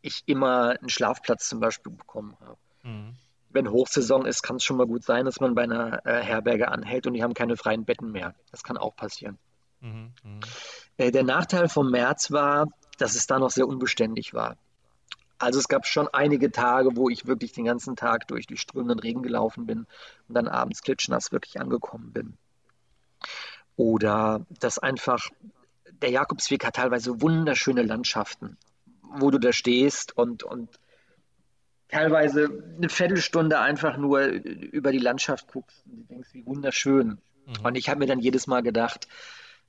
ich 0.00 0.22
immer 0.26 0.70
einen 0.78 0.88
Schlafplatz 0.88 1.48
zum 1.48 1.60
Beispiel 1.60 1.92
bekommen 1.92 2.36
habe. 2.40 2.58
Mhm. 2.82 3.14
Wenn 3.50 3.70
Hochsaison 3.70 4.26
ist, 4.26 4.42
kann 4.42 4.56
es 4.56 4.64
schon 4.64 4.76
mal 4.76 4.86
gut 4.86 5.04
sein, 5.04 5.24
dass 5.24 5.40
man 5.40 5.54
bei 5.54 5.62
einer 5.62 6.04
äh, 6.04 6.20
Herberge 6.20 6.68
anhält 6.68 7.06
und 7.06 7.12
die 7.14 7.22
haben 7.22 7.34
keine 7.34 7.56
freien 7.56 7.84
Betten 7.84 8.10
mehr. 8.10 8.34
Das 8.50 8.64
kann 8.64 8.76
auch 8.76 8.96
passieren. 8.96 9.38
Mhm. 9.80 10.12
Äh, 10.96 11.10
der 11.10 11.24
Nachteil 11.24 11.68
vom 11.68 11.90
März 11.90 12.30
war, 12.30 12.68
dass 12.98 13.14
es 13.14 13.26
da 13.26 13.38
noch 13.38 13.50
sehr 13.50 13.66
unbeständig 13.66 14.34
war. 14.34 14.56
Also 15.38 15.58
es 15.58 15.68
gab 15.68 15.86
schon 15.86 16.08
einige 16.08 16.52
Tage, 16.52 16.96
wo 16.96 17.10
ich 17.10 17.26
wirklich 17.26 17.52
den 17.52 17.64
ganzen 17.64 17.96
Tag 17.96 18.28
durch 18.28 18.46
die 18.46 18.56
strömenden 18.56 19.00
Regen 19.00 19.22
gelaufen 19.22 19.66
bin 19.66 19.86
und 20.28 20.34
dann 20.34 20.48
abends 20.48 20.82
klitschnass 20.82 21.32
wirklich 21.32 21.60
angekommen 21.60 22.12
bin. 22.12 22.34
Oder 23.76 24.46
dass 24.60 24.78
einfach 24.78 25.28
der 25.90 26.10
Jakobsweg 26.10 26.64
hat 26.64 26.76
teilweise 26.76 27.20
wunderschöne 27.20 27.82
Landschaften, 27.82 28.56
wo 29.02 29.30
du 29.30 29.38
da 29.38 29.52
stehst 29.52 30.16
und, 30.16 30.44
und 30.44 30.68
teilweise 31.88 32.48
eine 32.76 32.88
Viertelstunde 32.88 33.58
einfach 33.58 33.96
nur 33.96 34.22
über 34.22 34.92
die 34.92 34.98
Landschaft 34.98 35.48
guckst 35.48 35.84
und 35.86 36.08
denkst, 36.10 36.30
wie 36.32 36.46
wunderschön. 36.46 37.18
Mhm. 37.46 37.64
Und 37.64 37.76
ich 37.76 37.88
habe 37.88 38.00
mir 38.00 38.06
dann 38.06 38.20
jedes 38.20 38.46
Mal 38.46 38.62
gedacht, 38.62 39.08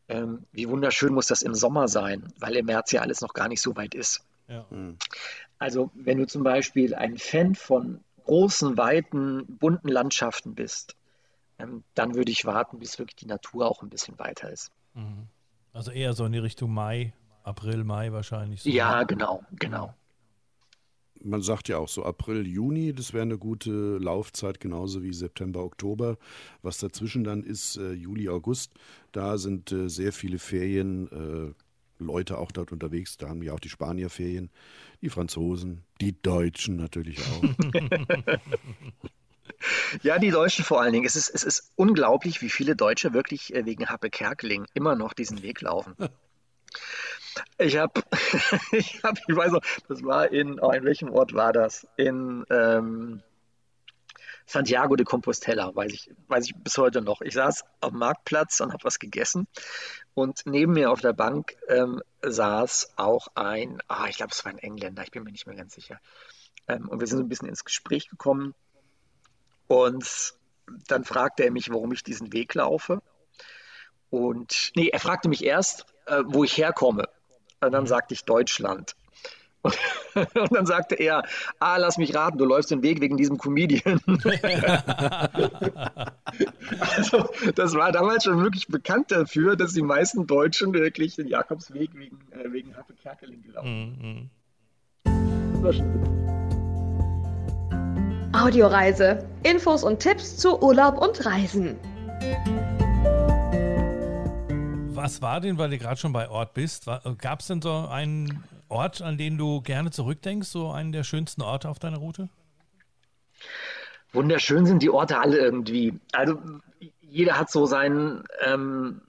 ähm, 0.08 0.46
wie 0.52 0.70
wunderschön 0.70 1.14
muss 1.14 1.28
das 1.28 1.42
im 1.42 1.56
Sommer 1.56 1.88
sein, 1.88 2.32
weil 2.40 2.56
im 2.56 2.66
März 2.66 2.92
ja 2.92 3.02
alles 3.02 3.22
noch 3.22 3.34
gar 3.34 3.48
nicht 3.48 3.62
so 3.62 3.76
weit 3.76 3.96
ist. 3.96 4.24
Ja. 4.48 4.66
Hm. 4.70 4.98
Also 5.58 5.92
wenn 5.94 6.18
du 6.18 6.28
zum 6.28 6.44
Beispiel 6.44 6.94
ein 6.94 7.18
Fan 7.18 7.56
von 7.56 8.04
großen, 8.26 8.78
weiten, 8.78 9.46
bunten 9.60 9.88
Landschaften 9.88 10.56
bist, 10.56 10.96
ähm, 11.58 11.84
dann 11.94 12.16
würde 12.16 12.32
ich 12.32 12.46
warten, 12.46 12.80
bis 12.80 13.00
wirklich 13.00 13.16
die 13.16 13.28
Natur 13.28 13.70
auch 13.70 13.82
ein 13.82 13.90
bisschen 13.90 14.20
weiter 14.20 14.52
ist. 14.52 14.72
Mhm. 14.94 15.28
Also 15.74 15.92
eher 15.92 16.14
so 16.14 16.26
in 16.26 16.32
die 16.32 16.40
Richtung 16.40 16.72
Mai, 16.72 17.14
April, 17.44 17.84
Mai 17.84 18.12
wahrscheinlich. 18.12 18.64
So. 18.64 18.70
Ja, 18.70 19.04
genau, 19.04 19.44
genau 19.52 19.94
man 21.24 21.42
sagt 21.42 21.70
ja 21.70 21.78
auch 21.78 21.88
so 21.88 22.04
April, 22.04 22.46
Juni, 22.46 22.94
das 22.94 23.14
wäre 23.14 23.24
eine 23.24 23.38
gute 23.38 23.98
Laufzeit, 23.98 24.60
genauso 24.60 25.04
wie 25.04 25.14
September, 25.14 25.64
Oktober. 25.64 26.18
Was 26.62 26.78
dazwischen 26.78 27.24
dann 27.24 27.44
ist, 27.44 27.78
äh, 27.78 27.94
Juli, 27.94 28.30
August, 28.30 28.74
da 29.12 29.38
sind 29.38 29.72
äh, 29.72 29.90
sehr 29.90 30.14
viele 30.14 30.40
Ferien. 30.40 31.54
Äh, 31.54 31.54
Leute 31.98 32.38
auch 32.38 32.52
dort 32.52 32.74
unterwegs, 32.74 33.16
da 33.16 33.30
haben 33.30 33.42
ja 33.42 33.54
auch 33.54 33.60
die 33.60 33.70
Spanier 33.70 34.10
Ferien, 34.10 34.50
die 35.02 35.10
Franzosen, 35.10 35.86
die 36.02 36.22
Deutschen 36.22 36.76
natürlich 36.76 37.20
auch. 37.22 37.42
Ja, 40.02 40.20
die 40.20 40.32
Deutschen 40.32 40.66
vor 40.66 40.82
allen 40.82 40.94
Dingen. 40.94 41.06
Es 41.06 41.16
ist, 41.16 41.30
es 41.30 41.44
ist 41.44 41.72
unglaublich, 41.76 42.42
wie 42.42 42.50
viele 42.50 42.76
Deutsche 42.76 43.14
wirklich 43.14 43.54
äh, 43.54 43.66
wegen 43.66 43.88
Happe 43.88 44.10
Kerkeling 44.10 44.66
immer 44.74 44.96
noch 44.96 45.14
diesen 45.14 45.42
Weg 45.42 45.62
laufen. 45.62 45.96
Ich 47.58 47.78
habe, 47.78 48.02
ich, 48.72 49.02
hab, 49.04 49.18
ich 49.28 49.36
weiß 49.36 49.52
noch, 49.52 49.62
das 49.88 50.04
war 50.04 50.32
in, 50.32 50.60
oh, 50.60 50.72
in 50.72 50.84
welchem 50.84 51.10
Ort 51.12 51.34
war 51.34 51.54
das? 51.54 51.88
In 51.98 52.46
ähm, 52.50 53.22
Santiago 54.46 54.96
de 54.96 55.06
Compostela, 55.06 55.76
weiß 55.76 55.92
ich, 55.92 56.12
weiß 56.28 56.46
ich 56.46 56.56
bis 56.56 56.78
heute 56.78 57.02
noch. 57.02 57.22
Ich 57.22 57.34
saß 57.34 57.64
am 57.82 57.98
Marktplatz 57.98 58.60
und 58.60 58.74
habe 58.74 58.84
was 58.84 59.00
gegessen 59.00 59.48
und 60.14 60.42
neben 60.46 60.74
mir 60.74 60.92
auf 60.92 61.02
der 61.02 61.14
Bank 61.14 61.56
ähm, 61.68 62.02
saß 62.22 62.94
auch 62.96 63.28
ein, 63.34 63.82
ah, 63.88 64.06
ich 64.08 64.18
glaube, 64.18 64.32
es 64.32 64.46
war 64.46 64.52
ein 64.52 64.60
Engländer, 64.60 65.04
ich 65.04 65.12
bin 65.12 65.24
mir 65.24 65.32
nicht 65.32 65.48
mehr 65.48 65.56
ganz 65.56 65.74
sicher. 65.74 66.00
Ähm, 66.68 66.88
und 66.90 67.00
wir 67.00 67.08
sind 67.08 67.18
so 67.18 67.24
ein 67.24 67.30
bisschen 67.30 67.50
ins 67.50 67.66
Gespräch 67.66 68.08
gekommen 68.08 68.54
und 69.68 70.34
dann 70.88 71.04
fragte 71.04 71.44
er 71.44 71.52
mich, 71.52 71.72
warum 71.72 71.92
ich 71.92 72.04
diesen 72.04 72.34
Weg 72.34 72.54
laufe. 72.54 73.02
Und 74.10 74.72
nee, 74.76 74.90
er 74.90 75.00
fragte 75.00 75.28
mich 75.28 75.44
erst, 75.44 75.86
äh, 76.06 76.24
wo 76.26 76.44
ich 76.44 76.58
herkomme. 76.58 77.10
Und 77.62 77.72
dann 77.72 77.88
sagte 77.88 78.14
ich 78.14 78.26
Deutschland. 78.26 78.96
Und, 79.62 79.78
und, 80.36 80.54
dann 80.56 80.66
sagte 80.66 80.96
er, 80.96 81.24
ah, 81.60 81.78
lass 81.78 81.98
mich 81.98 82.16
raten, 82.16 82.38
du 82.38 82.46
läufst 82.46 82.72
den 82.72 82.84
Weg 82.84 83.02
wegen 83.02 83.18
diesem 83.18 83.38
Comedian. 83.38 84.00
also, 86.80 87.30
das 87.56 87.74
war 87.74 87.92
damals 87.92 88.26
schon 88.26 88.44
wirklich 88.44 88.68
bekannt 88.68 89.12
dafür, 89.12 89.56
dass 89.56 89.74
die 89.74 89.82
meisten 89.82 90.28
Deutschen 90.28 90.74
wirklich 90.74 91.16
den 91.16 91.28
Jakobsweg 91.28 91.90
wegen, 91.96 92.20
äh, 92.32 92.52
wegen 92.52 92.78
Happe 92.78 92.94
Kerkeling 92.94 93.42
gelaufen. 93.42 94.30
Das 95.04 95.64
war 95.64 95.74
schon 95.74 96.26
Audioreise. 98.34 99.26
Infos 99.44 99.84
und 99.84 100.00
Tipps 100.00 100.38
zu 100.38 100.62
Urlaub 100.62 100.98
und 101.02 101.26
Reisen. 101.26 101.80
Was 105.06 105.22
war 105.22 105.40
denn, 105.40 105.60
weil 105.60 105.70
du 105.70 105.78
gerade 105.78 105.98
schon 105.98 106.14
bei 106.14 106.30
Ort 106.30 106.56
bist, 106.56 106.88
gab 107.20 107.40
es 107.40 107.46
denn 107.46 107.62
so 107.62 107.88
einen 107.88 108.44
Ort, 108.70 109.04
an 109.04 109.20
den 109.20 109.38
du 109.38 109.62
gerne 109.62 109.92
zurückdenkst, 109.92 110.48
so 110.48 110.72
einen 110.72 110.92
der 110.94 111.04
schönsten 111.04 111.44
Orte 111.44 111.70
auf 111.70 111.78
deiner 111.78 111.98
Route? 111.98 112.28
Wunderschön 114.14 114.66
sind 114.66 114.82
die 114.82 114.90
Orte 114.90 115.20
alle 115.20 115.38
irgendwie. 115.38 116.00
Also 116.12 116.40
jeder 117.02 117.38
hat 117.38 117.52
so 117.52 117.68
seinen, 117.68 118.24
ähm, 118.44 119.02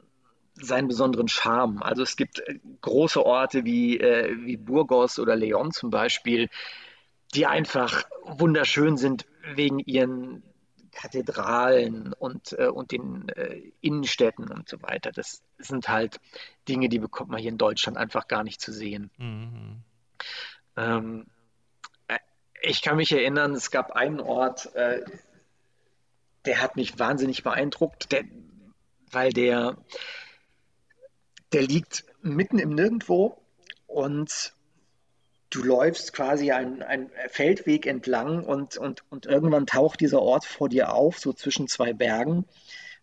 seinen 0.60 0.86
besonderen 0.86 1.28
Charme. 1.28 1.82
Also 1.82 2.02
es 2.02 2.16
gibt 2.16 2.40
äh, 2.40 2.58
große 2.82 3.24
Orte 3.24 3.64
wie, 3.64 3.98
äh, 3.98 4.36
wie 4.44 4.58
Burgos 4.58 5.18
oder 5.18 5.34
Leon 5.34 5.72
zum 5.72 5.88
Beispiel, 5.88 6.50
die 7.34 7.46
einfach 7.46 8.02
wunderschön 8.22 8.98
sind 8.98 9.24
wegen 9.54 9.78
ihren 9.78 10.42
Kathedralen 10.96 12.14
und, 12.14 12.58
äh, 12.58 12.68
und 12.68 12.90
den 12.90 13.28
äh, 13.28 13.70
Innenstädten 13.82 14.50
und 14.50 14.66
so 14.68 14.82
weiter. 14.82 15.12
Das 15.12 15.42
sind 15.58 15.88
halt 15.88 16.18
Dinge, 16.68 16.88
die 16.88 16.98
bekommt 16.98 17.30
man 17.30 17.38
hier 17.38 17.50
in 17.50 17.58
Deutschland 17.58 17.98
einfach 17.98 18.26
gar 18.28 18.42
nicht 18.42 18.62
zu 18.62 18.72
sehen. 18.72 19.10
Mhm. 19.18 19.82
Ähm, 20.76 21.26
äh, 22.08 22.18
ich 22.62 22.80
kann 22.80 22.96
mich 22.96 23.12
erinnern, 23.12 23.52
es 23.52 23.70
gab 23.70 23.92
einen 23.92 24.20
Ort, 24.20 24.74
äh, 24.74 25.04
der 26.46 26.62
hat 26.62 26.76
mich 26.76 26.98
wahnsinnig 26.98 27.42
beeindruckt, 27.42 28.10
der, 28.10 28.24
weil 29.10 29.32
der, 29.32 29.76
der 31.52 31.62
liegt 31.62 32.06
mitten 32.22 32.58
im 32.58 32.70
Nirgendwo 32.70 33.42
und 33.86 34.54
du 35.50 35.62
läufst 35.62 36.12
quasi 36.12 36.50
einen 36.52 37.10
Feldweg 37.28 37.86
entlang 37.86 38.44
und, 38.44 38.76
und, 38.76 39.04
und 39.10 39.26
irgendwann 39.26 39.66
taucht 39.66 40.00
dieser 40.00 40.20
Ort 40.20 40.44
vor 40.44 40.68
dir 40.68 40.92
auf, 40.92 41.18
so 41.18 41.32
zwischen 41.32 41.68
zwei 41.68 41.92
Bergen. 41.92 42.46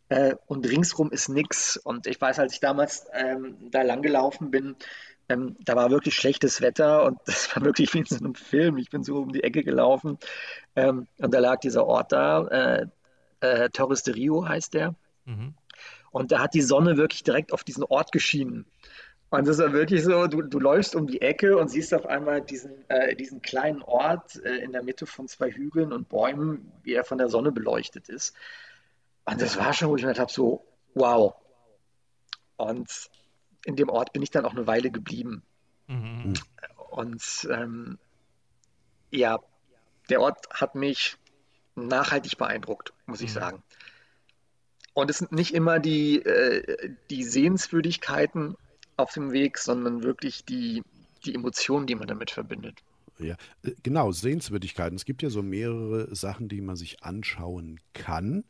Äh, 0.10 0.36
und 0.48 0.68
ringsrum 0.68 1.12
ist 1.12 1.30
nichts. 1.30 1.78
Und 1.78 2.08
ich 2.08 2.20
weiß, 2.20 2.40
als 2.40 2.54
ich 2.54 2.60
damals 2.60 3.08
ähm, 3.14 3.58
da 3.72 3.82
langgelaufen 3.82 4.52
bin, 4.52 4.76
ähm, 5.30 5.56
da 5.62 5.76
war 5.76 5.90
wirklich 5.90 6.16
schlechtes 6.16 6.62
Wetter 6.62 7.06
und 7.06 7.20
das 7.26 7.56
war 7.56 7.64
wirklich 7.64 7.94
wie 7.94 8.00
in 8.00 8.06
so 8.06 8.18
einem 8.18 8.36
Film. 8.36 8.78
Ich 8.78 8.90
bin 8.90 9.04
so 9.04 9.18
um 9.18 9.32
die 9.32 9.44
Ecke 9.44 9.64
gelaufen 9.64 10.18
ähm, 10.76 11.08
und 11.18 11.34
da 11.34 11.40
lag 11.40 11.60
dieser 11.60 11.86
Ort 11.86 12.12
da. 12.12 12.48
Äh, 12.48 12.88
äh, 13.40 13.70
Torres 13.70 14.04
de 14.04 14.14
Rio 14.14 14.48
heißt 14.48 14.74
der. 14.74 14.96
Mhm. 15.26 15.54
Und 16.12 16.32
da 16.32 16.40
hat 16.40 16.54
die 16.54 16.62
Sonne 16.62 16.96
wirklich 16.96 17.24
direkt 17.24 17.52
auf 17.52 17.64
diesen 17.64 17.84
Ort 17.84 18.12
geschienen. 18.12 18.66
Und 19.34 19.48
das 19.48 19.58
ist 19.58 19.66
ja 19.66 19.74
wirklich 19.74 20.04
so, 20.04 20.28
du, 20.28 20.44
du 20.44 20.60
läufst 20.60 20.96
um 20.96 21.08
die 21.08 21.20
Ecke 21.20 21.58
und 21.58 21.68
siehst 21.68 21.92
auf 21.96 22.06
einmal 22.06 22.42
diesen, 22.42 22.88
äh, 22.88 23.16
diesen 23.16 23.42
kleinen 23.42 23.82
Ort 23.82 24.36
äh, 24.46 24.58
in 24.58 24.74
der 24.74 24.84
Mitte 24.84 25.08
von 25.08 25.28
zwei 25.28 25.50
Hügeln 25.50 25.92
und 25.92 26.08
Bäumen, 26.08 26.72
wie 26.84 26.94
er 26.94 27.04
von 27.04 27.18
der 27.18 27.30
Sonne 27.30 27.52
beleuchtet 27.52 28.10
ist. 28.10 28.36
Und 29.26 29.42
das 29.42 29.58
war 29.58 29.74
schon, 29.74 29.90
wo 29.90 29.96
ich 29.96 30.06
mir 30.06 30.14
habe, 30.14 30.32
so, 30.32 30.64
wow. 30.94 31.34
Und 32.58 33.10
in 33.66 33.76
dem 33.76 33.90
Ort 33.90 34.14
bin 34.14 34.22
ich 34.22 34.30
dann 34.30 34.46
auch 34.46 34.52
eine 34.52 34.68
Weile 34.68 34.92
geblieben. 34.92 35.42
Mhm. 35.88 36.36
Und 36.92 37.48
ähm, 37.50 37.98
ja, 39.10 39.40
der 40.12 40.22
Ort 40.22 40.48
hat 40.52 40.76
mich 40.76 41.18
nachhaltig 41.74 42.38
beeindruckt, 42.38 42.94
muss 43.08 43.22
ich 43.22 43.32
mhm. 43.32 43.40
sagen. 43.40 43.64
Und 44.94 45.10
es 45.10 45.18
sind 45.18 45.32
nicht 45.32 45.56
immer 45.56 45.80
die, 45.80 46.24
äh, 46.24 46.92
die 47.10 47.24
Sehenswürdigkeiten 47.24 48.58
auf 49.04 49.14
dem 49.14 49.32
Weg, 49.32 49.58
sondern 49.58 50.04
wirklich 50.04 50.46
die, 50.46 50.82
die 51.26 51.36
Emotionen, 51.36 51.86
die 51.86 51.96
man 51.96 52.08
damit 52.08 52.32
verbindet. 52.32 52.82
Ja, 53.20 53.36
äh, 53.64 53.72
genau, 53.84 54.12
Sehenswürdigkeiten. 54.12 54.96
Es 54.96 55.06
gibt 55.06 55.22
ja 55.22 55.30
so 55.30 55.44
mehrere 55.44 56.14
Sachen, 56.16 56.50
die 56.50 56.62
man 56.62 56.76
sich 56.76 57.04
anschauen 57.04 57.80
kann. 57.94 58.44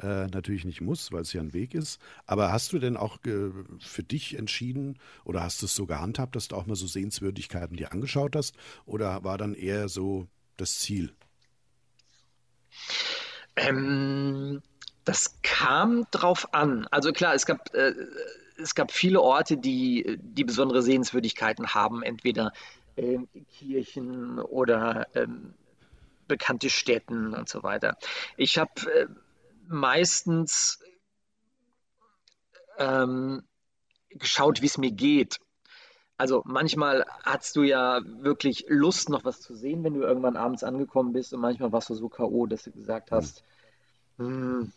Äh, 0.00 0.26
natürlich 0.26 0.64
nicht 0.64 0.80
muss, 0.80 1.12
weil 1.12 1.22
es 1.22 1.32
ja 1.32 1.40
ein 1.40 1.52
Weg 1.52 1.74
ist. 1.74 2.00
Aber 2.26 2.52
hast 2.52 2.72
du 2.72 2.78
denn 2.78 2.96
auch 2.96 3.18
äh, 3.24 3.50
für 3.78 4.02
dich 4.02 4.36
entschieden 4.36 4.98
oder 5.24 5.42
hast 5.42 5.62
du 5.62 5.66
es 5.66 5.74
so 5.74 5.86
gehandhabt, 5.86 6.34
dass 6.34 6.48
du 6.48 6.56
auch 6.56 6.66
mal 6.66 6.74
so 6.74 6.86
Sehenswürdigkeiten 6.86 7.76
dir 7.76 7.92
angeschaut 7.92 8.34
hast? 8.34 8.56
Oder 8.86 9.22
war 9.22 9.38
dann 9.38 9.54
eher 9.54 9.88
so 9.88 10.26
das 10.56 10.78
Ziel? 10.78 11.12
Ähm, 13.56 14.62
das 15.04 15.40
kam 15.42 16.06
drauf 16.10 16.52
an. 16.52 16.86
Also 16.90 17.12
klar, 17.12 17.34
es 17.34 17.46
gab, 17.46 17.72
äh, 17.74 17.94
es 18.58 18.74
gab 18.74 18.92
viele 18.92 19.20
Orte, 19.20 19.56
die, 19.56 20.18
die 20.20 20.44
besondere 20.44 20.82
Sehenswürdigkeiten 20.82 21.74
haben, 21.74 22.02
entweder 22.02 22.52
äh, 22.96 23.18
Kirchen 23.58 24.40
oder 24.40 25.06
ähm, 25.14 25.54
bekannte 26.26 26.68
Städten 26.68 27.34
und 27.34 27.48
so 27.48 27.62
weiter. 27.62 27.96
Ich 28.36 28.58
habe 28.58 28.70
äh, 28.92 29.06
meistens 29.68 30.80
ähm, 32.78 33.42
geschaut, 34.10 34.62
wie 34.62 34.66
es 34.66 34.78
mir 34.78 34.92
geht. 34.92 35.38
Also 36.16 36.42
manchmal 36.44 37.06
hast 37.22 37.54
du 37.54 37.62
ja 37.62 38.00
wirklich 38.04 38.64
Lust, 38.68 39.08
noch 39.08 39.24
was 39.24 39.40
zu 39.40 39.54
sehen, 39.54 39.84
wenn 39.84 39.94
du 39.94 40.00
irgendwann 40.00 40.36
abends 40.36 40.64
angekommen 40.64 41.12
bist 41.12 41.32
und 41.32 41.40
manchmal 41.40 41.70
warst 41.70 41.90
du 41.90 41.94
so 41.94 42.08
K.O., 42.08 42.46
dass 42.46 42.64
du 42.64 42.72
gesagt 42.72 43.12
hast, 43.12 43.44
hm, 44.16 44.72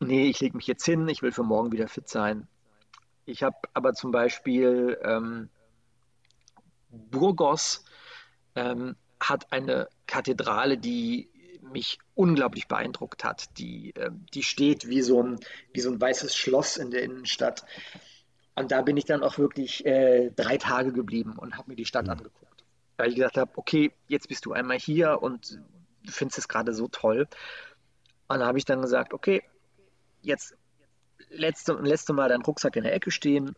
nee, 0.00 0.26
ich 0.26 0.40
lege 0.40 0.56
mich 0.56 0.66
jetzt 0.66 0.86
hin, 0.86 1.06
ich 1.08 1.20
will 1.20 1.32
für 1.32 1.42
morgen 1.42 1.70
wieder 1.70 1.86
fit 1.86 2.08
sein. 2.08 2.48
Ich 3.26 3.42
habe 3.42 3.56
aber 3.72 3.94
zum 3.94 4.10
Beispiel 4.10 4.98
ähm, 5.02 5.48
Burgos 6.90 7.84
ähm, 8.54 8.96
hat 9.20 9.52
eine 9.52 9.88
Kathedrale, 10.06 10.78
die 10.78 11.30
mich 11.62 11.98
unglaublich 12.14 12.68
beeindruckt 12.68 13.24
hat. 13.24 13.58
Die, 13.58 13.94
äh, 13.96 14.10
die 14.34 14.42
steht 14.42 14.88
wie 14.88 15.02
so, 15.02 15.22
ein, 15.22 15.40
wie 15.72 15.80
so 15.80 15.90
ein 15.90 16.00
weißes 16.00 16.36
Schloss 16.36 16.76
in 16.76 16.90
der 16.90 17.02
Innenstadt. 17.02 17.64
Und 18.54 18.70
da 18.70 18.82
bin 18.82 18.96
ich 18.96 19.04
dann 19.04 19.22
auch 19.22 19.38
wirklich 19.38 19.84
äh, 19.84 20.30
drei 20.30 20.58
Tage 20.58 20.92
geblieben 20.92 21.34
und 21.36 21.56
habe 21.56 21.70
mir 21.70 21.76
die 21.76 21.86
Stadt 21.86 22.04
mhm. 22.04 22.12
angeguckt. 22.12 22.64
Weil 22.96 23.08
ich 23.08 23.16
gesagt 23.16 23.38
habe, 23.38 23.50
okay, 23.56 23.92
jetzt 24.06 24.28
bist 24.28 24.46
du 24.46 24.52
einmal 24.52 24.78
hier 24.78 25.22
und 25.22 25.58
du 26.04 26.12
findest 26.12 26.38
es 26.38 26.48
gerade 26.48 26.74
so 26.74 26.86
toll. 26.88 27.26
Und 28.28 28.38
da 28.38 28.46
habe 28.46 28.58
ich 28.58 28.64
dann 28.64 28.82
gesagt, 28.82 29.12
okay, 29.12 29.42
jetzt 30.22 30.54
letzte, 31.30 31.74
letzte 31.74 32.12
Mal 32.12 32.28
deinen 32.28 32.42
Rucksack 32.42 32.76
in 32.76 32.84
der 32.84 32.94
Ecke 32.94 33.10
stehen 33.10 33.54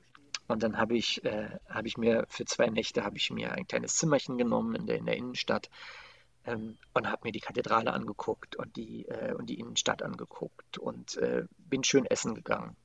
und 0.49 0.63
dann 0.63 0.79
habe 0.79 0.97
ich, 0.97 1.25
äh, 1.25 1.49
hab 1.69 1.87
ich 1.87 1.97
mir 1.97 2.27
für 2.29 2.45
zwei 2.45 2.69
Nächte 2.69 3.05
habe 3.05 3.17
ich 3.17 3.31
mir 3.31 3.53
ein 3.53 3.67
kleines 3.67 3.97
Zimmerchen 3.97 4.39
genommen 4.39 4.75
in 4.75 4.87
der, 4.87 4.97
in 4.99 5.07
der 5.07 5.17
Innenstadt 5.17 5.71
ähm, 6.45 6.79
und 6.95 7.09
habe 7.09 7.23
mir 7.25 7.33
die 7.33 7.41
Kathedrale 7.41 7.93
angeguckt 7.93 8.57
und 8.57 8.77
die, 8.77 9.07
äh, 9.09 9.35
und 9.35 9.47
die 9.49 9.59
Innenstadt 9.59 10.03
angeguckt 10.03 10.79
und 10.79 11.17
äh, 11.17 11.45
bin 11.59 11.83
schön 11.85 12.07
essen 12.07 12.35
gegangen. 12.35 12.77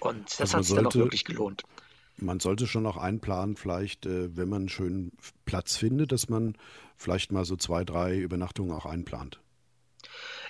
Und 0.00 0.26
das 0.38 0.54
also 0.54 0.58
hat 0.58 0.64
sich 0.64 0.76
dann 0.76 0.86
auch 0.86 0.94
wirklich 0.94 1.24
gelohnt. 1.24 1.62
Man 2.16 2.40
sollte 2.40 2.66
schon 2.66 2.82
noch 2.82 2.96
einplanen, 2.96 3.56
vielleicht, 3.56 4.06
äh, 4.06 4.36
wenn 4.36 4.48
man 4.48 4.62
einen 4.62 4.68
schönen 4.68 5.12
Platz 5.44 5.76
findet, 5.76 6.12
dass 6.12 6.28
man 6.28 6.56
vielleicht 6.96 7.32
mal 7.32 7.44
so 7.44 7.56
zwei, 7.56 7.84
drei 7.84 8.18
Übernachtungen 8.18 8.72
auch 8.72 8.86
einplant. 8.86 9.40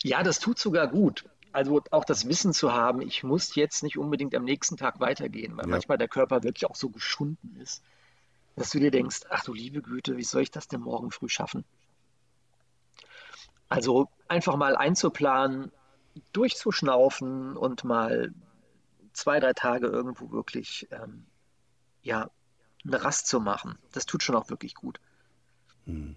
Ja, 0.02 0.22
das 0.22 0.40
tut 0.40 0.58
sogar 0.58 0.88
gut 0.88 1.24
also 1.52 1.82
auch 1.90 2.04
das 2.04 2.28
Wissen 2.28 2.52
zu 2.52 2.72
haben, 2.72 3.00
ich 3.00 3.22
muss 3.22 3.54
jetzt 3.54 3.82
nicht 3.82 3.98
unbedingt 3.98 4.34
am 4.34 4.44
nächsten 4.44 4.76
Tag 4.76 5.00
weitergehen, 5.00 5.56
weil 5.56 5.66
ja. 5.66 5.70
manchmal 5.70 5.98
der 5.98 6.08
Körper 6.08 6.42
wirklich 6.42 6.66
auch 6.66 6.76
so 6.76 6.90
geschunden 6.90 7.56
ist, 7.60 7.82
dass 8.56 8.70
du 8.70 8.78
dir 8.78 8.90
denkst, 8.90 9.20
ach 9.30 9.44
du 9.44 9.54
liebe 9.54 9.82
Güte, 9.82 10.16
wie 10.16 10.24
soll 10.24 10.42
ich 10.42 10.50
das 10.50 10.68
denn 10.68 10.80
morgen 10.80 11.10
früh 11.10 11.28
schaffen? 11.28 11.64
Also 13.68 14.08
einfach 14.28 14.56
mal 14.56 14.76
einzuplanen, 14.76 15.70
durchzuschnaufen 16.32 17.56
und 17.56 17.84
mal 17.84 18.32
zwei, 19.12 19.40
drei 19.40 19.52
Tage 19.52 19.86
irgendwo 19.86 20.30
wirklich 20.30 20.88
ähm, 20.90 21.26
ja, 22.02 22.30
eine 22.84 23.02
Rast 23.02 23.26
zu 23.26 23.40
machen. 23.40 23.78
Das 23.92 24.06
tut 24.06 24.22
schon 24.22 24.36
auch 24.36 24.48
wirklich 24.48 24.74
gut. 24.74 25.00
Hm. 25.84 26.16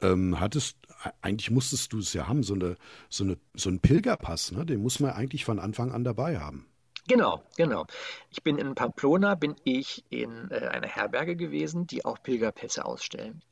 Ähm, 0.00 0.40
hattest, 0.40 0.76
eigentlich 1.22 1.50
musstest 1.50 1.92
du 1.92 1.98
es 1.98 2.12
ja 2.12 2.28
haben, 2.28 2.42
so, 2.42 2.54
eine, 2.54 2.76
so, 3.08 3.24
eine, 3.24 3.38
so 3.54 3.68
einen 3.68 3.80
Pilgerpass, 3.80 4.52
ne? 4.52 4.64
den 4.64 4.80
muss 4.80 5.00
man 5.00 5.12
eigentlich 5.12 5.44
von 5.44 5.58
Anfang 5.58 5.92
an 5.92 6.04
dabei 6.04 6.38
haben. 6.38 6.66
Genau, 7.06 7.42
genau. 7.56 7.86
Ich 8.30 8.42
bin 8.42 8.56
in 8.56 8.74
Pamplona, 8.74 9.34
bin 9.34 9.56
ich 9.64 10.04
in 10.08 10.50
äh, 10.50 10.68
einer 10.68 10.86
Herberge 10.86 11.36
gewesen, 11.36 11.86
die 11.86 12.04
auch 12.04 12.22
Pilgerpässe 12.22 12.84
ausstellen. 12.84 13.42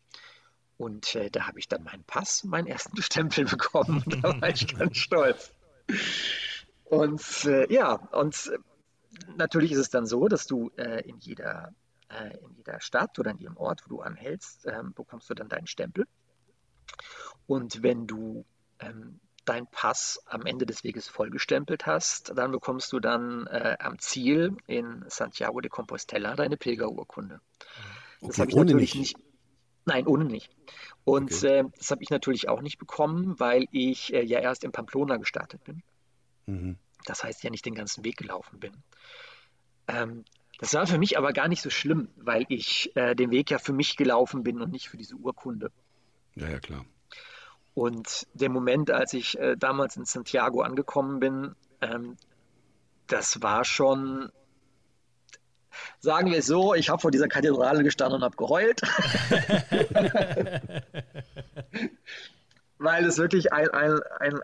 Und 0.79 1.15
äh, 1.15 1.31
da 1.31 1.47
habe 1.47 1.59
ich 1.59 1.69
dann 1.69 1.85
meinen 1.85 2.05
Pass, 2.05 2.45
meinen 2.45 2.67
ersten 2.67 3.01
Stempel 3.03 3.45
bekommen. 3.45 4.03
da 4.07 4.41
war 4.41 4.49
ich 4.49 4.75
ganz 4.75 4.97
stolz. 4.97 5.53
Und 6.85 7.45
äh, 7.45 7.73
ja, 7.73 7.95
und 8.13 8.51
äh, 8.53 8.59
natürlich 9.37 9.73
ist 9.73 9.79
es 9.79 9.91
dann 9.91 10.07
so, 10.07 10.29
dass 10.29 10.47
du 10.47 10.71
äh, 10.77 11.07
in 11.07 11.19
jeder, 11.19 11.75
äh, 12.09 12.39
in 12.39 12.55
jeder 12.57 12.81
Stadt 12.81 13.19
oder 13.19 13.33
in 13.33 13.39
jedem 13.39 13.57
Ort, 13.59 13.83
wo 13.85 13.97
du 13.97 14.01
anhältst, 14.01 14.67
ähm, 14.67 14.95
bekommst 14.95 15.29
du 15.29 15.35
dann 15.35 15.49
deinen 15.49 15.67
Stempel. 15.67 16.07
Und 17.47 17.83
wenn 17.83 18.07
du 18.07 18.45
ähm, 18.79 19.21
dein 19.45 19.67
Pass 19.67 20.23
am 20.27 20.47
Ende 20.47 20.67
des 20.67 20.85
Weges 20.85 21.09
vollgestempelt 21.09 21.87
hast, 21.87 22.33
dann 22.37 22.53
bekommst 22.53 22.93
du 22.93 23.01
dann 23.01 23.47
äh, 23.49 23.77
am 23.81 23.99
Ziel 23.99 24.57
in 24.67 25.05
Santiago 25.09 25.61
de 25.61 25.71
Compostela 25.71 26.37
deine 26.37 26.57
Pilgerurkunde. 26.57 27.41
Okay, 28.21 28.29
das 28.29 28.39
habe 28.39 28.51
ich 28.51 28.57
natürlich 28.57 28.95
nicht. 28.95 29.17
nicht. 29.17 29.27
Nein, 29.85 30.07
ohne 30.07 30.25
nicht. 30.25 30.51
Und 31.05 31.33
okay. 31.33 31.59
äh, 31.59 31.65
das 31.77 31.91
habe 31.91 32.03
ich 32.03 32.11
natürlich 32.11 32.49
auch 32.49 32.63
nicht 32.63 32.79
bekommen, 32.79 33.39
weil 33.41 33.67
ich 33.73 34.15
äh, 34.15 34.23
ja 34.23 34.39
erst 34.39 34.63
in 34.63 34.71
Pamplona 34.71 35.17
gestartet 35.17 35.65
bin. 35.65 35.83
Mhm. 36.47 36.77
Das 37.05 37.25
heißt, 37.25 37.43
ja 37.43 37.51
nicht 37.51 37.67
den 37.67 37.75
ganzen 37.75 38.05
Weg 38.05 38.17
gelaufen 38.17 38.61
bin. 38.61 38.73
Ähm, 39.89 40.25
das 40.61 40.75
war 40.75 40.87
für 40.87 40.99
mich 40.99 41.19
aber 41.19 41.33
gar 41.33 41.49
nicht 41.49 41.63
so 41.63 41.71
schlimm, 41.71 42.09
weil 42.15 42.47
ich 42.49 42.95
äh, 42.95 43.17
den 43.17 43.33
Weg 43.33 43.51
ja 43.51 43.59
für 43.59 43.73
mich 43.73 43.97
gelaufen 43.97 44.45
bin 44.45 44.61
und 44.61 44.71
nicht 44.71 44.89
für 44.89 44.97
diese 44.97 45.17
Urkunde. 45.17 45.73
Ja, 46.35 46.49
ja, 46.49 46.61
klar. 46.61 46.85
Und 47.75 48.27
der 48.35 48.51
Moment, 48.51 48.91
als 48.91 49.13
ich 49.15 49.39
äh, 49.39 49.57
damals 49.57 49.97
in 49.97 50.05
Santiago 50.05 50.61
angekommen 50.61 51.21
bin, 51.21 51.55
ähm, 51.81 52.17
das 53.07 53.41
war 53.43 53.65
schon, 53.65 54.31
sagen 55.99 56.31
wir 56.31 56.39
es 56.39 56.47
so, 56.47 56.75
ich 56.75 56.91
habe 56.91 57.01
vor 57.01 57.11
dieser 57.11 57.29
Kathedrale 57.29 57.83
gestanden 57.83 58.17
und 58.17 58.25
habe 58.25 58.37
geheult. 58.37 58.83
Weil 62.79 63.05
es 63.07 63.19
wirklich 63.19 63.53
ein, 63.53 63.69
ein, 63.71 64.01
ein, 64.19 64.41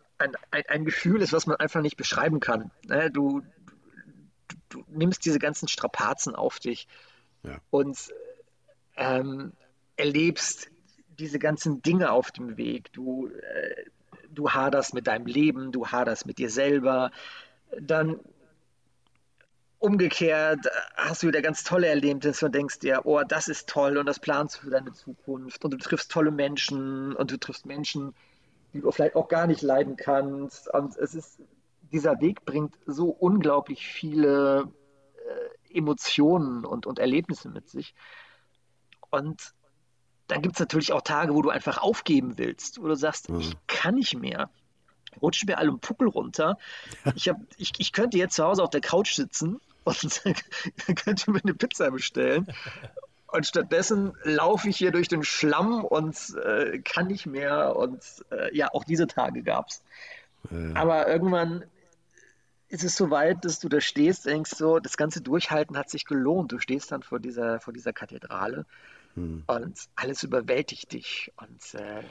ein, 0.50 0.64
ein 0.68 0.84
Gefühl 0.84 1.22
ist, 1.22 1.32
was 1.32 1.46
man 1.46 1.56
einfach 1.56 1.80
nicht 1.80 1.96
beschreiben 1.96 2.40
kann. 2.40 2.70
Ne, 2.86 3.10
du, 3.10 3.42
du, 4.46 4.56
du 4.68 4.84
nimmst 4.88 5.24
diese 5.24 5.38
ganzen 5.38 5.68
Strapazen 5.68 6.34
auf 6.34 6.58
dich 6.60 6.86
ja. 7.42 7.58
und 7.70 7.98
ähm, 8.96 9.52
erlebst 9.96 10.70
diese 11.18 11.38
ganzen 11.38 11.82
Dinge 11.82 12.12
auf 12.12 12.30
dem 12.30 12.56
Weg. 12.56 12.92
Du, 12.92 13.28
äh, 13.28 13.84
du 14.30 14.50
haderst 14.50 14.94
mit 14.94 15.06
deinem 15.06 15.26
Leben, 15.26 15.72
du 15.72 15.86
haderst 15.86 16.26
mit 16.26 16.38
dir 16.38 16.50
selber. 16.50 17.10
Dann 17.80 18.20
umgekehrt 19.78 20.66
hast 20.96 21.22
du 21.22 21.28
wieder 21.28 21.42
ganz 21.42 21.62
tolle 21.62 21.86
Erlebnisse 21.86 22.46
und 22.46 22.54
denkst 22.54 22.80
dir, 22.80 23.02
oh, 23.04 23.22
das 23.26 23.48
ist 23.48 23.68
toll 23.68 23.96
und 23.96 24.06
das 24.06 24.18
planst 24.18 24.56
du 24.56 24.60
für 24.62 24.70
deine 24.70 24.92
Zukunft 24.92 25.64
und 25.64 25.70
du 25.72 25.78
triffst 25.78 26.10
tolle 26.10 26.30
Menschen 26.30 27.14
und 27.14 27.30
du 27.30 27.38
triffst 27.38 27.66
Menschen, 27.66 28.14
die 28.72 28.80
du 28.80 28.90
vielleicht 28.90 29.16
auch 29.16 29.28
gar 29.28 29.46
nicht 29.46 29.62
leiden 29.62 29.96
kannst. 29.96 30.72
Und 30.72 30.96
es 30.96 31.14
ist, 31.14 31.40
dieser 31.92 32.20
Weg 32.20 32.44
bringt 32.44 32.74
so 32.86 33.08
unglaublich 33.08 33.86
viele 33.86 34.68
äh, 35.28 35.78
Emotionen 35.78 36.64
und, 36.64 36.86
und 36.86 36.98
Erlebnisse 36.98 37.48
mit 37.48 37.68
sich. 37.68 37.94
Und 39.10 39.54
dann 40.28 40.42
gibt 40.42 40.56
es 40.56 40.60
natürlich 40.60 40.92
auch 40.92 41.02
Tage, 41.02 41.34
wo 41.34 41.42
du 41.42 41.50
einfach 41.50 41.78
aufgeben 41.78 42.38
willst, 42.38 42.80
wo 42.80 42.86
du 42.86 42.94
sagst, 42.94 43.30
mhm. 43.30 43.40
ich 43.40 43.56
kann 43.66 43.94
nicht 43.94 44.16
mehr. 44.16 44.50
Rutscht 45.20 45.46
mir 45.46 45.58
alle 45.58 45.70
einen 45.70 45.80
Puckel 45.80 46.06
runter. 46.06 46.58
Ich, 47.16 47.28
hab, 47.28 47.38
ich, 47.56 47.72
ich 47.78 47.92
könnte 47.92 48.18
jetzt 48.18 48.36
zu 48.36 48.44
Hause 48.44 48.62
auf 48.62 48.70
der 48.70 48.82
Couch 48.82 49.14
sitzen 49.14 49.60
und 49.84 50.22
könnte 50.96 51.30
mir 51.30 51.40
eine 51.42 51.54
Pizza 51.54 51.90
bestellen. 51.90 52.46
Und 53.26 53.46
stattdessen 53.46 54.12
laufe 54.22 54.68
ich 54.68 54.76
hier 54.76 54.90
durch 54.90 55.08
den 55.08 55.24
Schlamm 55.24 55.84
und 55.84 56.16
äh, 56.44 56.78
kann 56.78 57.08
nicht 57.08 57.26
mehr. 57.26 57.74
Und 57.76 58.02
äh, 58.30 58.54
ja, 58.56 58.68
auch 58.72 58.84
diese 58.84 59.06
Tage 59.06 59.42
gab 59.42 59.68
es. 59.68 59.82
Ja. 60.50 60.76
Aber 60.76 61.08
irgendwann 61.08 61.64
ist 62.68 62.84
es 62.84 62.96
so 62.96 63.10
weit, 63.10 63.44
dass 63.44 63.60
du 63.60 63.68
da 63.68 63.80
stehst, 63.80 64.26
denkst 64.26 64.52
so, 64.52 64.78
das 64.78 64.96
ganze 64.96 65.22
Durchhalten 65.22 65.76
hat 65.76 65.90
sich 65.90 66.04
gelohnt. 66.04 66.52
Du 66.52 66.58
stehst 66.58 66.92
dann 66.92 67.02
vor 67.02 67.18
dieser, 67.18 67.60
vor 67.60 67.72
dieser 67.72 67.92
Kathedrale 67.92 68.66
hm. 69.18 69.44
Und 69.46 69.78
alles 69.96 70.22
überwältigt 70.22 70.92
dich 70.92 71.32
und 71.36 71.74
äh, 71.74 72.02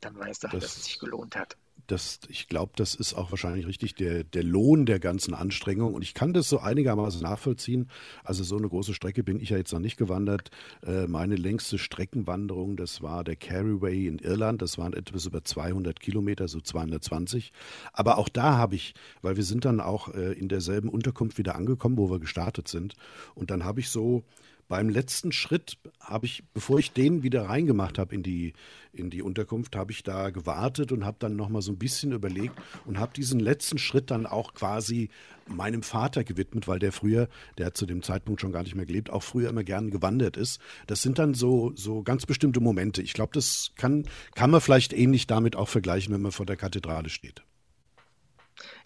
dann 0.00 0.18
weißt 0.18 0.44
du, 0.44 0.48
halt, 0.48 0.62
das, 0.62 0.72
dass 0.72 0.76
es 0.78 0.84
sich 0.84 0.98
gelohnt 0.98 1.36
hat. 1.36 1.56
das, 1.86 2.20
ich 2.28 2.46
glaube, 2.46 2.72
das 2.76 2.94
ist 2.94 3.14
auch 3.14 3.32
wahrscheinlich 3.32 3.66
richtig 3.66 3.94
der, 3.94 4.22
der 4.22 4.44
Lohn 4.44 4.86
der 4.86 5.00
ganzen 5.00 5.34
Anstrengung. 5.34 5.94
Und 5.94 6.02
ich 6.02 6.14
kann 6.14 6.32
das 6.32 6.48
so 6.48 6.60
einigermaßen 6.60 7.20
nachvollziehen. 7.20 7.90
Also 8.22 8.44
so 8.44 8.56
eine 8.56 8.68
große 8.68 8.94
Strecke 8.94 9.24
bin 9.24 9.40
ich 9.40 9.50
ja 9.50 9.56
jetzt 9.56 9.72
noch 9.72 9.80
nicht 9.80 9.96
gewandert. 9.96 10.50
Äh, 10.86 11.06
meine 11.06 11.36
längste 11.36 11.78
Streckenwanderung, 11.78 12.76
das 12.76 13.02
war 13.02 13.24
der 13.24 13.36
Carryway 13.36 14.06
in 14.06 14.18
Irland. 14.18 14.62
Das 14.62 14.78
waren 14.78 14.92
etwas 14.92 15.26
über 15.26 15.42
200 15.42 15.98
Kilometer, 15.98 16.46
so 16.46 16.60
220. 16.60 17.52
Aber 17.92 18.18
auch 18.18 18.28
da 18.28 18.56
habe 18.56 18.76
ich, 18.76 18.94
weil 19.22 19.36
wir 19.36 19.44
sind 19.44 19.64
dann 19.64 19.80
auch 19.80 20.14
äh, 20.14 20.32
in 20.32 20.48
derselben 20.48 20.88
Unterkunft 20.88 21.38
wieder 21.38 21.56
angekommen, 21.56 21.98
wo 21.98 22.10
wir 22.10 22.20
gestartet 22.20 22.68
sind. 22.68 22.94
Und 23.34 23.50
dann 23.50 23.64
habe 23.64 23.80
ich 23.80 23.90
so 23.90 24.24
beim 24.70 24.88
letzten 24.88 25.32
Schritt 25.32 25.78
habe 25.98 26.26
ich, 26.26 26.44
bevor 26.54 26.78
ich 26.78 26.92
den 26.92 27.24
wieder 27.24 27.48
reingemacht 27.48 27.98
habe 27.98 28.14
in 28.14 28.22
die, 28.22 28.52
in 28.92 29.10
die 29.10 29.20
Unterkunft, 29.20 29.74
habe 29.74 29.90
ich 29.90 30.04
da 30.04 30.30
gewartet 30.30 30.92
und 30.92 31.04
habe 31.04 31.16
dann 31.18 31.34
nochmal 31.34 31.60
so 31.60 31.72
ein 31.72 31.78
bisschen 31.78 32.12
überlegt 32.12 32.54
und 32.86 33.00
habe 33.00 33.12
diesen 33.12 33.40
letzten 33.40 33.78
Schritt 33.78 34.12
dann 34.12 34.26
auch 34.26 34.54
quasi 34.54 35.10
meinem 35.48 35.82
Vater 35.82 36.22
gewidmet, 36.22 36.68
weil 36.68 36.78
der 36.78 36.92
früher, 36.92 37.28
der 37.58 37.66
hat 37.66 37.76
zu 37.76 37.84
dem 37.84 38.04
Zeitpunkt 38.04 38.40
schon 38.40 38.52
gar 38.52 38.62
nicht 38.62 38.76
mehr 38.76 38.86
gelebt, 38.86 39.10
auch 39.10 39.24
früher 39.24 39.50
immer 39.50 39.64
gern 39.64 39.90
gewandert 39.90 40.36
ist. 40.36 40.60
Das 40.86 41.02
sind 41.02 41.18
dann 41.18 41.34
so, 41.34 41.72
so 41.74 42.04
ganz 42.04 42.24
bestimmte 42.24 42.60
Momente. 42.60 43.02
Ich 43.02 43.12
glaube, 43.12 43.32
das 43.34 43.72
kann, 43.74 44.06
kann 44.36 44.52
man 44.52 44.60
vielleicht 44.60 44.92
ähnlich 44.92 45.26
damit 45.26 45.56
auch 45.56 45.68
vergleichen, 45.68 46.14
wenn 46.14 46.22
man 46.22 46.30
vor 46.30 46.46
der 46.46 46.56
Kathedrale 46.56 47.08
steht. 47.08 47.42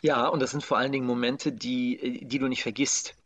Ja, 0.01 0.29
und 0.29 0.41
das 0.41 0.53
sind 0.53 0.65
vor 0.65 0.79
allen 0.79 0.93
Dingen 0.93 1.07
Momente, 1.07 1.53
die, 1.53 2.25
die 2.25 2.39
du 2.39 2.49
nicht 2.49 2.63
vergisst 2.63 3.17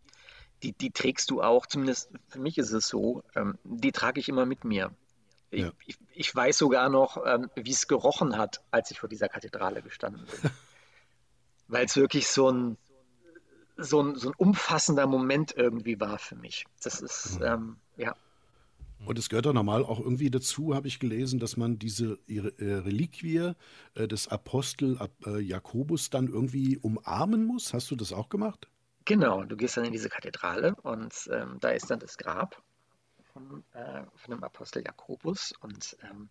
die, 0.63 0.73
die 0.73 0.91
trägst 0.91 1.31
du 1.31 1.43
auch, 1.43 1.67
zumindest 1.67 2.11
für 2.29 2.41
mich 2.41 2.59
ist 2.59 2.73
es 2.73 2.89
so, 2.89 3.23
ähm, 3.35 3.59
die 3.65 3.93
trage 3.93 4.21
ich 4.21 4.29
immer 4.29 4.47
mit 4.47 4.65
mir. 4.65 4.91
Ich, 5.51 5.63
ja. 5.63 5.73
ich, 5.87 5.97
ich 6.13 6.35
weiß 6.35 6.59
sogar 6.59 6.89
noch, 6.89 7.25
ähm, 7.25 7.51
wie 7.55 7.71
es 7.71 7.89
gerochen 7.89 8.37
hat, 8.37 8.63
als 8.71 8.91
ich 8.91 9.01
vor 9.01 9.09
dieser 9.09 9.29
Kathedrale 9.29 9.83
gestanden 9.83 10.27
bin. 10.27 10.51
Weil 11.69 11.87
es 11.87 11.97
wirklich 11.97 12.29
so 12.29 12.51
ein, 12.51 12.77
so, 13.77 14.03
ein, 14.03 14.17
so 14.17 14.29
ein 14.29 14.35
umfassender 14.37 15.07
Moment 15.07 15.55
irgendwie 15.57 16.01
war 16.01 16.19
für 16.19 16.37
mich. 16.37 16.67
Das 16.83 17.01
ist, 17.01 17.39
mhm. 17.41 17.47
ähm, 17.47 17.77
ja. 17.97 18.17
Und 19.07 19.19
es 19.19 19.29
gehört 19.29 19.47
doch 19.47 19.53
normal 19.53 19.85
auch 19.85 20.01
irgendwie 20.01 20.31
dazu, 20.31 20.75
habe 20.75 20.89
ich 20.89 20.99
gelesen, 20.99 21.39
dass 21.39 21.57
man 21.57 21.79
diese 21.79 22.19
äh, 22.27 22.41
Reliquie 22.41 23.53
äh, 23.95 24.09
des 24.09 24.29
Apostel 24.29 24.99
äh, 25.25 25.39
Jakobus 25.39 26.11
dann 26.11 26.27
irgendwie 26.27 26.79
umarmen 26.79 27.45
muss. 27.45 27.73
Hast 27.73 27.91
du 27.91 27.97
das 27.97 28.13
auch 28.13 28.29
gemacht? 28.29 28.69
Genau, 29.09 29.43
du 29.43 29.57
gehst 29.57 29.75
dann 29.75 29.87
in 29.87 29.93
diese 29.93 30.11
Kathedrale 30.11 30.75
und 30.83 31.31
ähm, 31.33 31.57
da 31.61 31.71
ist 31.71 31.91
dann 31.91 31.99
das 31.99 32.19
Grab 32.19 32.63
von, 33.33 33.65
äh, 33.73 34.03
von 34.17 34.35
dem 34.35 34.45
Apostel 34.45 34.83
Jakobus 34.85 35.55
und 35.63 35.97
ähm, 36.03 36.29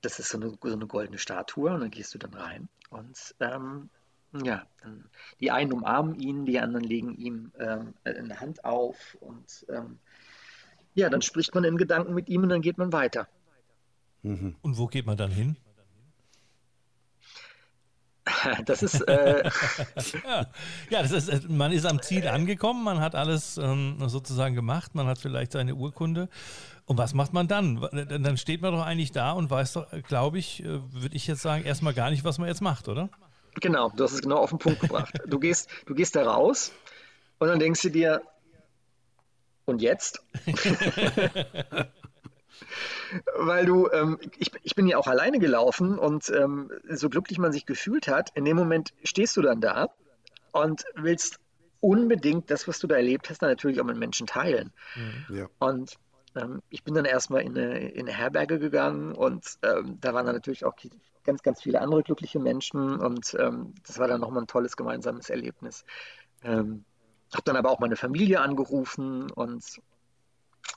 das 0.00 0.18
ist 0.18 0.30
so 0.30 0.38
eine, 0.38 0.48
so 0.62 0.72
eine, 0.72 0.86
goldene 0.86 1.18
Statue 1.18 1.70
und 1.70 1.80
dann 1.80 1.90
gehst 1.90 2.14
du 2.14 2.18
dann 2.18 2.32
rein 2.32 2.70
und 2.88 3.34
ähm, 3.40 3.90
ja, 4.42 4.66
dann, 4.80 5.10
die 5.40 5.50
einen 5.50 5.74
umarmen 5.74 6.18
ihn, 6.18 6.46
die 6.46 6.58
anderen 6.58 6.86
legen 6.86 7.18
ihm 7.18 7.52
ähm, 7.58 7.92
eine 8.04 8.40
Hand 8.40 8.64
auf 8.64 9.18
und 9.20 9.66
ähm, 9.68 9.98
ja, 10.94 11.10
dann 11.10 11.20
spricht 11.20 11.54
man 11.54 11.64
in 11.64 11.76
Gedanken 11.76 12.14
mit 12.14 12.30
ihm 12.30 12.44
und 12.44 12.48
dann 12.48 12.62
geht 12.62 12.78
man 12.78 12.94
weiter. 12.94 13.28
Mhm. 14.22 14.56
Und 14.62 14.78
wo 14.78 14.86
geht 14.86 15.04
man 15.04 15.18
dann 15.18 15.30
hin? 15.32 15.54
Das 18.64 18.82
ist. 18.82 19.00
Äh 19.02 19.50
ja, 20.90 21.02
das 21.02 21.10
ist, 21.10 21.28
äh, 21.28 21.40
man 21.48 21.72
ist 21.72 21.86
am 21.86 22.02
Ziel 22.02 22.26
angekommen, 22.28 22.84
man 22.84 23.00
hat 23.00 23.14
alles 23.14 23.58
ähm, 23.58 23.96
sozusagen 24.06 24.54
gemacht, 24.54 24.94
man 24.94 25.06
hat 25.06 25.18
vielleicht 25.18 25.52
seine 25.52 25.74
Urkunde. 25.74 26.28
Und 26.84 26.98
was 26.98 27.14
macht 27.14 27.32
man 27.32 27.48
dann? 27.48 27.80
Dann 27.92 28.36
steht 28.36 28.62
man 28.62 28.72
doch 28.72 28.84
eigentlich 28.84 29.12
da 29.12 29.32
und 29.32 29.50
weiß 29.50 29.74
doch, 29.74 29.86
glaube 30.08 30.38
ich, 30.38 30.62
äh, 30.64 30.80
würde 30.92 31.14
ich 31.16 31.26
jetzt 31.26 31.42
sagen, 31.42 31.64
erstmal 31.64 31.94
gar 31.94 32.10
nicht, 32.10 32.24
was 32.24 32.38
man 32.38 32.48
jetzt 32.48 32.62
macht, 32.62 32.88
oder? 32.88 33.08
Genau, 33.60 33.90
du 33.90 34.04
hast 34.04 34.12
es 34.12 34.22
genau 34.22 34.38
auf 34.38 34.50
den 34.50 34.58
Punkt 34.58 34.80
gebracht. 34.80 35.18
Du 35.26 35.38
gehst, 35.38 35.68
du 35.86 35.94
gehst 35.94 36.16
da 36.16 36.24
raus 36.24 36.72
und 37.38 37.48
dann 37.48 37.58
denkst 37.58 37.82
du 37.82 37.90
dir, 37.90 38.22
und 39.70 39.82
jetzt? 39.82 40.22
weil 43.36 43.66
du, 43.66 43.88
ähm, 43.90 44.18
ich, 44.38 44.50
ich 44.62 44.74
bin 44.74 44.86
ja 44.86 44.98
auch 44.98 45.06
alleine 45.06 45.38
gelaufen 45.38 45.98
und 45.98 46.30
ähm, 46.30 46.70
so 46.88 47.08
glücklich 47.08 47.38
man 47.38 47.52
sich 47.52 47.66
gefühlt 47.66 48.08
hat, 48.08 48.30
in 48.34 48.44
dem 48.44 48.56
Moment 48.56 48.92
stehst 49.02 49.36
du 49.36 49.42
dann 49.42 49.60
da 49.60 49.88
und 50.52 50.84
willst 50.94 51.38
unbedingt 51.80 52.50
das, 52.50 52.68
was 52.68 52.78
du 52.78 52.86
da 52.86 52.96
erlebt 52.96 53.30
hast, 53.30 53.42
dann 53.42 53.50
natürlich 53.50 53.80
auch 53.80 53.84
mit 53.84 53.96
Menschen 53.96 54.26
teilen. 54.26 54.72
Mhm. 54.94 55.36
Ja. 55.36 55.46
Und 55.58 55.96
ähm, 56.36 56.62
ich 56.68 56.84
bin 56.84 56.94
dann 56.94 57.04
erstmal 57.04 57.42
in 57.42 57.56
eine, 57.56 57.90
in 57.90 58.08
eine 58.08 58.16
Herberge 58.16 58.58
gegangen 58.58 59.12
und 59.14 59.44
ähm, 59.62 59.98
da 60.00 60.14
waren 60.14 60.26
dann 60.26 60.34
natürlich 60.34 60.64
auch 60.64 60.74
ganz, 61.24 61.42
ganz 61.42 61.62
viele 61.62 61.80
andere 61.80 62.02
glückliche 62.02 62.38
Menschen 62.38 62.98
und 62.98 63.34
ähm, 63.38 63.74
das 63.86 63.98
war 63.98 64.08
dann 64.08 64.20
nochmal 64.20 64.42
ein 64.42 64.46
tolles 64.46 64.76
gemeinsames 64.76 65.30
Erlebnis. 65.30 65.84
Ähm, 66.42 66.84
habe 67.32 67.44
dann 67.44 67.56
aber 67.56 67.70
auch 67.70 67.78
meine 67.78 67.96
Familie 67.96 68.40
angerufen 68.40 69.30
und 69.30 69.80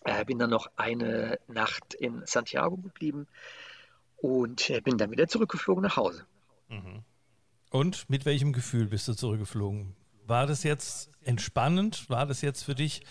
äh, 0.05 0.25
bin 0.25 0.39
dann 0.39 0.49
noch 0.49 0.67
eine 0.75 1.39
Nacht 1.47 1.93
in 1.93 2.23
Santiago 2.25 2.77
geblieben 2.77 3.27
und 4.17 4.69
äh, 4.69 4.81
bin 4.81 4.97
dann 4.97 5.11
wieder 5.11 5.27
zurückgeflogen 5.27 5.83
nach 5.83 5.97
Hause. 5.97 6.25
Mhm. 6.69 7.03
Und 7.69 8.09
mit 8.09 8.25
welchem 8.25 8.53
Gefühl 8.53 8.87
bist 8.87 9.07
du 9.07 9.13
zurückgeflogen? 9.13 9.95
War 10.25 10.47
das 10.47 10.63
jetzt 10.63 11.09
entspannend? 11.23 12.09
War 12.09 12.25
das 12.25 12.41
jetzt 12.41 12.63
für 12.63 12.75
dich 12.75 13.01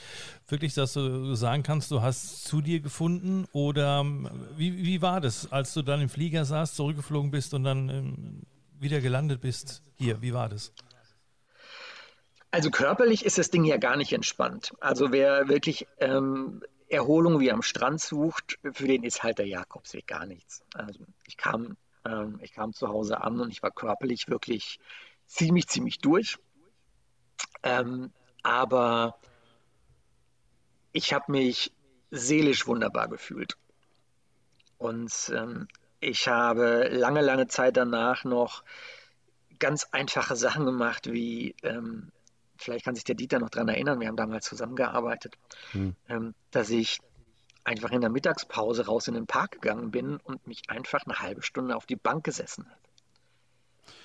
wirklich, 0.48 0.72
dass 0.74 0.94
du 0.94 1.34
sagen 1.34 1.62
kannst, 1.62 1.90
du 1.90 2.00
hast 2.00 2.44
zu 2.44 2.62
dir 2.62 2.80
gefunden? 2.80 3.46
Oder 3.52 4.00
ähm, 4.00 4.28
wie, 4.56 4.84
wie 4.84 5.02
war 5.02 5.20
das, 5.20 5.50
als 5.52 5.74
du 5.74 5.82
dann 5.82 6.00
im 6.00 6.08
Flieger 6.08 6.44
saßt, 6.44 6.76
zurückgeflogen 6.76 7.30
bist 7.30 7.54
und 7.54 7.64
dann 7.64 7.88
ähm, 7.88 8.42
wieder 8.78 9.00
gelandet 9.00 9.40
bist 9.40 9.82
hier? 9.96 10.22
Wie 10.22 10.32
war 10.32 10.48
das? 10.48 10.72
Also 12.50 12.70
körperlich 12.70 13.24
ist 13.24 13.38
das 13.38 13.50
Ding 13.50 13.64
ja 13.64 13.78
gar 13.78 13.96
nicht 13.96 14.12
entspannt. 14.12 14.74
Also 14.80 15.10
wer 15.10 15.48
wirklich 15.48 15.86
ähm, 16.00 16.62
Erholung 16.92 17.40
wie 17.40 17.50
am 17.50 17.62
Strand 17.62 18.00
sucht, 18.00 18.58
für 18.72 18.86
den 18.86 19.02
ist 19.02 19.22
halt 19.22 19.38
der 19.38 19.46
Jakobsweg 19.46 20.06
gar 20.06 20.26
nichts. 20.26 20.62
Also 20.74 21.00
ich 21.26 21.36
kam, 21.36 21.76
ähm, 22.04 22.38
ich 22.42 22.52
kam 22.52 22.74
zu 22.74 22.88
Hause 22.88 23.22
an 23.22 23.40
und 23.40 23.50
ich 23.50 23.62
war 23.62 23.70
körperlich 23.70 24.28
wirklich 24.28 24.78
ziemlich, 25.26 25.68
ziemlich 25.68 25.98
durch. 25.98 26.38
Ähm, 27.62 28.12
aber 28.42 29.16
ich 30.92 31.14
habe 31.14 31.32
mich 31.32 31.72
seelisch 32.10 32.66
wunderbar 32.66 33.08
gefühlt. 33.08 33.56
Und 34.76 35.32
ähm, 35.34 35.68
ich 36.00 36.28
habe 36.28 36.88
lange, 36.88 37.22
lange 37.22 37.46
Zeit 37.46 37.76
danach 37.76 38.24
noch 38.24 38.64
ganz 39.58 39.86
einfache 39.92 40.36
Sachen 40.36 40.66
gemacht, 40.66 41.10
wie 41.10 41.54
ähm, 41.62 42.10
vielleicht 42.62 42.84
kann 42.84 42.94
sich 42.94 43.04
der 43.04 43.14
Dieter 43.14 43.38
noch 43.38 43.50
daran 43.50 43.68
erinnern, 43.68 44.00
wir 44.00 44.08
haben 44.08 44.16
damals 44.16 44.46
zusammengearbeitet, 44.46 45.36
hm. 45.72 45.94
ähm, 46.08 46.34
dass 46.50 46.70
ich 46.70 47.00
einfach 47.64 47.90
in 47.90 48.00
der 48.00 48.10
Mittagspause 48.10 48.86
raus 48.86 49.08
in 49.08 49.14
den 49.14 49.26
Park 49.26 49.52
gegangen 49.52 49.90
bin 49.90 50.16
und 50.16 50.46
mich 50.46 50.62
einfach 50.68 51.04
eine 51.06 51.20
halbe 51.20 51.42
Stunde 51.42 51.76
auf 51.76 51.86
die 51.86 51.96
Bank 51.96 52.24
gesessen 52.24 52.66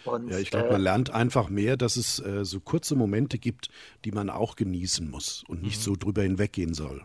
habe. 0.05 0.30
ja, 0.30 0.38
ich 0.38 0.51
glaube, 0.51 0.72
man 0.72 0.82
äh, 0.82 0.84
lernt 0.84 1.10
einfach 1.10 1.49
mehr, 1.49 1.78
dass 1.78 1.95
es 1.95 2.20
äh, 2.20 2.45
so 2.45 2.60
kurze 2.60 2.95
Momente 2.95 3.39
gibt, 3.39 3.70
die 4.05 4.12
man 4.12 4.30
auch 4.30 4.55
genießen 4.55 5.10
muss 5.10 5.43
und 5.47 5.64
nicht 5.64 5.80
mhm. 5.80 5.84
so 5.84 5.95
drüber 5.95 6.22
hinweggehen 6.22 6.74
soll. 6.74 7.03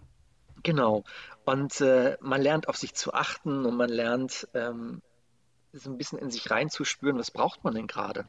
Genau. 0.62 1.04
Und 1.44 1.80
äh, 1.80 2.16
man 2.20 2.40
lernt 2.40 2.68
auf 2.68 2.76
sich 2.76 2.94
zu 2.94 3.12
achten 3.14 3.64
und 3.64 3.76
man 3.76 3.90
lernt 3.90 4.46
ähm, 4.54 5.02
so 5.72 5.90
ein 5.90 5.98
bisschen 5.98 6.18
in 6.18 6.30
sich 6.30 6.50
reinzuspüren, 6.50 7.18
was 7.18 7.30
braucht 7.30 7.64
man 7.64 7.74
denn 7.74 7.86
gerade. 7.86 8.26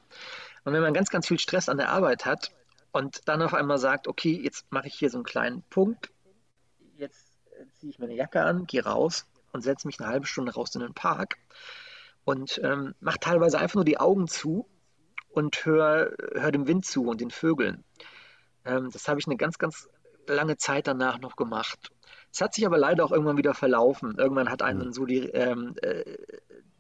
Und 0.64 0.74
wenn 0.74 0.82
man 0.82 0.94
ganz, 0.94 1.10
ganz 1.10 1.28
viel 1.28 1.40
Stress 1.40 1.70
an 1.70 1.78
der 1.78 1.90
Arbeit 1.90 2.26
hat, 2.26 2.52
und 2.94 3.28
dann 3.28 3.42
auf 3.42 3.54
einmal 3.54 3.80
sagt, 3.80 4.08
okay, 4.08 4.40
jetzt 4.42 4.72
mache 4.72 4.88
ich 4.88 4.94
hier 4.94 5.10
so 5.10 5.18
einen 5.18 5.26
kleinen 5.26 5.64
Punkt, 5.64 6.12
jetzt 6.96 7.34
äh, 7.60 7.66
ziehe 7.74 7.90
ich 7.90 8.00
meine 8.00 8.14
Jacke 8.14 8.42
an, 8.44 8.66
gehe 8.68 8.86
raus 8.86 9.26
und 9.52 9.64
setze 9.64 9.88
mich 9.88 10.00
eine 10.00 10.10
halbe 10.10 10.28
Stunde 10.28 10.54
raus 10.54 10.74
in 10.76 10.82
den 10.82 10.94
Park 10.94 11.38
und 12.24 12.62
ähm, 12.64 12.94
mache 13.00 13.20
teilweise 13.20 13.58
einfach 13.60 13.76
nur 13.76 13.84
die 13.84 14.00
Augen 14.00 14.28
zu 14.28 14.70
und 15.30 15.66
höre 15.66 16.14
hör 16.34 16.52
dem 16.52 16.68
Wind 16.68 16.86
zu 16.86 17.08
und 17.08 17.20
den 17.20 17.32
Vögeln. 17.32 17.84
Ähm, 18.64 18.92
das 18.92 19.08
habe 19.08 19.20
ich 19.20 19.26
eine 19.26 19.38
ganz, 19.38 19.58
ganz 19.58 19.90
lange 20.28 20.58
Zeit 20.58 20.86
danach 20.86 21.20
noch 21.20 21.36
gemacht. 21.36 21.92
Es 22.32 22.42
hat 22.42 22.54
sich 22.54 22.66
aber 22.66 22.78
leider 22.78 23.04
auch 23.04 23.12
irgendwann 23.12 23.38
wieder 23.38 23.56
verlaufen. 23.56 24.20
Irgendwann 24.20 24.50
hat 24.50 24.62
einen 24.62 24.88
mhm. 24.88 24.94
so 24.94 25.06
die, 25.06 25.30
ähm, 25.30 25.76
äh, 25.82 26.18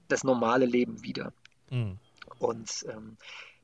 das 0.07 0.23
normale 0.23 0.67
Leben 0.67 1.03
wieder. 1.03 1.33
Mhm. 1.71 1.97
Und 2.37 2.85
ähm, 2.87 3.17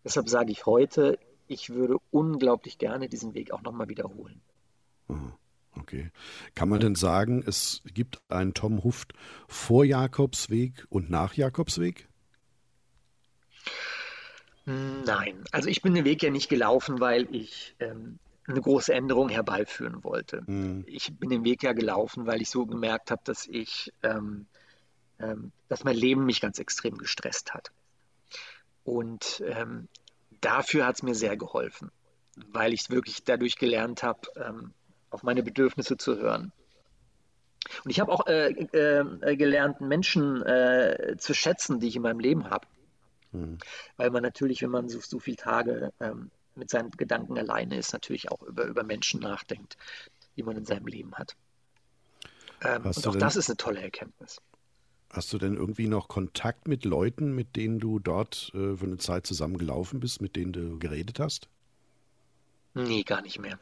deshalb 0.03 0.27
sage 0.29 0.51
ich 0.51 0.65
heute, 0.65 1.19
ich 1.49 1.71
würde 1.71 1.97
unglaublich 2.11 2.77
gerne 2.77 3.09
diesen 3.09 3.33
Weg 3.33 3.51
auch 3.51 3.61
nochmal 3.61 3.89
wiederholen. 3.89 4.41
Okay. 5.75 6.11
Kann 6.55 6.69
man 6.69 6.79
denn 6.79 6.95
sagen, 6.95 7.43
es 7.45 7.81
gibt 7.93 8.21
einen 8.29 8.53
Tom 8.53 8.83
Huft 8.83 9.13
vor 9.47 9.83
Jakobsweg 9.83 10.85
und 10.89 11.09
nach 11.09 11.33
Jakobsweg? 11.33 12.07
Nein, 14.65 15.43
also 15.51 15.67
ich 15.67 15.81
bin 15.81 15.95
den 15.95 16.05
Weg 16.05 16.21
ja 16.21 16.29
nicht 16.29 16.49
gelaufen, 16.49 16.99
weil 16.99 17.33
ich 17.33 17.75
ähm, 17.79 18.19
eine 18.45 18.61
große 18.61 18.93
Änderung 18.93 19.29
herbeiführen 19.29 20.03
wollte. 20.03 20.43
Mhm. 20.45 20.83
Ich 20.87 21.11
bin 21.17 21.29
den 21.29 21.43
Weg 21.43 21.63
ja 21.63 21.73
gelaufen, 21.73 22.27
weil 22.27 22.41
ich 22.41 22.49
so 22.49 22.67
gemerkt 22.67 23.09
habe, 23.09 23.21
dass 23.23 23.47
ich, 23.47 23.91
ähm, 24.03 24.45
ähm, 25.19 25.51
dass 25.69 25.83
mein 25.83 25.95
Leben 25.95 26.25
mich 26.25 26.39
ganz 26.39 26.59
extrem 26.59 26.97
gestresst 26.97 27.53
hat. 27.53 27.71
Und 28.83 29.43
ähm, 29.45 29.87
dafür 30.41 30.85
hat 30.85 30.95
es 30.95 31.03
mir 31.03 31.15
sehr 31.15 31.37
geholfen, 31.37 31.91
weil 32.51 32.73
ich 32.73 32.89
wirklich 32.89 33.23
dadurch 33.23 33.57
gelernt 33.57 34.03
habe, 34.03 34.21
ähm, 34.35 34.73
auf 35.09 35.23
meine 35.23 35.43
Bedürfnisse 35.43 35.97
zu 35.97 36.17
hören. 36.17 36.51
Und 37.83 37.91
ich 37.91 37.99
habe 37.99 38.11
auch 38.11 38.25
äh, 38.27 38.49
äh, 38.49 39.35
gelernt, 39.35 39.81
Menschen 39.81 40.41
äh, 40.43 41.15
zu 41.17 41.33
schätzen, 41.33 41.79
die 41.79 41.87
ich 41.87 41.95
in 41.95 42.01
meinem 42.01 42.19
Leben 42.19 42.49
habe. 42.49 42.67
Mhm. 43.31 43.57
Weil 43.97 44.09
man 44.11 44.23
natürlich, 44.23 44.61
wenn 44.61 44.71
man 44.71 44.89
so, 44.89 44.99
so 44.99 45.19
viele 45.19 45.37
Tage 45.37 45.91
ähm, 45.99 46.31
mit 46.55 46.69
seinen 46.69 46.91
Gedanken 46.91 47.37
alleine 47.37 47.77
ist, 47.77 47.93
natürlich 47.93 48.31
auch 48.31 48.41
über, 48.41 48.65
über 48.65 48.83
Menschen 48.83 49.19
nachdenkt, 49.19 49.77
die 50.35 50.43
man 50.43 50.57
in 50.57 50.65
seinem 50.65 50.87
Leben 50.87 51.15
hat. 51.15 51.35
Ähm, 52.61 52.85
und 52.85 53.07
auch 53.07 53.11
denn, 53.11 53.19
das 53.19 53.35
ist 53.35 53.49
eine 53.49 53.57
tolle 53.57 53.81
Erkenntnis. 53.81 54.41
Hast 55.11 55.33
du 55.33 55.37
denn 55.37 55.55
irgendwie 55.55 55.87
noch 55.87 56.07
Kontakt 56.07 56.67
mit 56.67 56.85
Leuten, 56.85 57.33
mit 57.33 57.55
denen 57.55 57.79
du 57.79 57.99
dort 57.99 58.51
äh, 58.53 58.75
für 58.75 58.85
eine 58.85 58.97
Zeit 58.97 59.25
zusammengelaufen 59.25 59.99
bist, 59.99 60.21
mit 60.21 60.35
denen 60.35 60.53
du 60.53 60.77
geredet 60.77 61.19
hast? 61.19 61.49
Nee, 62.75 63.03
gar 63.03 63.21
nicht 63.21 63.39
mehr 63.39 63.59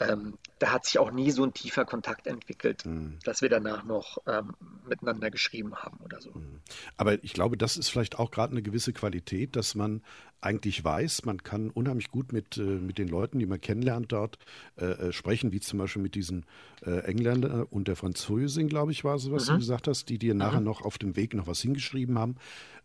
ähm, 0.00 0.34
da 0.58 0.72
hat 0.72 0.86
sich 0.86 0.98
auch 0.98 1.10
nie 1.10 1.30
so 1.30 1.42
ein 1.44 1.52
tiefer 1.52 1.84
Kontakt 1.84 2.26
entwickelt, 2.26 2.86
mhm. 2.86 3.18
dass 3.24 3.42
wir 3.42 3.48
danach 3.48 3.84
noch 3.84 4.18
ähm, 4.26 4.54
miteinander 4.88 5.30
geschrieben 5.30 5.74
haben 5.76 5.98
oder 6.04 6.20
so. 6.20 6.30
Mhm. 6.30 6.60
Aber 6.96 7.22
ich 7.22 7.32
glaube, 7.32 7.56
das 7.56 7.76
ist 7.76 7.88
vielleicht 7.88 8.18
auch 8.18 8.30
gerade 8.30 8.52
eine 8.52 8.62
gewisse 8.62 8.92
Qualität, 8.92 9.56
dass 9.56 9.74
man 9.74 10.02
eigentlich 10.40 10.84
weiß, 10.84 11.24
man 11.24 11.42
kann 11.42 11.70
unheimlich 11.70 12.10
gut 12.10 12.32
mit, 12.32 12.58
äh, 12.58 12.62
mit 12.62 12.98
den 12.98 13.08
Leuten, 13.08 13.38
die 13.38 13.46
man 13.46 13.60
kennenlernt, 13.60 14.12
dort 14.12 14.38
äh, 14.76 14.84
äh 14.84 15.12
sprechen, 15.12 15.52
wie 15.52 15.60
zum 15.60 15.78
Beispiel 15.78 16.02
mit 16.02 16.14
diesen 16.14 16.44
äh, 16.84 17.00
Engländer 17.00 17.66
und 17.70 17.88
der 17.88 17.96
Französin, 17.96 18.68
glaube 18.68 18.92
ich, 18.92 19.04
war 19.04 19.16
es, 19.16 19.30
was 19.30 19.48
mhm. 19.48 19.52
du 19.52 19.58
gesagt 19.58 19.88
hast, 19.88 20.08
die 20.08 20.18
dir 20.18 20.34
nachher 20.34 20.60
mhm. 20.60 20.66
noch 20.66 20.82
auf 20.82 20.98
dem 20.98 21.16
Weg 21.16 21.34
noch 21.34 21.46
was 21.46 21.60
hingeschrieben 21.60 22.18
haben. 22.18 22.36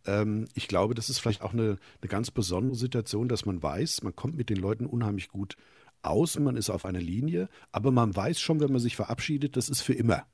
Ähm, 0.05 0.47
ich 0.55 0.67
glaube, 0.67 0.95
das 0.95 1.09
ist 1.09 1.19
vielleicht 1.19 1.41
auch 1.41 1.53
eine, 1.53 1.77
eine 2.01 2.09
ganz 2.09 2.31
besondere 2.31 2.75
Situation, 2.75 3.27
dass 3.27 3.45
man 3.45 3.61
weiß, 3.61 4.03
man 4.03 4.15
kommt 4.15 4.35
mit 4.35 4.49
den 4.49 4.57
Leuten 4.57 4.85
unheimlich 4.85 5.29
gut 5.29 5.57
aus, 6.01 6.39
man 6.39 6.55
ist 6.55 6.69
auf 6.69 6.85
einer 6.85 7.01
Linie, 7.01 7.49
aber 7.71 7.91
man 7.91 8.15
weiß 8.15 8.39
schon, 8.39 8.59
wenn 8.59 8.71
man 8.71 8.81
sich 8.81 8.95
verabschiedet, 8.95 9.57
das 9.57 9.69
ist 9.69 9.81
für 9.81 9.93
immer. 9.93 10.25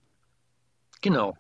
Genau. 1.01 1.37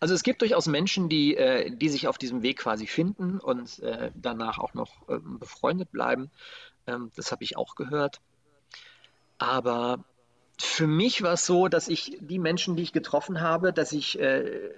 Also 0.00 0.14
es 0.14 0.22
gibt 0.22 0.40
durchaus 0.40 0.66
Menschen, 0.66 1.08
die, 1.08 1.36
äh, 1.36 1.70
die 1.70 1.88
sich 1.88 2.08
auf 2.08 2.18
diesem 2.18 2.42
Weg 2.42 2.58
quasi 2.58 2.86
finden 2.86 3.38
und 3.38 3.78
äh, 3.80 4.10
danach 4.14 4.58
auch 4.58 4.74
noch 4.74 5.08
äh, 5.08 5.18
befreundet 5.20 5.92
bleiben. 5.92 6.30
Ähm, 6.86 7.10
das 7.16 7.30
habe 7.30 7.44
ich 7.44 7.56
auch 7.56 7.74
gehört. 7.76 8.20
Aber 9.38 10.04
für 10.58 10.86
mich 10.86 11.22
war 11.22 11.34
es 11.34 11.46
so, 11.46 11.68
dass 11.68 11.88
ich 11.88 12.18
die 12.20 12.38
Menschen, 12.38 12.76
die 12.76 12.82
ich 12.82 12.92
getroffen 12.92 13.40
habe, 13.40 13.72
dass 13.72 13.92
ich, 13.92 14.18
äh, 14.18 14.70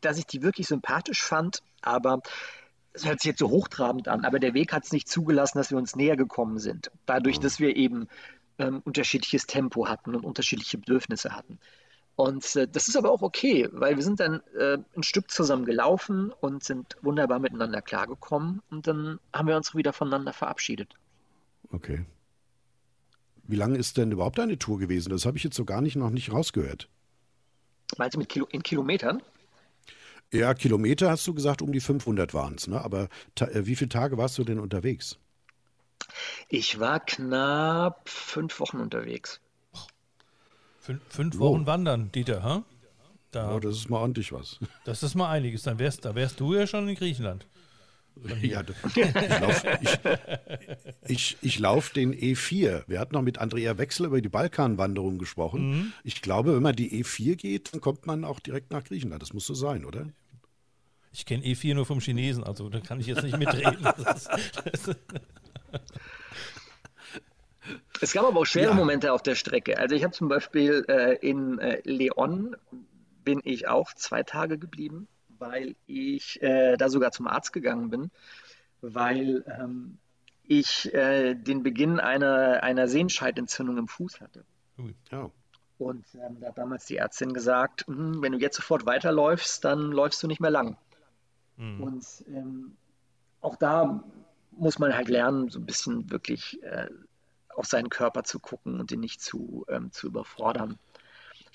dass 0.00 0.18
ich 0.18 0.26
die 0.26 0.42
wirklich 0.42 0.66
sympathisch 0.66 1.22
fand, 1.22 1.62
aber 1.82 2.22
es 2.92 3.06
hört 3.06 3.20
sich 3.20 3.30
jetzt 3.30 3.38
so 3.38 3.50
hochtrabend 3.50 4.08
an, 4.08 4.24
aber 4.24 4.38
der 4.38 4.54
Weg 4.54 4.72
hat 4.72 4.84
es 4.84 4.92
nicht 4.92 5.08
zugelassen, 5.08 5.58
dass 5.58 5.70
wir 5.70 5.78
uns 5.78 5.96
näher 5.96 6.16
gekommen 6.16 6.58
sind. 6.58 6.90
Dadurch, 7.06 7.38
mhm. 7.38 7.42
dass 7.42 7.60
wir 7.60 7.76
eben 7.76 8.08
ähm, 8.58 8.82
unterschiedliches 8.84 9.46
Tempo 9.46 9.88
hatten 9.88 10.14
und 10.14 10.24
unterschiedliche 10.24 10.78
Bedürfnisse 10.78 11.34
hatten. 11.34 11.58
Und 12.16 12.56
äh, 12.56 12.68
das 12.68 12.88
ist 12.88 12.96
aber 12.96 13.10
auch 13.10 13.22
okay, 13.22 13.68
weil 13.72 13.96
wir 13.96 14.02
sind 14.02 14.20
dann 14.20 14.42
äh, 14.58 14.78
ein 14.94 15.02
Stück 15.02 15.30
zusammen 15.30 15.64
gelaufen 15.64 16.32
und 16.40 16.62
sind 16.62 16.96
wunderbar 17.00 17.38
miteinander 17.38 17.80
klargekommen 17.80 18.60
und 18.70 18.86
dann 18.86 19.18
haben 19.32 19.48
wir 19.48 19.56
uns 19.56 19.74
wieder 19.74 19.92
voneinander 19.92 20.32
verabschiedet. 20.32 20.94
Okay. 21.70 22.04
Wie 23.44 23.56
lange 23.56 23.78
ist 23.78 23.96
denn 23.96 24.12
überhaupt 24.12 24.38
eine 24.38 24.58
Tour 24.58 24.78
gewesen? 24.78 25.10
Das 25.10 25.24
habe 25.24 25.38
ich 25.38 25.44
jetzt 25.44 25.56
so 25.56 25.64
gar 25.64 25.80
nicht 25.80 25.96
noch 25.96 26.10
nicht 26.10 26.30
rausgehört. 26.30 26.88
Meinst 27.96 28.14
du 28.14 28.18
mit 28.18 28.28
Kilo 28.28 28.46
in 28.50 28.62
Kilometern? 28.62 29.22
Ja, 30.32 30.54
Kilometer 30.54 31.10
hast 31.10 31.26
du 31.26 31.34
gesagt, 31.34 31.60
um 31.60 31.72
die 31.72 31.80
500 31.80 32.34
waren 32.34 32.54
es. 32.54 32.68
Ne? 32.68 32.80
Aber 32.80 33.08
äh, 33.38 33.66
wie 33.66 33.76
viele 33.76 33.88
Tage 33.88 34.16
warst 34.16 34.38
du 34.38 34.44
denn 34.44 34.60
unterwegs? 34.60 35.18
Ich 36.48 36.78
war 36.78 37.00
knapp 37.00 38.08
fünf 38.08 38.60
Wochen 38.60 38.78
unterwegs. 38.78 39.40
Fünf, 40.80 41.02
fünf 41.08 41.38
Wochen 41.38 41.66
wandern, 41.66 42.10
Dieter, 42.12 42.42
ha? 42.42 42.64
Da, 43.30 43.54
oh, 43.54 43.60
das 43.60 43.76
ist 43.76 43.90
mal 43.90 43.98
ordentlich 43.98 44.32
was. 44.32 44.58
Das 44.84 45.02
ist 45.02 45.14
mal 45.14 45.30
einiges. 45.30 45.62
Dann 45.62 45.78
wärst, 45.78 46.04
da 46.04 46.14
wärst 46.14 46.40
du 46.40 46.54
ja 46.54 46.66
schon 46.66 46.88
in 46.88 46.94
Griechenland. 46.94 47.46
Ja, 48.42 48.62
ich 48.62 49.40
laufe 49.40 49.78
ich, 49.80 49.98
ich, 51.06 51.36
ich 51.40 51.58
lauf 51.58 51.90
den 51.90 52.12
E4. 52.12 52.82
Wir 52.86 52.98
hatten 53.00 53.14
noch 53.14 53.22
mit 53.22 53.38
Andrea 53.38 53.78
Wechsel 53.78 54.06
über 54.06 54.20
die 54.20 54.28
Balkanwanderung 54.28 55.16
gesprochen. 55.16 55.70
Mhm. 55.70 55.92
Ich 56.04 56.20
glaube, 56.20 56.54
wenn 56.54 56.62
man 56.62 56.76
die 56.76 57.02
E4 57.02 57.36
geht, 57.36 57.72
dann 57.72 57.80
kommt 57.80 58.06
man 58.06 58.24
auch 58.24 58.40
direkt 58.40 58.72
nach 58.72 58.84
Griechenland. 58.84 59.22
Das 59.22 59.32
muss 59.32 59.46
so 59.46 59.54
sein, 59.54 59.84
oder? 59.84 60.06
Ich 61.12 61.26
kenne 61.26 61.44
E4 61.44 61.74
nur 61.74 61.86
vom 61.86 62.00
Chinesen, 62.00 62.44
also 62.44 62.68
da 62.68 62.80
kann 62.80 63.00
ich 63.00 63.06
jetzt 63.06 63.22
nicht 63.22 63.36
mitreden. 63.36 63.84
es 68.00 68.12
gab 68.12 68.24
aber 68.24 68.40
auch 68.40 68.46
schwere 68.46 68.70
ja. 68.70 68.74
Momente 68.74 69.12
auf 69.12 69.22
der 69.22 69.34
Strecke. 69.34 69.78
Also 69.78 69.94
ich 69.94 70.04
habe 70.04 70.12
zum 70.12 70.28
Beispiel 70.28 70.84
äh, 70.88 71.14
in 71.16 71.58
äh, 71.58 71.80
Leon 71.84 72.56
bin 73.24 73.40
ich 73.44 73.68
auch 73.68 73.92
zwei 73.94 74.22
Tage 74.22 74.58
geblieben, 74.58 75.08
weil 75.38 75.74
ich 75.86 76.40
äh, 76.42 76.76
da 76.76 76.88
sogar 76.88 77.12
zum 77.12 77.26
Arzt 77.26 77.52
gegangen 77.52 77.90
bin, 77.90 78.10
weil 78.80 79.44
ähm, 79.46 79.98
ich 80.44 80.92
äh, 80.94 81.34
den 81.34 81.62
Beginn 81.62 82.00
einer, 82.00 82.62
einer 82.62 82.88
Sehenscheidentzündung 82.88 83.78
im 83.78 83.88
Fuß 83.88 84.20
hatte. 84.20 84.44
Oh. 85.12 85.30
Und 85.78 86.04
ähm, 86.14 86.40
da 86.40 86.48
hat 86.48 86.58
damals 86.58 86.86
die 86.86 86.96
Ärztin 86.96 87.32
gesagt, 87.32 87.86
hm, 87.86 88.22
wenn 88.22 88.32
du 88.32 88.38
jetzt 88.38 88.56
sofort 88.56 88.86
weiterläufst, 88.86 89.64
dann 89.64 89.92
läufst 89.92 90.22
du 90.22 90.26
nicht 90.26 90.40
mehr 90.40 90.50
lang. 90.50 90.76
Mhm. 91.60 91.80
Und 91.82 92.04
ähm, 92.28 92.76
auch 93.40 93.56
da 93.56 94.02
muss 94.52 94.78
man 94.78 94.94
halt 94.94 95.08
lernen, 95.08 95.48
so 95.48 95.58
ein 95.58 95.66
bisschen 95.66 96.10
wirklich 96.10 96.62
äh, 96.62 96.88
auf 97.54 97.66
seinen 97.66 97.90
Körper 97.90 98.24
zu 98.24 98.40
gucken 98.40 98.80
und 98.80 98.90
ihn 98.90 99.00
nicht 99.00 99.20
zu, 99.20 99.64
ähm, 99.68 99.92
zu 99.92 100.06
überfordern. 100.06 100.78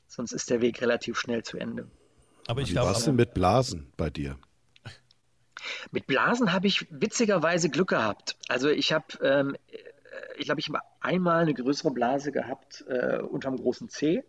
Sonst 0.07 0.31
ist 0.31 0.49
der 0.49 0.61
Weg 0.61 0.81
relativ 0.81 1.19
schnell 1.19 1.43
zu 1.43 1.57
Ende. 1.57 1.89
Aber 2.47 2.61
ich 2.61 2.69
glaube. 2.69 2.91
Was 2.91 3.05
denn 3.05 3.15
mit 3.15 3.33
Blasen 3.33 3.91
bei 3.97 4.09
dir? 4.09 4.37
Mit 5.91 6.05
Blasen 6.05 6.53
habe 6.53 6.67
ich 6.67 6.85
witzigerweise 6.91 7.69
Glück 7.69 7.89
gehabt. 7.89 8.37
Also 8.47 8.69
ich 8.69 8.93
habe, 8.93 9.05
ähm, 9.23 9.57
ich 10.37 10.45
glaube, 10.45 10.59
ich 10.59 10.69
habe 10.69 10.79
einmal 10.99 11.41
eine 11.41 11.53
größere 11.53 11.91
Blase 11.91 12.31
gehabt 12.31 12.85
äh, 12.87 13.19
unterm 13.19 13.57
großen 13.57 13.89
C. 13.89 14.23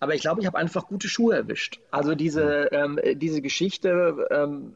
Aber 0.00 0.14
ich 0.14 0.22
glaube, 0.22 0.40
ich 0.40 0.46
habe 0.46 0.58
einfach 0.58 0.86
gute 0.86 1.08
Schuhe 1.08 1.34
erwischt. 1.34 1.80
Also 1.90 2.14
diese, 2.14 2.68
ähm, 2.72 2.98
diese 3.14 3.42
Geschichte, 3.42 4.26
ähm, 4.30 4.74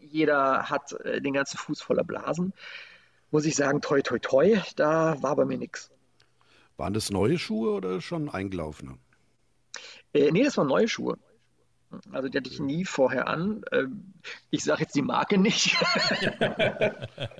jeder 0.00 0.70
hat 0.70 0.92
äh, 1.04 1.20
den 1.20 1.32
ganzen 1.32 1.58
Fuß 1.58 1.82
voller 1.82 2.04
Blasen. 2.04 2.52
Muss 3.30 3.46
ich 3.46 3.56
sagen, 3.56 3.80
toi, 3.80 4.00
toi, 4.02 4.18
toi, 4.18 4.60
da 4.76 5.20
war 5.22 5.34
bei 5.36 5.44
mir 5.44 5.58
nichts. 5.58 5.90
Waren 6.76 6.94
das 6.94 7.10
neue 7.10 7.38
Schuhe 7.38 7.72
oder 7.72 8.00
schon 8.00 8.28
eingelaufene? 8.28 8.98
Äh, 10.12 10.30
nee, 10.30 10.44
das 10.44 10.56
waren 10.56 10.68
neue 10.68 10.88
Schuhe. 10.88 11.18
Also 12.12 12.28
die 12.28 12.38
hatte 12.38 12.50
ich 12.50 12.60
nie 12.60 12.84
vorher 12.84 13.28
an. 13.28 13.64
Ähm, 13.72 14.14
ich 14.50 14.64
sage 14.64 14.82
jetzt 14.82 14.94
die 14.94 15.02
Marke 15.02 15.38
nicht. 15.38 15.76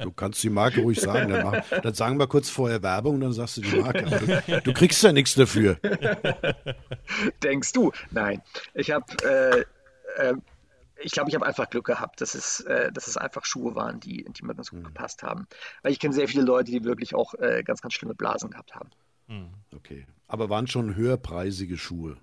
Du 0.00 0.12
kannst 0.12 0.42
die 0.42 0.50
Marke 0.50 0.82
ruhig 0.82 1.00
sagen. 1.00 1.30
Dann, 1.30 1.44
mach, 1.44 1.80
dann 1.80 1.94
sagen 1.94 2.18
wir 2.18 2.26
kurz 2.26 2.50
vorher 2.50 2.82
Werbung 2.82 3.16
und 3.16 3.20
dann 3.22 3.32
sagst 3.32 3.56
du 3.56 3.60
die 3.62 3.76
Marke. 3.76 4.04
Du, 4.46 4.60
du, 4.60 4.72
kriegst 4.72 5.02
ja 5.02 5.12
nichts 5.12 5.34
dafür. 5.34 5.78
Denkst 7.42 7.72
du? 7.72 7.92
Nein. 8.10 8.42
Ich 8.74 8.90
habe, 8.90 9.04
äh, 9.24 9.64
äh, 10.16 10.34
ich 11.00 11.12
glaube, 11.12 11.30
ich 11.30 11.34
habe 11.34 11.46
einfach 11.46 11.70
Glück 11.70 11.86
gehabt, 11.86 12.20
dass 12.20 12.34
es, 12.34 12.60
äh, 12.60 12.92
dass 12.92 13.06
es 13.06 13.16
einfach 13.16 13.44
Schuhe 13.44 13.74
waren, 13.74 14.00
die, 14.00 14.24
die 14.24 14.44
mir 14.44 14.54
ganz 14.54 14.70
gut 14.70 14.80
mhm. 14.80 14.84
gepasst 14.84 15.22
haben. 15.22 15.46
Weil 15.82 15.92
ich 15.92 15.98
kenne 15.98 16.14
sehr 16.14 16.28
viele 16.28 16.44
Leute, 16.44 16.70
die 16.70 16.84
wirklich 16.84 17.14
auch 17.14 17.34
äh, 17.34 17.62
ganz, 17.64 17.80
ganz 17.80 17.94
schlimme 17.94 18.14
Blasen 18.14 18.50
gehabt 18.50 18.74
haben. 18.74 18.90
Mhm. 19.28 19.50
Okay. 19.74 20.06
Aber 20.26 20.50
waren 20.50 20.66
schon 20.66 20.94
höherpreisige 20.94 21.78
Schuhe? 21.78 22.16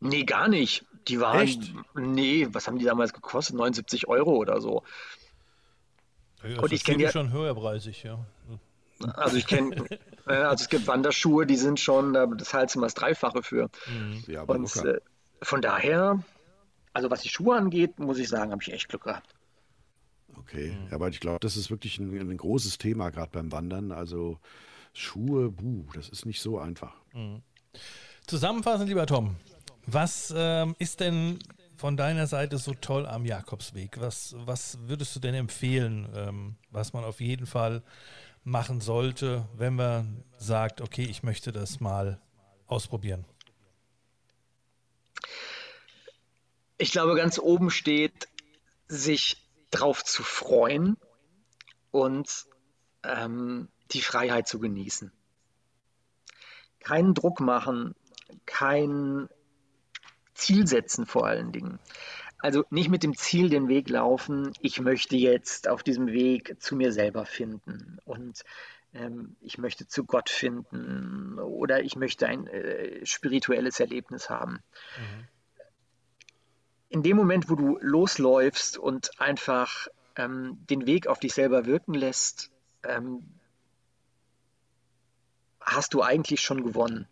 Nee, 0.00 0.24
gar 0.24 0.48
nicht. 0.48 0.84
Die 1.08 1.20
waren, 1.20 1.40
Echt? 1.40 1.72
nee, 1.94 2.48
was 2.50 2.66
haben 2.66 2.78
die 2.78 2.84
damals 2.84 3.12
gekostet? 3.12 3.56
79 3.56 4.08
Euro 4.08 4.36
oder 4.36 4.60
so. 4.60 4.82
Ja, 6.42 6.60
und 6.60 6.72
ich 6.72 6.84
kenne 6.84 7.02
ja 7.02 7.10
schon 7.10 7.32
höherpreisig, 7.32 8.02
ja. 8.02 8.24
Also 9.14 9.36
ich 9.36 9.46
kenne, 9.46 9.86
also 10.24 10.64
es 10.64 10.68
gibt 10.68 10.86
Wanderschuhe, 10.86 11.46
die 11.46 11.56
sind 11.56 11.80
schon, 11.80 12.14
das 12.14 12.48
zahlst 12.48 12.74
du 12.74 12.80
mal 12.80 12.86
das 12.86 12.94
Dreifache 12.94 13.42
für. 13.42 13.70
Mhm. 13.86 14.24
Ja, 14.26 14.42
aber 14.42 14.54
und 14.54 14.76
äh, 14.76 15.00
von 15.42 15.60
daher, 15.60 16.22
also 16.92 17.10
was 17.10 17.22
die 17.22 17.28
Schuhe 17.28 17.56
angeht, 17.56 17.98
muss 17.98 18.18
ich 18.18 18.28
sagen, 18.28 18.52
habe 18.52 18.62
ich 18.62 18.72
echt 18.72 18.88
Glück 18.88 19.04
gehabt. 19.04 19.34
Okay, 20.36 20.72
mhm. 20.72 20.88
ja, 20.88 20.94
aber 20.94 21.08
ich 21.08 21.20
glaube, 21.20 21.40
das 21.40 21.56
ist 21.56 21.70
wirklich 21.70 21.98
ein, 21.98 22.12
ein 22.18 22.36
großes 22.36 22.78
Thema 22.78 23.10
gerade 23.10 23.30
beim 23.32 23.52
Wandern. 23.52 23.92
Also 23.92 24.38
Schuhe, 24.92 25.50
buh, 25.50 25.84
das 25.94 26.08
ist 26.08 26.26
nicht 26.26 26.40
so 26.40 26.58
einfach. 26.58 26.94
Mhm. 27.12 27.42
Zusammenfassend, 28.26 28.88
lieber 28.88 29.06
Tom, 29.06 29.36
was 29.86 30.32
ähm, 30.36 30.74
ist 30.78 31.00
denn 31.00 31.38
von 31.76 31.96
deiner 31.96 32.26
Seite 32.26 32.58
so 32.58 32.74
toll 32.74 33.06
am 33.06 33.24
Jakobsweg? 33.24 34.00
Was, 34.00 34.34
was 34.38 34.78
würdest 34.82 35.14
du 35.16 35.20
denn 35.20 35.34
empfehlen, 35.34 36.08
ähm, 36.14 36.56
was 36.70 36.92
man 36.92 37.04
auf 37.04 37.20
jeden 37.20 37.46
Fall 37.46 37.82
machen 38.44 38.80
sollte, 38.80 39.48
wenn 39.54 39.74
man 39.74 40.24
sagt, 40.38 40.80
okay, 40.80 41.04
ich 41.04 41.22
möchte 41.22 41.52
das 41.52 41.80
mal 41.80 42.20
ausprobieren? 42.66 43.24
Ich 46.78 46.92
glaube, 46.92 47.14
ganz 47.16 47.38
oben 47.38 47.70
steht, 47.70 48.28
sich 48.88 49.36
drauf 49.70 50.04
zu 50.04 50.22
freuen 50.22 50.96
und 51.90 52.46
ähm, 53.02 53.68
die 53.92 54.00
Freiheit 54.00 54.48
zu 54.48 54.58
genießen. 54.58 55.12
Keinen 56.80 57.14
Druck 57.14 57.40
machen, 57.40 57.94
kein 58.44 59.28
Ziel 60.34 60.66
setzen 60.66 61.06
vor 61.06 61.26
allen 61.26 61.52
Dingen. 61.52 61.78
Also 62.38 62.64
nicht 62.68 62.90
mit 62.90 63.02
dem 63.02 63.16
Ziel 63.16 63.48
den 63.48 63.68
Weg 63.68 63.88
laufen, 63.88 64.52
ich 64.60 64.80
möchte 64.80 65.16
jetzt 65.16 65.68
auf 65.68 65.82
diesem 65.82 66.08
Weg 66.08 66.60
zu 66.60 66.76
mir 66.76 66.92
selber 66.92 67.24
finden 67.24 67.98
und 68.04 68.42
ähm, 68.92 69.36
ich 69.40 69.58
möchte 69.58 69.88
zu 69.88 70.04
Gott 70.04 70.28
finden 70.28 71.38
oder 71.38 71.82
ich 71.82 71.96
möchte 71.96 72.26
ein 72.26 72.46
äh, 72.46 73.04
spirituelles 73.06 73.80
Erlebnis 73.80 74.28
haben. 74.28 74.62
Mhm. 74.98 75.28
In 76.90 77.02
dem 77.02 77.16
Moment, 77.16 77.48
wo 77.48 77.54
du 77.54 77.78
losläufst 77.80 78.78
und 78.78 79.18
einfach 79.18 79.88
ähm, 80.16 80.58
den 80.70 80.86
Weg 80.86 81.06
auf 81.06 81.18
dich 81.18 81.34
selber 81.34 81.66
wirken 81.66 81.94
lässt, 81.94 82.50
ähm, 82.84 83.24
hast 85.60 85.94
du 85.94 86.02
eigentlich 86.02 86.40
schon 86.40 86.62
gewonnen. 86.62 87.08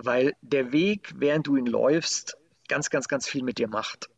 Weil 0.00 0.34
der 0.42 0.70
Weg, 0.70 1.12
während 1.16 1.48
du 1.48 1.56
ihn 1.56 1.66
läufst, 1.66 2.36
ganz, 2.68 2.88
ganz, 2.88 3.08
ganz 3.08 3.26
viel 3.28 3.42
mit 3.42 3.58
dir 3.58 3.66
macht. 3.68 4.08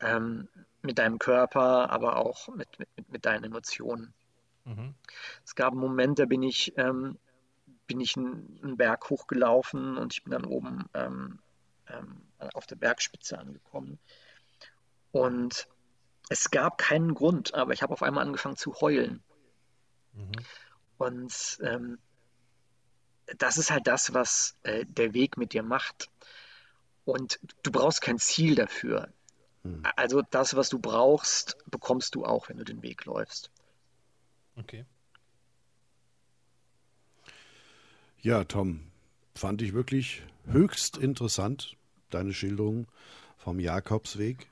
Ähm, 0.00 0.48
mit 0.82 0.98
deinem 0.98 1.18
Körper, 1.18 1.90
aber 1.90 2.16
auch 2.16 2.48
mit, 2.48 2.78
mit, 2.78 2.88
mit 3.10 3.24
deinen 3.24 3.44
Emotionen. 3.44 4.12
Mhm. 4.64 4.94
Es 5.44 5.54
gab 5.54 5.72
einen 5.72 5.80
Moment, 5.80 6.18
da 6.18 6.26
bin 6.26 6.42
ich, 6.42 6.76
ähm, 6.76 7.18
bin 7.86 8.00
ich 8.00 8.16
einen, 8.16 8.76
Berg 8.76 9.08
hochgelaufen 9.08 9.96
und 9.96 10.12
ich 10.12 10.22
bin 10.22 10.32
dann 10.32 10.44
oben 10.44 10.84
ähm, 10.92 11.38
ähm, 11.88 12.20
auf 12.52 12.66
der 12.66 12.76
Bergspitze 12.76 13.38
angekommen. 13.38 13.98
Und 15.10 15.68
es 16.28 16.50
gab 16.50 16.76
keinen 16.76 17.14
Grund, 17.14 17.54
aber 17.54 17.72
ich 17.72 17.82
habe 17.82 17.94
auf 17.94 18.02
einmal 18.02 18.26
angefangen 18.26 18.56
zu 18.56 18.74
heulen. 18.74 19.22
Mhm. 20.12 20.32
Und 20.98 21.58
ähm, 21.62 21.98
das 23.36 23.58
ist 23.58 23.70
halt 23.70 23.86
das, 23.86 24.14
was 24.14 24.56
äh, 24.62 24.84
der 24.86 25.14
Weg 25.14 25.36
mit 25.36 25.52
dir 25.52 25.62
macht. 25.62 26.10
Und 27.04 27.38
du 27.62 27.70
brauchst 27.70 28.00
kein 28.00 28.18
Ziel 28.18 28.54
dafür. 28.54 29.08
Mhm. 29.62 29.82
Also 29.96 30.22
das, 30.30 30.56
was 30.56 30.68
du 30.68 30.78
brauchst, 30.78 31.56
bekommst 31.70 32.14
du 32.14 32.24
auch, 32.24 32.48
wenn 32.48 32.58
du 32.58 32.64
den 32.64 32.82
Weg 32.82 33.04
läufst. 33.04 33.50
Okay. 34.56 34.84
Ja, 38.20 38.44
Tom, 38.44 38.80
fand 39.34 39.62
ich 39.62 39.72
wirklich 39.72 40.22
höchst 40.46 40.96
interessant, 40.96 41.76
deine 42.10 42.34
Schilderung 42.34 42.88
vom 43.36 43.60
Jakobsweg. 43.60 44.48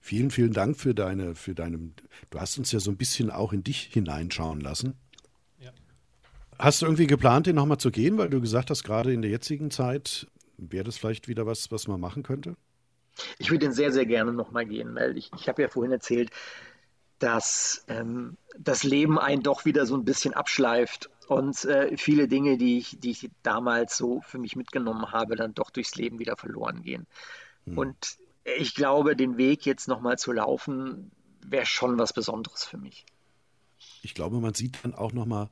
Vielen, 0.00 0.30
vielen 0.30 0.52
Dank 0.52 0.76
für 0.76 0.94
deine, 0.94 1.34
für 1.34 1.54
deine, 1.54 1.78
du 2.28 2.38
hast 2.38 2.58
uns 2.58 2.70
ja 2.72 2.80
so 2.80 2.90
ein 2.90 2.98
bisschen 2.98 3.30
auch 3.30 3.54
in 3.54 3.64
dich 3.64 3.84
hineinschauen 3.84 4.60
lassen. 4.60 4.98
Hast 6.58 6.82
du 6.82 6.86
irgendwie 6.86 7.06
geplant, 7.06 7.46
den 7.46 7.56
nochmal 7.56 7.78
zu 7.78 7.90
gehen, 7.90 8.18
weil 8.18 8.30
du 8.30 8.40
gesagt 8.40 8.70
hast, 8.70 8.84
gerade 8.84 9.12
in 9.12 9.22
der 9.22 9.30
jetzigen 9.30 9.70
Zeit 9.70 10.26
wäre 10.56 10.84
das 10.84 10.96
vielleicht 10.96 11.28
wieder 11.28 11.46
was, 11.46 11.70
was 11.70 11.88
man 11.88 12.00
machen 12.00 12.22
könnte? 12.22 12.56
Ich 13.38 13.50
würde 13.50 13.66
den 13.66 13.72
sehr, 13.72 13.92
sehr 13.92 14.06
gerne 14.06 14.32
nochmal 14.32 14.66
gehen, 14.66 14.94
weil 14.94 15.16
ich, 15.16 15.30
ich 15.36 15.48
habe 15.48 15.62
ja 15.62 15.68
vorhin 15.68 15.92
erzählt, 15.92 16.30
dass 17.18 17.84
ähm, 17.88 18.36
das 18.58 18.82
Leben 18.82 19.18
einen 19.18 19.42
doch 19.42 19.64
wieder 19.64 19.86
so 19.86 19.96
ein 19.96 20.04
bisschen 20.04 20.34
abschleift 20.34 21.10
und 21.28 21.64
äh, 21.64 21.96
viele 21.96 22.28
Dinge, 22.28 22.58
die 22.58 22.78
ich, 22.78 22.98
die 23.00 23.12
ich 23.12 23.30
damals 23.42 23.96
so 23.96 24.20
für 24.22 24.38
mich 24.38 24.56
mitgenommen 24.56 25.12
habe, 25.12 25.36
dann 25.36 25.54
doch 25.54 25.70
durchs 25.70 25.94
Leben 25.94 26.18
wieder 26.18 26.36
verloren 26.36 26.82
gehen. 26.82 27.06
Hm. 27.64 27.78
Und 27.78 28.18
ich 28.44 28.74
glaube, 28.74 29.16
den 29.16 29.36
Weg 29.38 29.64
jetzt 29.64 29.88
nochmal 29.88 30.18
zu 30.18 30.32
laufen, 30.32 31.10
wäre 31.44 31.66
schon 31.66 31.98
was 31.98 32.12
Besonderes 32.12 32.64
für 32.64 32.78
mich. 32.78 33.06
Ich 34.02 34.14
glaube, 34.14 34.40
man 34.40 34.54
sieht 34.54 34.84
dann 34.84 34.94
auch 34.94 35.12
nochmal 35.12 35.48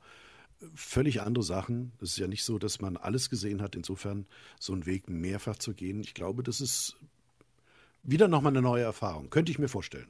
völlig 0.75 1.21
andere 1.21 1.43
Sachen. 1.43 1.93
Es 2.01 2.11
ist 2.11 2.17
ja 2.17 2.27
nicht 2.27 2.43
so, 2.43 2.59
dass 2.59 2.81
man 2.81 2.97
alles 2.97 3.29
gesehen 3.29 3.61
hat. 3.61 3.75
Insofern 3.75 4.25
so 4.59 4.73
einen 4.73 4.85
Weg 4.85 5.09
mehrfach 5.09 5.57
zu 5.57 5.73
gehen. 5.73 6.01
Ich 6.01 6.13
glaube, 6.13 6.43
das 6.43 6.61
ist 6.61 6.95
wieder 8.03 8.27
nochmal 8.27 8.51
eine 8.51 8.61
neue 8.61 8.83
Erfahrung. 8.83 9.29
Könnte 9.29 9.51
ich 9.51 9.59
mir 9.59 9.69
vorstellen. 9.69 10.07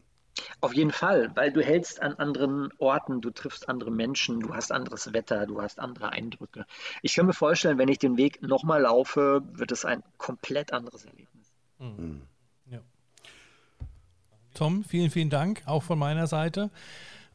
Auf 0.61 0.73
jeden 0.73 0.91
Fall, 0.91 1.31
weil 1.35 1.51
du 1.51 1.61
hältst 1.61 2.01
an 2.01 2.15
anderen 2.15 2.69
Orten, 2.79 3.21
du 3.21 3.29
triffst 3.29 3.69
andere 3.69 3.91
Menschen, 3.91 4.39
du 4.39 4.53
hast 4.53 4.71
anderes 4.71 5.13
Wetter, 5.13 5.45
du 5.45 5.61
hast 5.61 5.79
andere 5.79 6.11
Eindrücke. 6.11 6.65
Ich 7.01 7.13
kann 7.13 7.27
mir 7.27 7.33
vorstellen, 7.33 7.77
wenn 7.77 7.87
ich 7.87 7.99
den 7.99 8.17
Weg 8.17 8.41
nochmal 8.41 8.81
laufe, 8.81 9.43
wird 9.51 9.71
es 9.71 9.85
ein 9.85 10.03
komplett 10.17 10.73
anderes 10.73 11.05
Erlebnis. 11.05 11.53
Mhm. 11.77 12.23
Ja. 12.71 12.79
Tom, 14.55 14.83
vielen, 14.83 15.11
vielen 15.11 15.29
Dank, 15.29 15.61
auch 15.65 15.83
von 15.83 15.99
meiner 15.99 16.25
Seite. 16.25 16.71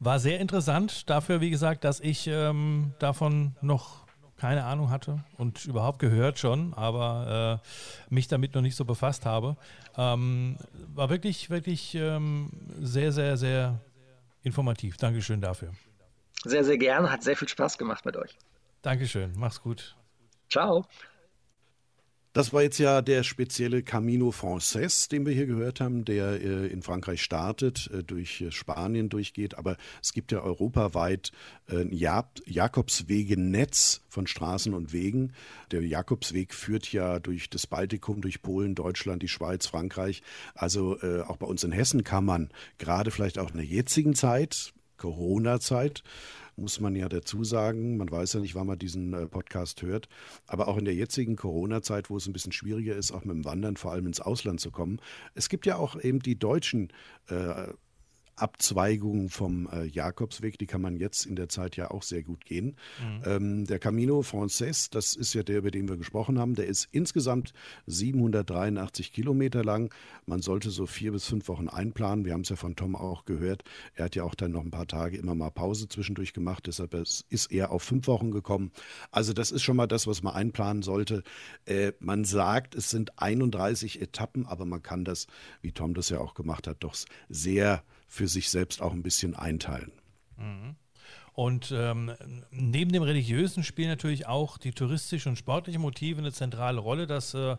War 0.00 0.18
sehr 0.18 0.38
interessant. 0.40 1.08
Dafür, 1.10 1.40
wie 1.40 1.50
gesagt, 1.50 1.84
dass 1.84 2.00
ich 2.00 2.26
ähm, 2.26 2.92
davon 2.98 3.56
noch 3.60 4.06
keine 4.36 4.64
Ahnung 4.64 4.90
hatte 4.90 5.24
und 5.36 5.64
überhaupt 5.66 5.98
gehört 5.98 6.38
schon, 6.38 6.72
aber 6.74 7.60
äh, 8.08 8.14
mich 8.14 8.28
damit 8.28 8.54
noch 8.54 8.62
nicht 8.62 8.76
so 8.76 8.84
befasst 8.84 9.26
habe. 9.26 9.56
Ähm, 9.96 10.56
war 10.94 11.10
wirklich, 11.10 11.50
wirklich 11.50 11.96
ähm, 11.96 12.50
sehr, 12.80 13.12
sehr, 13.12 13.36
sehr 13.36 13.80
informativ. 14.42 14.96
Dankeschön 14.96 15.40
dafür. 15.40 15.72
Sehr, 16.44 16.64
sehr 16.64 16.78
gerne. 16.78 17.10
Hat 17.10 17.24
sehr 17.24 17.36
viel 17.36 17.48
Spaß 17.48 17.78
gemacht 17.78 18.04
mit 18.04 18.16
euch. 18.16 18.36
Dankeschön. 18.82 19.32
Mach's 19.36 19.60
gut. 19.60 19.96
Ciao. 20.48 20.86
Das 22.38 22.52
war 22.52 22.62
jetzt 22.62 22.78
ja 22.78 23.02
der 23.02 23.24
spezielle 23.24 23.82
Camino 23.82 24.30
Frances, 24.30 25.08
den 25.08 25.26
wir 25.26 25.34
hier 25.34 25.46
gehört 25.46 25.80
haben, 25.80 26.04
der 26.04 26.40
äh, 26.40 26.68
in 26.68 26.82
Frankreich 26.82 27.20
startet, 27.20 27.90
äh, 27.92 28.04
durch 28.04 28.40
äh, 28.40 28.52
Spanien 28.52 29.08
durchgeht. 29.08 29.58
Aber 29.58 29.76
es 30.00 30.12
gibt 30.12 30.30
ja 30.30 30.42
europaweit 30.42 31.32
ein 31.68 31.90
Jakobswegenetz 31.92 34.02
von 34.08 34.28
Straßen 34.28 34.72
und 34.72 34.92
Wegen. 34.92 35.32
Der 35.72 35.82
Jakobsweg 35.82 36.54
führt 36.54 36.92
ja 36.92 37.18
durch 37.18 37.50
das 37.50 37.66
Baltikum, 37.66 38.20
durch 38.20 38.40
Polen, 38.40 38.76
Deutschland, 38.76 39.24
die 39.24 39.28
Schweiz, 39.28 39.66
Frankreich. 39.66 40.22
Also 40.54 40.96
auch 41.26 41.36
bei 41.36 41.46
uns 41.46 41.64
in 41.64 41.72
Hessen 41.72 42.04
kann 42.04 42.24
man 42.24 42.50
gerade 42.78 43.10
vielleicht 43.10 43.38
auch 43.38 43.50
in 43.50 43.56
der 43.56 43.66
jetzigen 43.66 44.14
Zeit, 44.14 44.72
Corona-Zeit, 44.96 46.04
muss 46.58 46.80
man 46.80 46.94
ja 46.94 47.08
dazu 47.08 47.44
sagen. 47.44 47.96
Man 47.96 48.10
weiß 48.10 48.34
ja 48.34 48.40
nicht, 48.40 48.54
wann 48.54 48.66
man 48.66 48.78
diesen 48.78 49.14
äh, 49.14 49.26
Podcast 49.26 49.82
hört. 49.82 50.08
Aber 50.46 50.68
auch 50.68 50.76
in 50.76 50.84
der 50.84 50.94
jetzigen 50.94 51.36
Corona-Zeit, 51.36 52.10
wo 52.10 52.16
es 52.16 52.26
ein 52.26 52.32
bisschen 52.32 52.52
schwieriger 52.52 52.96
ist, 52.96 53.12
auch 53.12 53.24
mit 53.24 53.36
dem 53.36 53.44
Wandern 53.44 53.76
vor 53.76 53.92
allem 53.92 54.06
ins 54.06 54.20
Ausland 54.20 54.60
zu 54.60 54.70
kommen. 54.70 55.00
Es 55.34 55.48
gibt 55.48 55.66
ja 55.66 55.76
auch 55.76 56.00
eben 56.00 56.20
die 56.20 56.38
deutschen 56.38 56.88
äh, 57.28 57.68
Abzweigungen 58.40 59.28
vom 59.28 59.68
äh, 59.72 59.84
Jakobsweg, 59.84 60.58
die 60.58 60.66
kann 60.66 60.80
man 60.80 60.96
jetzt 60.96 61.26
in 61.26 61.36
der 61.36 61.48
Zeit 61.48 61.76
ja 61.76 61.90
auch 61.90 62.02
sehr 62.02 62.22
gut 62.22 62.44
gehen. 62.44 62.76
Mhm. 63.00 63.22
Ähm, 63.24 63.64
der 63.66 63.78
Camino 63.78 64.22
Frances, 64.22 64.90
das 64.90 65.14
ist 65.14 65.34
ja 65.34 65.42
der, 65.42 65.58
über 65.58 65.70
den 65.70 65.88
wir 65.88 65.96
gesprochen 65.96 66.38
haben, 66.38 66.54
der 66.54 66.66
ist 66.66 66.88
insgesamt 66.92 67.52
783 67.86 69.12
Kilometer 69.12 69.64
lang. 69.64 69.92
Man 70.26 70.42
sollte 70.42 70.70
so 70.70 70.86
vier 70.86 71.12
bis 71.12 71.24
fünf 71.24 71.48
Wochen 71.48 71.68
einplanen. 71.68 72.24
Wir 72.24 72.32
haben 72.32 72.42
es 72.42 72.48
ja 72.48 72.56
von 72.56 72.76
Tom 72.76 72.96
auch 72.96 73.24
gehört. 73.24 73.64
Er 73.94 74.06
hat 74.06 74.16
ja 74.16 74.24
auch 74.24 74.34
dann 74.34 74.52
noch 74.52 74.64
ein 74.64 74.70
paar 74.70 74.86
Tage 74.86 75.16
immer 75.16 75.34
mal 75.34 75.50
Pause 75.50 75.88
zwischendurch 75.88 76.32
gemacht, 76.32 76.66
deshalb 76.66 76.94
ist 76.94 77.52
er 77.52 77.70
auf 77.70 77.82
fünf 77.82 78.06
Wochen 78.06 78.30
gekommen. 78.30 78.72
Also 79.10 79.32
das 79.32 79.50
ist 79.50 79.62
schon 79.62 79.76
mal 79.76 79.86
das, 79.86 80.06
was 80.06 80.22
man 80.22 80.34
einplanen 80.34 80.82
sollte. 80.82 81.22
Äh, 81.64 81.92
man 82.00 82.24
sagt, 82.24 82.74
es 82.74 82.90
sind 82.90 83.18
31 83.18 84.00
Etappen, 84.00 84.46
aber 84.46 84.64
man 84.64 84.82
kann 84.82 85.04
das, 85.04 85.26
wie 85.60 85.72
Tom 85.72 85.94
das 85.94 86.08
ja 86.08 86.20
auch 86.20 86.34
gemacht 86.34 86.66
hat, 86.66 86.78
doch 86.80 86.96
sehr 87.28 87.82
für 88.08 88.26
sich 88.26 88.50
selbst 88.50 88.82
auch 88.82 88.92
ein 88.92 89.02
bisschen 89.02 89.36
einteilen. 89.36 89.92
Mhm. 90.36 90.74
Und 91.38 91.72
ähm, 91.72 92.10
neben 92.50 92.90
dem 92.90 93.04
religiösen 93.04 93.62
spielen 93.62 93.90
natürlich 93.90 94.26
auch 94.26 94.58
die 94.58 94.72
touristische 94.72 95.28
und 95.28 95.36
sportliche 95.36 95.78
Motive 95.78 96.18
eine 96.18 96.32
zentrale 96.32 96.80
Rolle. 96.80 97.06
Das 97.06 97.32
äh, 97.32 97.56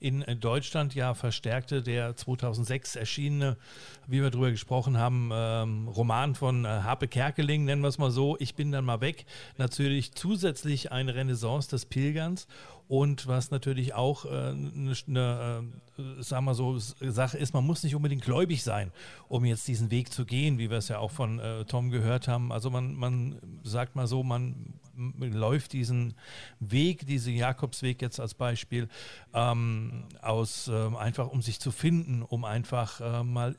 in 0.00 0.24
Deutschland 0.40 0.94
ja 0.94 1.12
verstärkte 1.12 1.82
der 1.82 2.16
2006 2.16 2.96
erschienene, 2.96 3.58
wie 4.06 4.22
wir 4.22 4.30
darüber 4.30 4.50
gesprochen 4.50 4.96
haben, 4.96 5.28
ähm, 5.30 5.88
Roman 5.88 6.36
von 6.36 6.64
äh, 6.64 6.68
Harpe 6.68 7.06
Kerkeling, 7.06 7.66
nennen 7.66 7.82
wir 7.82 7.88
es 7.88 7.98
mal 7.98 8.10
so, 8.10 8.38
Ich 8.40 8.54
bin 8.54 8.72
dann 8.72 8.86
mal 8.86 9.02
weg, 9.02 9.26
natürlich 9.58 10.14
zusätzlich 10.14 10.90
eine 10.90 11.14
Renaissance 11.14 11.68
des 11.68 11.84
Pilgerns 11.84 12.46
und 12.88 13.26
was 13.26 13.50
natürlich 13.50 13.94
auch 13.94 14.24
eine, 14.24 14.92
äh, 14.92 15.10
ne, 15.10 15.64
äh, 15.98 16.22
sagen 16.22 16.46
wir 16.46 16.54
so, 16.54 16.78
Sache 16.78 17.36
ist, 17.36 17.52
man 17.52 17.66
muss 17.66 17.82
nicht 17.82 17.94
unbedingt 17.94 18.22
gläubig 18.22 18.62
sein, 18.62 18.92
um 19.28 19.44
jetzt 19.44 19.68
diesen 19.68 19.90
Weg 19.90 20.10
zu 20.12 20.24
gehen, 20.24 20.58
wie 20.58 20.70
wir 20.70 20.78
es 20.78 20.88
ja 20.88 20.98
auch 20.98 21.10
von 21.10 21.38
äh, 21.38 21.64
Tom 21.66 21.90
gehört 21.90 22.28
haben. 22.28 22.50
Also 22.50 22.70
man, 22.70 22.94
man 22.94 23.38
sagt 23.62 23.94
mal 23.94 24.06
so, 24.06 24.22
man 24.22 24.74
läuft 25.20 25.74
diesen 25.74 26.14
Weg, 26.60 27.06
diesen 27.06 27.34
Jakobsweg 27.34 28.00
jetzt 28.02 28.20
als 28.20 28.34
Beispiel, 28.34 28.88
ähm, 29.34 30.04
aus 30.22 30.68
ähm, 30.68 30.96
einfach 30.96 31.28
um 31.28 31.42
sich 31.42 31.60
zu 31.60 31.70
finden, 31.70 32.22
um 32.22 32.44
einfach 32.44 33.00
äh, 33.00 33.22
mal 33.22 33.54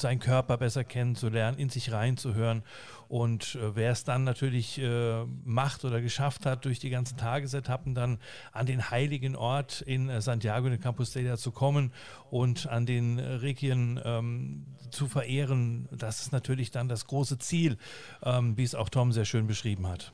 seinen 0.00 0.20
Körper 0.20 0.56
besser 0.56 0.84
kennenzulernen, 0.84 1.58
in 1.58 1.70
sich 1.70 1.90
reinzuhören. 1.92 2.62
Und 3.08 3.54
äh, 3.54 3.74
wer 3.74 3.92
es 3.92 4.04
dann 4.04 4.24
natürlich 4.24 4.78
äh, 4.78 5.24
macht 5.44 5.84
oder 5.84 6.00
geschafft 6.02 6.44
hat, 6.44 6.66
durch 6.66 6.78
die 6.78 6.90
ganzen 6.90 7.16
Tagesetappen 7.16 7.94
dann 7.94 8.18
an 8.52 8.66
den 8.66 8.90
heiligen 8.90 9.34
Ort 9.34 9.80
in 9.80 10.10
äh, 10.10 10.20
Santiago 10.20 10.68
de 10.68 10.78
Compostela 10.78 11.38
zu 11.38 11.50
kommen 11.50 11.92
und 12.30 12.66
an 12.66 12.84
den 12.84 13.18
Requien 13.18 13.98
ähm, 14.04 14.66
zu 14.90 15.06
verehren, 15.06 15.88
das 15.90 16.20
ist 16.20 16.32
natürlich 16.32 16.70
dann 16.70 16.88
das 16.88 17.06
große 17.06 17.38
Ziel, 17.38 17.78
ähm, 18.22 18.56
wie 18.56 18.64
es 18.64 18.74
auch 18.74 18.88
Tom 18.88 19.12
sehr 19.12 19.24
schön 19.24 19.46
beschrieben 19.46 19.86
hat. 19.86 20.12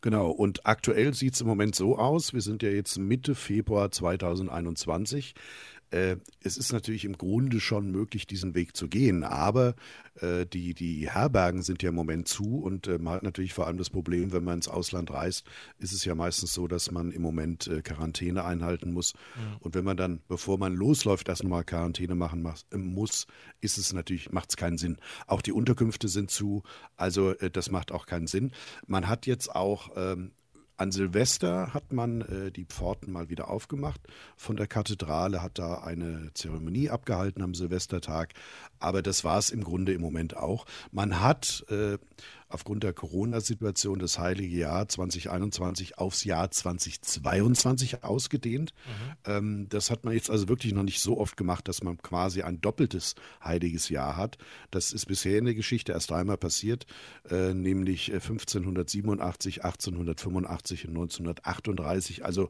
Genau, 0.00 0.30
und 0.30 0.64
aktuell 0.64 1.12
sieht 1.12 1.34
es 1.34 1.40
im 1.40 1.48
Moment 1.48 1.74
so 1.74 1.98
aus, 1.98 2.32
wir 2.32 2.40
sind 2.40 2.62
ja 2.62 2.70
jetzt 2.70 2.98
Mitte 2.98 3.34
Februar 3.34 3.90
2021. 3.90 5.34
Äh, 5.90 6.16
es 6.42 6.56
ist 6.56 6.72
natürlich 6.72 7.04
im 7.04 7.16
Grunde 7.16 7.60
schon 7.60 7.90
möglich, 7.90 8.26
diesen 8.26 8.54
Weg 8.54 8.76
zu 8.76 8.88
gehen, 8.88 9.24
aber 9.24 9.74
äh, 10.20 10.46
die, 10.46 10.74
die 10.74 11.10
Herbergen 11.10 11.62
sind 11.62 11.82
ja 11.82 11.88
im 11.88 11.94
Moment 11.94 12.28
zu 12.28 12.58
und 12.58 12.86
äh, 12.86 12.98
man 12.98 13.14
hat 13.14 13.22
natürlich 13.22 13.54
vor 13.54 13.66
allem 13.66 13.78
das 13.78 13.90
Problem, 13.90 14.32
wenn 14.32 14.44
man 14.44 14.56
ins 14.56 14.68
Ausland 14.68 15.10
reist, 15.10 15.46
ist 15.78 15.92
es 15.92 16.04
ja 16.04 16.14
meistens 16.14 16.52
so, 16.52 16.68
dass 16.68 16.90
man 16.90 17.10
im 17.10 17.22
Moment 17.22 17.66
äh, 17.68 17.80
Quarantäne 17.82 18.44
einhalten 18.44 18.92
muss. 18.92 19.14
Mhm. 19.14 19.56
Und 19.60 19.74
wenn 19.74 19.84
man 19.84 19.96
dann, 19.96 20.20
bevor 20.28 20.58
man 20.58 20.74
losläuft, 20.74 21.28
erst 21.28 21.42
nochmal 21.42 21.64
Quarantäne 21.64 22.14
machen 22.14 22.46
muss, 22.72 23.26
ist 23.60 23.78
es 23.78 23.92
natürlich, 23.92 24.30
macht 24.30 24.50
es 24.50 24.56
keinen 24.56 24.78
Sinn. 24.78 24.98
Auch 25.26 25.42
die 25.42 25.52
Unterkünfte 25.52 26.08
sind 26.08 26.30
zu, 26.30 26.62
also 26.96 27.30
äh, 27.38 27.50
das 27.50 27.70
macht 27.70 27.92
auch 27.92 28.06
keinen 28.06 28.26
Sinn. 28.26 28.52
Man 28.86 29.08
hat 29.08 29.26
jetzt 29.26 29.54
auch 29.54 29.90
ähm, 29.96 30.32
an 30.78 30.92
Silvester 30.92 31.74
hat 31.74 31.92
man 31.92 32.22
äh, 32.22 32.52
die 32.52 32.64
Pforten 32.64 33.12
mal 33.12 33.28
wieder 33.28 33.50
aufgemacht. 33.50 34.00
Von 34.36 34.56
der 34.56 34.68
Kathedrale 34.68 35.42
hat 35.42 35.58
da 35.58 35.82
eine 35.82 36.30
Zeremonie 36.34 36.88
abgehalten 36.88 37.42
am 37.42 37.54
Silvestertag. 37.54 38.32
Aber 38.78 39.02
das 39.02 39.24
war 39.24 39.38
es 39.38 39.50
im 39.50 39.64
Grunde 39.64 39.92
im 39.92 40.00
Moment 40.00 40.36
auch. 40.36 40.66
Man 40.92 41.20
hat 41.20 41.64
äh, 41.68 41.98
aufgrund 42.48 42.82
der 42.82 42.92
Corona-Situation 42.92 43.98
das 43.98 44.18
heilige 44.18 44.56
Jahr 44.56 44.88
2021 44.88 45.98
aufs 45.98 46.24
Jahr 46.24 46.50
2022 46.50 48.02
ausgedehnt. 48.04 48.72
Mhm. 48.86 49.30
Ähm, 49.30 49.66
das 49.68 49.90
hat 49.90 50.04
man 50.04 50.14
jetzt 50.14 50.30
also 50.30 50.48
wirklich 50.48 50.72
noch 50.72 50.82
nicht 50.82 51.00
so 51.00 51.18
oft 51.18 51.36
gemacht, 51.36 51.68
dass 51.68 51.82
man 51.82 51.98
quasi 51.98 52.42
ein 52.42 52.60
doppeltes 52.60 53.14
heiliges 53.44 53.88
Jahr 53.88 54.16
hat. 54.16 54.38
Das 54.70 54.92
ist 54.92 55.06
bisher 55.06 55.38
in 55.38 55.44
der 55.44 55.54
Geschichte 55.54 55.92
erst 55.92 56.10
einmal 56.12 56.38
passiert, 56.38 56.86
äh, 57.30 57.52
nämlich 57.52 58.12
1587, 58.12 59.64
1885 59.64 60.88
und 60.88 60.96
1938. 60.96 62.24
Also 62.24 62.48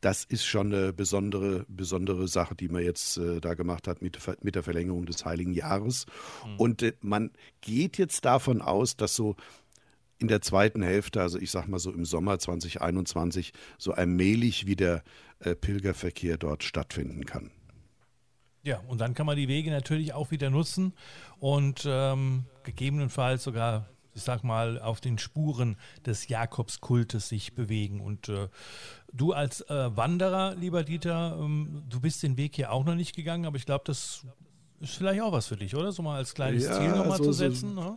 das 0.00 0.24
ist 0.24 0.44
schon 0.44 0.72
eine 0.72 0.92
besondere, 0.92 1.66
besondere 1.68 2.28
Sache, 2.28 2.54
die 2.54 2.68
man 2.68 2.82
jetzt 2.82 3.18
äh, 3.18 3.40
da 3.40 3.54
gemacht 3.54 3.88
hat 3.88 4.00
mit, 4.00 4.18
mit 4.42 4.54
der 4.54 4.62
Verlängerung 4.62 5.06
des 5.06 5.24
heiligen 5.24 5.52
Jahres. 5.52 6.06
Mhm. 6.46 6.56
Und 6.56 6.82
äh, 6.82 6.92
man 7.02 7.30
geht 7.60 7.98
jetzt 7.98 8.24
davon 8.24 8.62
aus, 8.62 8.96
dass 8.96 9.17
so 9.18 9.36
in 10.18 10.28
der 10.28 10.40
zweiten 10.40 10.82
Hälfte, 10.82 11.20
also 11.20 11.38
ich 11.38 11.50
sag 11.50 11.68
mal 11.68 11.78
so 11.78 11.92
im 11.92 12.04
Sommer 12.04 12.38
2021, 12.38 13.52
so 13.76 13.92
allmählich 13.92 14.66
wieder 14.66 15.02
äh, 15.40 15.54
Pilgerverkehr 15.54 16.38
dort 16.38 16.64
stattfinden 16.64 17.24
kann. 17.24 17.50
Ja, 18.64 18.80
und 18.88 19.00
dann 19.00 19.14
kann 19.14 19.26
man 19.26 19.36
die 19.36 19.48
Wege 19.48 19.70
natürlich 19.70 20.12
auch 20.12 20.30
wieder 20.30 20.50
nutzen 20.50 20.92
und 21.38 21.84
ähm, 21.86 22.44
gegebenenfalls 22.64 23.44
sogar, 23.44 23.88
ich 24.14 24.22
sag 24.22 24.42
mal, 24.42 24.80
auf 24.80 25.00
den 25.00 25.18
Spuren 25.18 25.76
des 26.04 26.28
Jakobskultes 26.28 27.28
sich 27.28 27.54
bewegen. 27.54 28.00
Und 28.00 28.28
äh, 28.28 28.48
du 29.12 29.32
als 29.32 29.60
äh, 29.62 29.96
Wanderer, 29.96 30.56
lieber 30.56 30.82
Dieter, 30.82 31.38
ähm, 31.40 31.84
du 31.88 32.00
bist 32.00 32.22
den 32.24 32.36
Weg 32.36 32.56
hier 32.56 32.72
auch 32.72 32.84
noch 32.84 32.96
nicht 32.96 33.14
gegangen, 33.14 33.46
aber 33.46 33.56
ich 33.56 33.66
glaube, 33.66 33.84
das 33.86 34.26
ist 34.80 34.96
vielleicht 34.96 35.22
auch 35.22 35.32
was 35.32 35.46
für 35.46 35.56
dich, 35.56 35.74
oder? 35.76 35.92
So 35.92 36.02
mal 36.02 36.16
als 36.16 36.34
kleines 36.34 36.64
ja, 36.64 36.76
Ziel 36.76 36.90
nochmal 36.90 37.18
so, 37.18 37.24
zu 37.24 37.32
setzen. 37.32 37.74
So, 37.74 37.80
ne? 37.80 37.96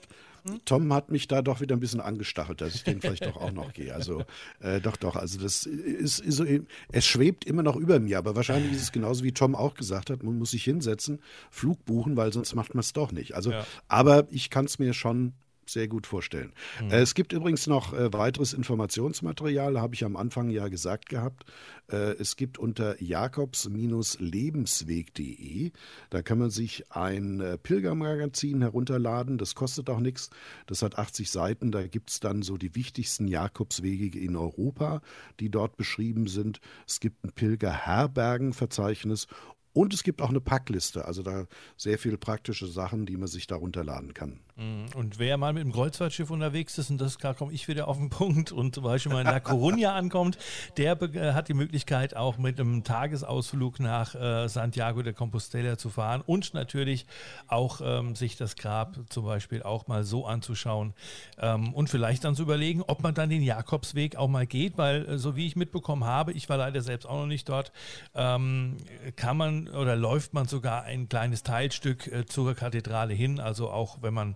Tom 0.65 0.91
hat 0.93 1.11
mich 1.11 1.27
da 1.27 1.41
doch 1.41 1.61
wieder 1.61 1.75
ein 1.75 1.79
bisschen 1.79 2.01
angestachelt, 2.01 2.61
dass 2.61 2.73
ich 2.75 2.83
den 2.83 2.99
vielleicht 3.01 3.25
doch 3.25 3.37
auch 3.37 3.51
noch 3.51 3.73
gehe. 3.73 3.93
Also 3.93 4.23
äh, 4.59 4.81
doch, 4.81 4.97
doch. 4.97 5.15
Also 5.15 5.39
das 5.39 5.65
ist, 5.65 6.19
ist 6.19 6.35
so, 6.35 6.45
es 6.91 7.05
schwebt 7.05 7.45
immer 7.45 7.63
noch 7.63 7.75
über 7.75 7.99
mir, 7.99 8.17
aber 8.17 8.35
wahrscheinlich 8.35 8.71
ist 8.71 8.81
es 8.81 8.91
genauso 8.91 9.23
wie 9.23 9.33
Tom 9.33 9.55
auch 9.55 9.75
gesagt 9.75 10.09
hat, 10.09 10.23
man 10.23 10.37
muss 10.37 10.51
sich 10.51 10.63
hinsetzen, 10.63 11.19
Flug 11.49 11.85
buchen, 11.85 12.17
weil 12.17 12.33
sonst 12.33 12.55
macht 12.55 12.73
man 12.73 12.79
es 12.79 12.93
doch 12.93 13.11
nicht. 13.11 13.35
Also, 13.35 13.51
ja. 13.51 13.65
aber 13.87 14.27
ich 14.31 14.49
kann 14.49 14.65
es 14.65 14.79
mir 14.79 14.93
schon 14.93 15.33
sehr 15.65 15.87
gut 15.87 16.05
vorstellen. 16.07 16.53
Mhm. 16.81 16.91
es 16.91 17.13
gibt 17.13 17.31
übrigens 17.33 17.67
noch 17.67 17.93
äh, 17.93 18.11
weiteres 18.13 18.53
Informationsmaterial, 18.53 19.79
habe 19.79 19.93
ich 19.95 20.03
am 20.03 20.17
Anfang 20.17 20.49
ja 20.49 20.67
gesagt 20.67 21.09
gehabt. 21.09 21.45
Äh, 21.89 22.15
es 22.19 22.35
gibt 22.35 22.57
unter 22.57 23.01
jakobs-lebensweg.de, 23.01 25.71
da 26.09 26.21
kann 26.21 26.39
man 26.39 26.49
sich 26.49 26.91
ein 26.91 27.39
äh, 27.39 27.57
Pilgermagazin 27.57 28.61
herunterladen, 28.61 29.37
das 29.37 29.55
kostet 29.55 29.89
auch 29.89 29.99
nichts, 29.99 30.29
das 30.67 30.81
hat 30.81 30.97
80 30.97 31.29
Seiten, 31.29 31.71
da 31.71 31.87
gibt 31.87 32.09
es 32.09 32.19
dann 32.19 32.41
so 32.41 32.57
die 32.57 32.75
wichtigsten 32.75 33.27
Jakobswege 33.27 34.19
in 34.19 34.35
Europa, 34.35 35.01
die 35.39 35.49
dort 35.49 35.77
beschrieben 35.77 36.27
sind. 36.27 36.59
Es 36.87 36.99
gibt 36.99 37.23
ein 37.23 37.31
Pilgerherbergenverzeichnis 37.31 39.27
und 39.73 39.93
es 39.93 40.03
gibt 40.03 40.21
auch 40.21 40.29
eine 40.29 40.41
Packliste, 40.41 41.05
also 41.05 41.23
da 41.23 41.45
sehr 41.77 41.97
viele 41.97 42.17
praktische 42.17 42.67
Sachen, 42.67 43.05
die 43.05 43.17
man 43.17 43.27
sich 43.27 43.47
da 43.47 43.55
runterladen 43.55 44.13
kann. 44.13 44.39
Mhm. 44.57 44.87
Und 44.95 45.17
wer 45.17 45.37
mal 45.37 45.53
mit 45.53 45.63
dem 45.63 45.71
Kreuzfahrtschiff 45.71 46.29
unterwegs 46.29 46.77
ist, 46.77 46.89
und 46.89 46.99
das 46.99 47.17
komme 47.19 47.53
ich 47.53 47.67
wieder 47.67 47.87
auf 47.87 47.97
den 47.97 48.09
Punkt, 48.09 48.51
und 48.51 48.75
zum 48.75 48.83
Beispiel 48.83 49.11
mal 49.11 49.21
in 49.21 49.27
La 49.27 49.37
Coruña 49.37 49.89
ankommt, 49.93 50.37
der 50.77 51.01
äh, 51.01 51.33
hat 51.33 51.47
die 51.47 51.53
Möglichkeit, 51.53 52.15
auch 52.15 52.37
mit 52.37 52.59
einem 52.59 52.83
Tagesausflug 52.83 53.79
nach 53.79 54.13
äh, 54.15 54.47
Santiago 54.47 55.01
de 55.01 55.13
Compostela 55.13 55.77
zu 55.77 55.89
fahren 55.89 56.21
und 56.25 56.53
natürlich 56.53 57.05
auch 57.47 57.81
ähm, 57.83 58.15
sich 58.15 58.35
das 58.35 58.55
Grab 58.55 58.97
zum 59.09 59.25
Beispiel 59.25 59.63
auch 59.63 59.87
mal 59.87 60.03
so 60.03 60.25
anzuschauen 60.25 60.93
ähm, 61.39 61.73
und 61.73 61.89
vielleicht 61.89 62.23
dann 62.23 62.35
zu 62.35 62.43
überlegen, 62.43 62.81
ob 62.81 63.01
man 63.03 63.13
dann 63.13 63.29
den 63.29 63.41
Jakobsweg 63.41 64.15
auch 64.15 64.27
mal 64.27 64.45
geht, 64.45 64.77
weil 64.77 65.07
äh, 65.07 65.17
so 65.17 65.35
wie 65.35 65.47
ich 65.47 65.55
mitbekommen 65.55 66.03
habe, 66.03 66.33
ich 66.33 66.49
war 66.49 66.57
leider 66.57 66.81
selbst 66.81 67.05
auch 67.05 67.19
noch 67.19 67.27
nicht 67.27 67.47
dort, 67.47 67.71
ähm, 68.15 68.77
kann 69.15 69.37
man 69.37 69.60
oder 69.69 69.95
läuft 69.95 70.33
man 70.33 70.47
sogar 70.47 70.83
ein 70.83 71.09
kleines 71.09 71.43
Teilstück 71.43 72.07
äh, 72.07 72.25
zur 72.25 72.53
Kathedrale 72.55 73.13
hin. 73.13 73.39
Also 73.39 73.69
auch 73.69 74.01
wenn 74.01 74.13
man 74.13 74.35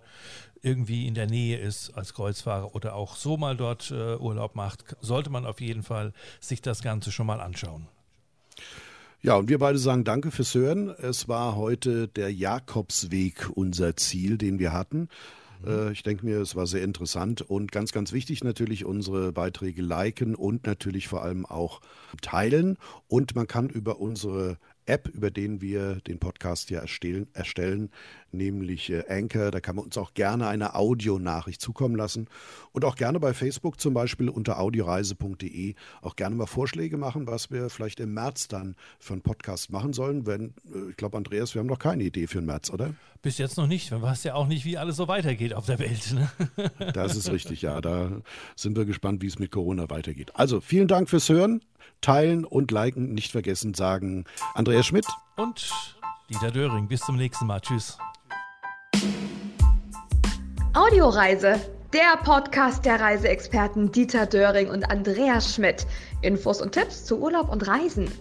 irgendwie 0.62 1.06
in 1.06 1.14
der 1.14 1.26
Nähe 1.26 1.58
ist 1.58 1.90
als 1.90 2.14
Kreuzfahrer 2.14 2.74
oder 2.74 2.94
auch 2.94 3.16
so 3.16 3.36
mal 3.36 3.56
dort 3.56 3.90
äh, 3.90 4.16
Urlaub 4.16 4.54
macht, 4.54 4.96
sollte 5.00 5.30
man 5.30 5.46
auf 5.46 5.60
jeden 5.60 5.82
Fall 5.82 6.12
sich 6.40 6.62
das 6.62 6.82
Ganze 6.82 7.12
schon 7.12 7.26
mal 7.26 7.40
anschauen. 7.40 7.86
Ja, 9.22 9.36
und 9.36 9.48
wir 9.48 9.58
beide 9.58 9.78
sagen 9.78 10.04
Danke 10.04 10.30
fürs 10.30 10.54
Hören. 10.54 10.88
Es 10.88 11.28
war 11.28 11.56
heute 11.56 12.08
der 12.08 12.32
Jakobsweg 12.32 13.50
unser 13.54 13.96
Ziel, 13.96 14.38
den 14.38 14.58
wir 14.58 14.72
hatten. 14.72 15.08
Mhm. 15.64 15.92
Ich 15.92 16.02
denke 16.02 16.24
mir, 16.24 16.40
es 16.40 16.54
war 16.54 16.66
sehr 16.66 16.82
interessant 16.82 17.42
und 17.42 17.72
ganz, 17.72 17.92
ganz 17.92 18.12
wichtig 18.12 18.44
natürlich 18.44 18.84
unsere 18.84 19.32
Beiträge 19.32 19.82
liken 19.82 20.34
und 20.34 20.66
natürlich 20.66 21.08
vor 21.08 21.22
allem 21.22 21.46
auch 21.46 21.80
teilen. 22.22 22.76
Und 23.08 23.34
man 23.34 23.46
kann 23.46 23.68
über 23.68 24.00
unsere 24.00 24.58
App, 24.86 25.08
über 25.08 25.30
den 25.30 25.60
wir 25.60 25.96
den 26.06 26.18
Podcast 26.18 26.70
ja 26.70 26.80
erstellen, 26.80 27.28
erstellen 27.32 27.90
nämlich 28.36 28.90
äh, 28.90 29.04
Anchor. 29.08 29.50
Da 29.50 29.60
kann 29.60 29.76
man 29.76 29.86
uns 29.86 29.98
auch 29.98 30.14
gerne 30.14 30.48
eine 30.48 30.74
Audionachricht 30.74 31.60
zukommen 31.60 31.96
lassen. 31.96 32.28
Und 32.72 32.84
auch 32.84 32.96
gerne 32.96 33.20
bei 33.20 33.34
Facebook 33.34 33.80
zum 33.80 33.94
Beispiel 33.94 34.28
unter 34.28 34.58
audioreise.de 34.60 35.74
auch 36.02 36.16
gerne 36.16 36.36
mal 36.36 36.46
Vorschläge 36.46 36.96
machen, 36.96 37.26
was 37.26 37.50
wir 37.50 37.70
vielleicht 37.70 38.00
im 38.00 38.14
März 38.14 38.48
dann 38.48 38.76
für 38.98 39.14
einen 39.14 39.22
Podcast 39.22 39.70
machen 39.70 39.92
sollen. 39.92 40.26
Wenn, 40.26 40.54
äh, 40.72 40.90
ich 40.90 40.96
glaube, 40.96 41.16
Andreas, 41.16 41.54
wir 41.54 41.60
haben 41.60 41.66
noch 41.66 41.78
keine 41.78 42.04
Idee 42.04 42.26
für 42.26 42.38
den 42.38 42.46
März, 42.46 42.70
oder? 42.70 42.94
Bis 43.22 43.38
jetzt 43.38 43.56
noch 43.56 43.66
nicht. 43.66 43.90
Man 43.90 44.02
weiß 44.02 44.24
ja 44.24 44.34
auch 44.34 44.46
nicht, 44.46 44.64
wie 44.64 44.78
alles 44.78 44.96
so 44.96 45.08
weitergeht 45.08 45.54
auf 45.54 45.66
der 45.66 45.78
Welt. 45.78 46.14
Ne? 46.14 46.30
Das 46.92 47.16
ist 47.16 47.30
richtig, 47.30 47.62
ja. 47.62 47.80
Da 47.80 48.22
sind 48.54 48.76
wir 48.76 48.84
gespannt, 48.84 49.22
wie 49.22 49.26
es 49.26 49.38
mit 49.38 49.50
Corona 49.50 49.90
weitergeht. 49.90 50.30
Also 50.34 50.60
vielen 50.60 50.88
Dank 50.88 51.08
fürs 51.08 51.28
Hören, 51.28 51.60
teilen 52.00 52.44
und 52.44 52.70
liken. 52.70 53.14
Nicht 53.14 53.32
vergessen 53.32 53.74
sagen 53.74 54.24
Andreas 54.54 54.86
Schmidt 54.86 55.06
und 55.36 55.70
Dieter 56.30 56.50
Döring. 56.50 56.88
Bis 56.88 57.00
zum 57.00 57.16
nächsten 57.16 57.46
Mal. 57.46 57.60
Tschüss. 57.60 57.98
Audioreise, 60.76 61.58
der 61.94 62.18
Podcast 62.22 62.84
der 62.84 63.00
Reiseexperten 63.00 63.92
Dieter 63.92 64.26
Döring 64.26 64.68
und 64.68 64.90
Andreas 64.90 65.54
Schmidt. 65.54 65.86
Infos 66.20 66.60
und 66.60 66.72
Tipps 66.72 67.06
zu 67.06 67.18
Urlaub 67.18 67.50
und 67.50 67.66
Reisen. 67.66 68.12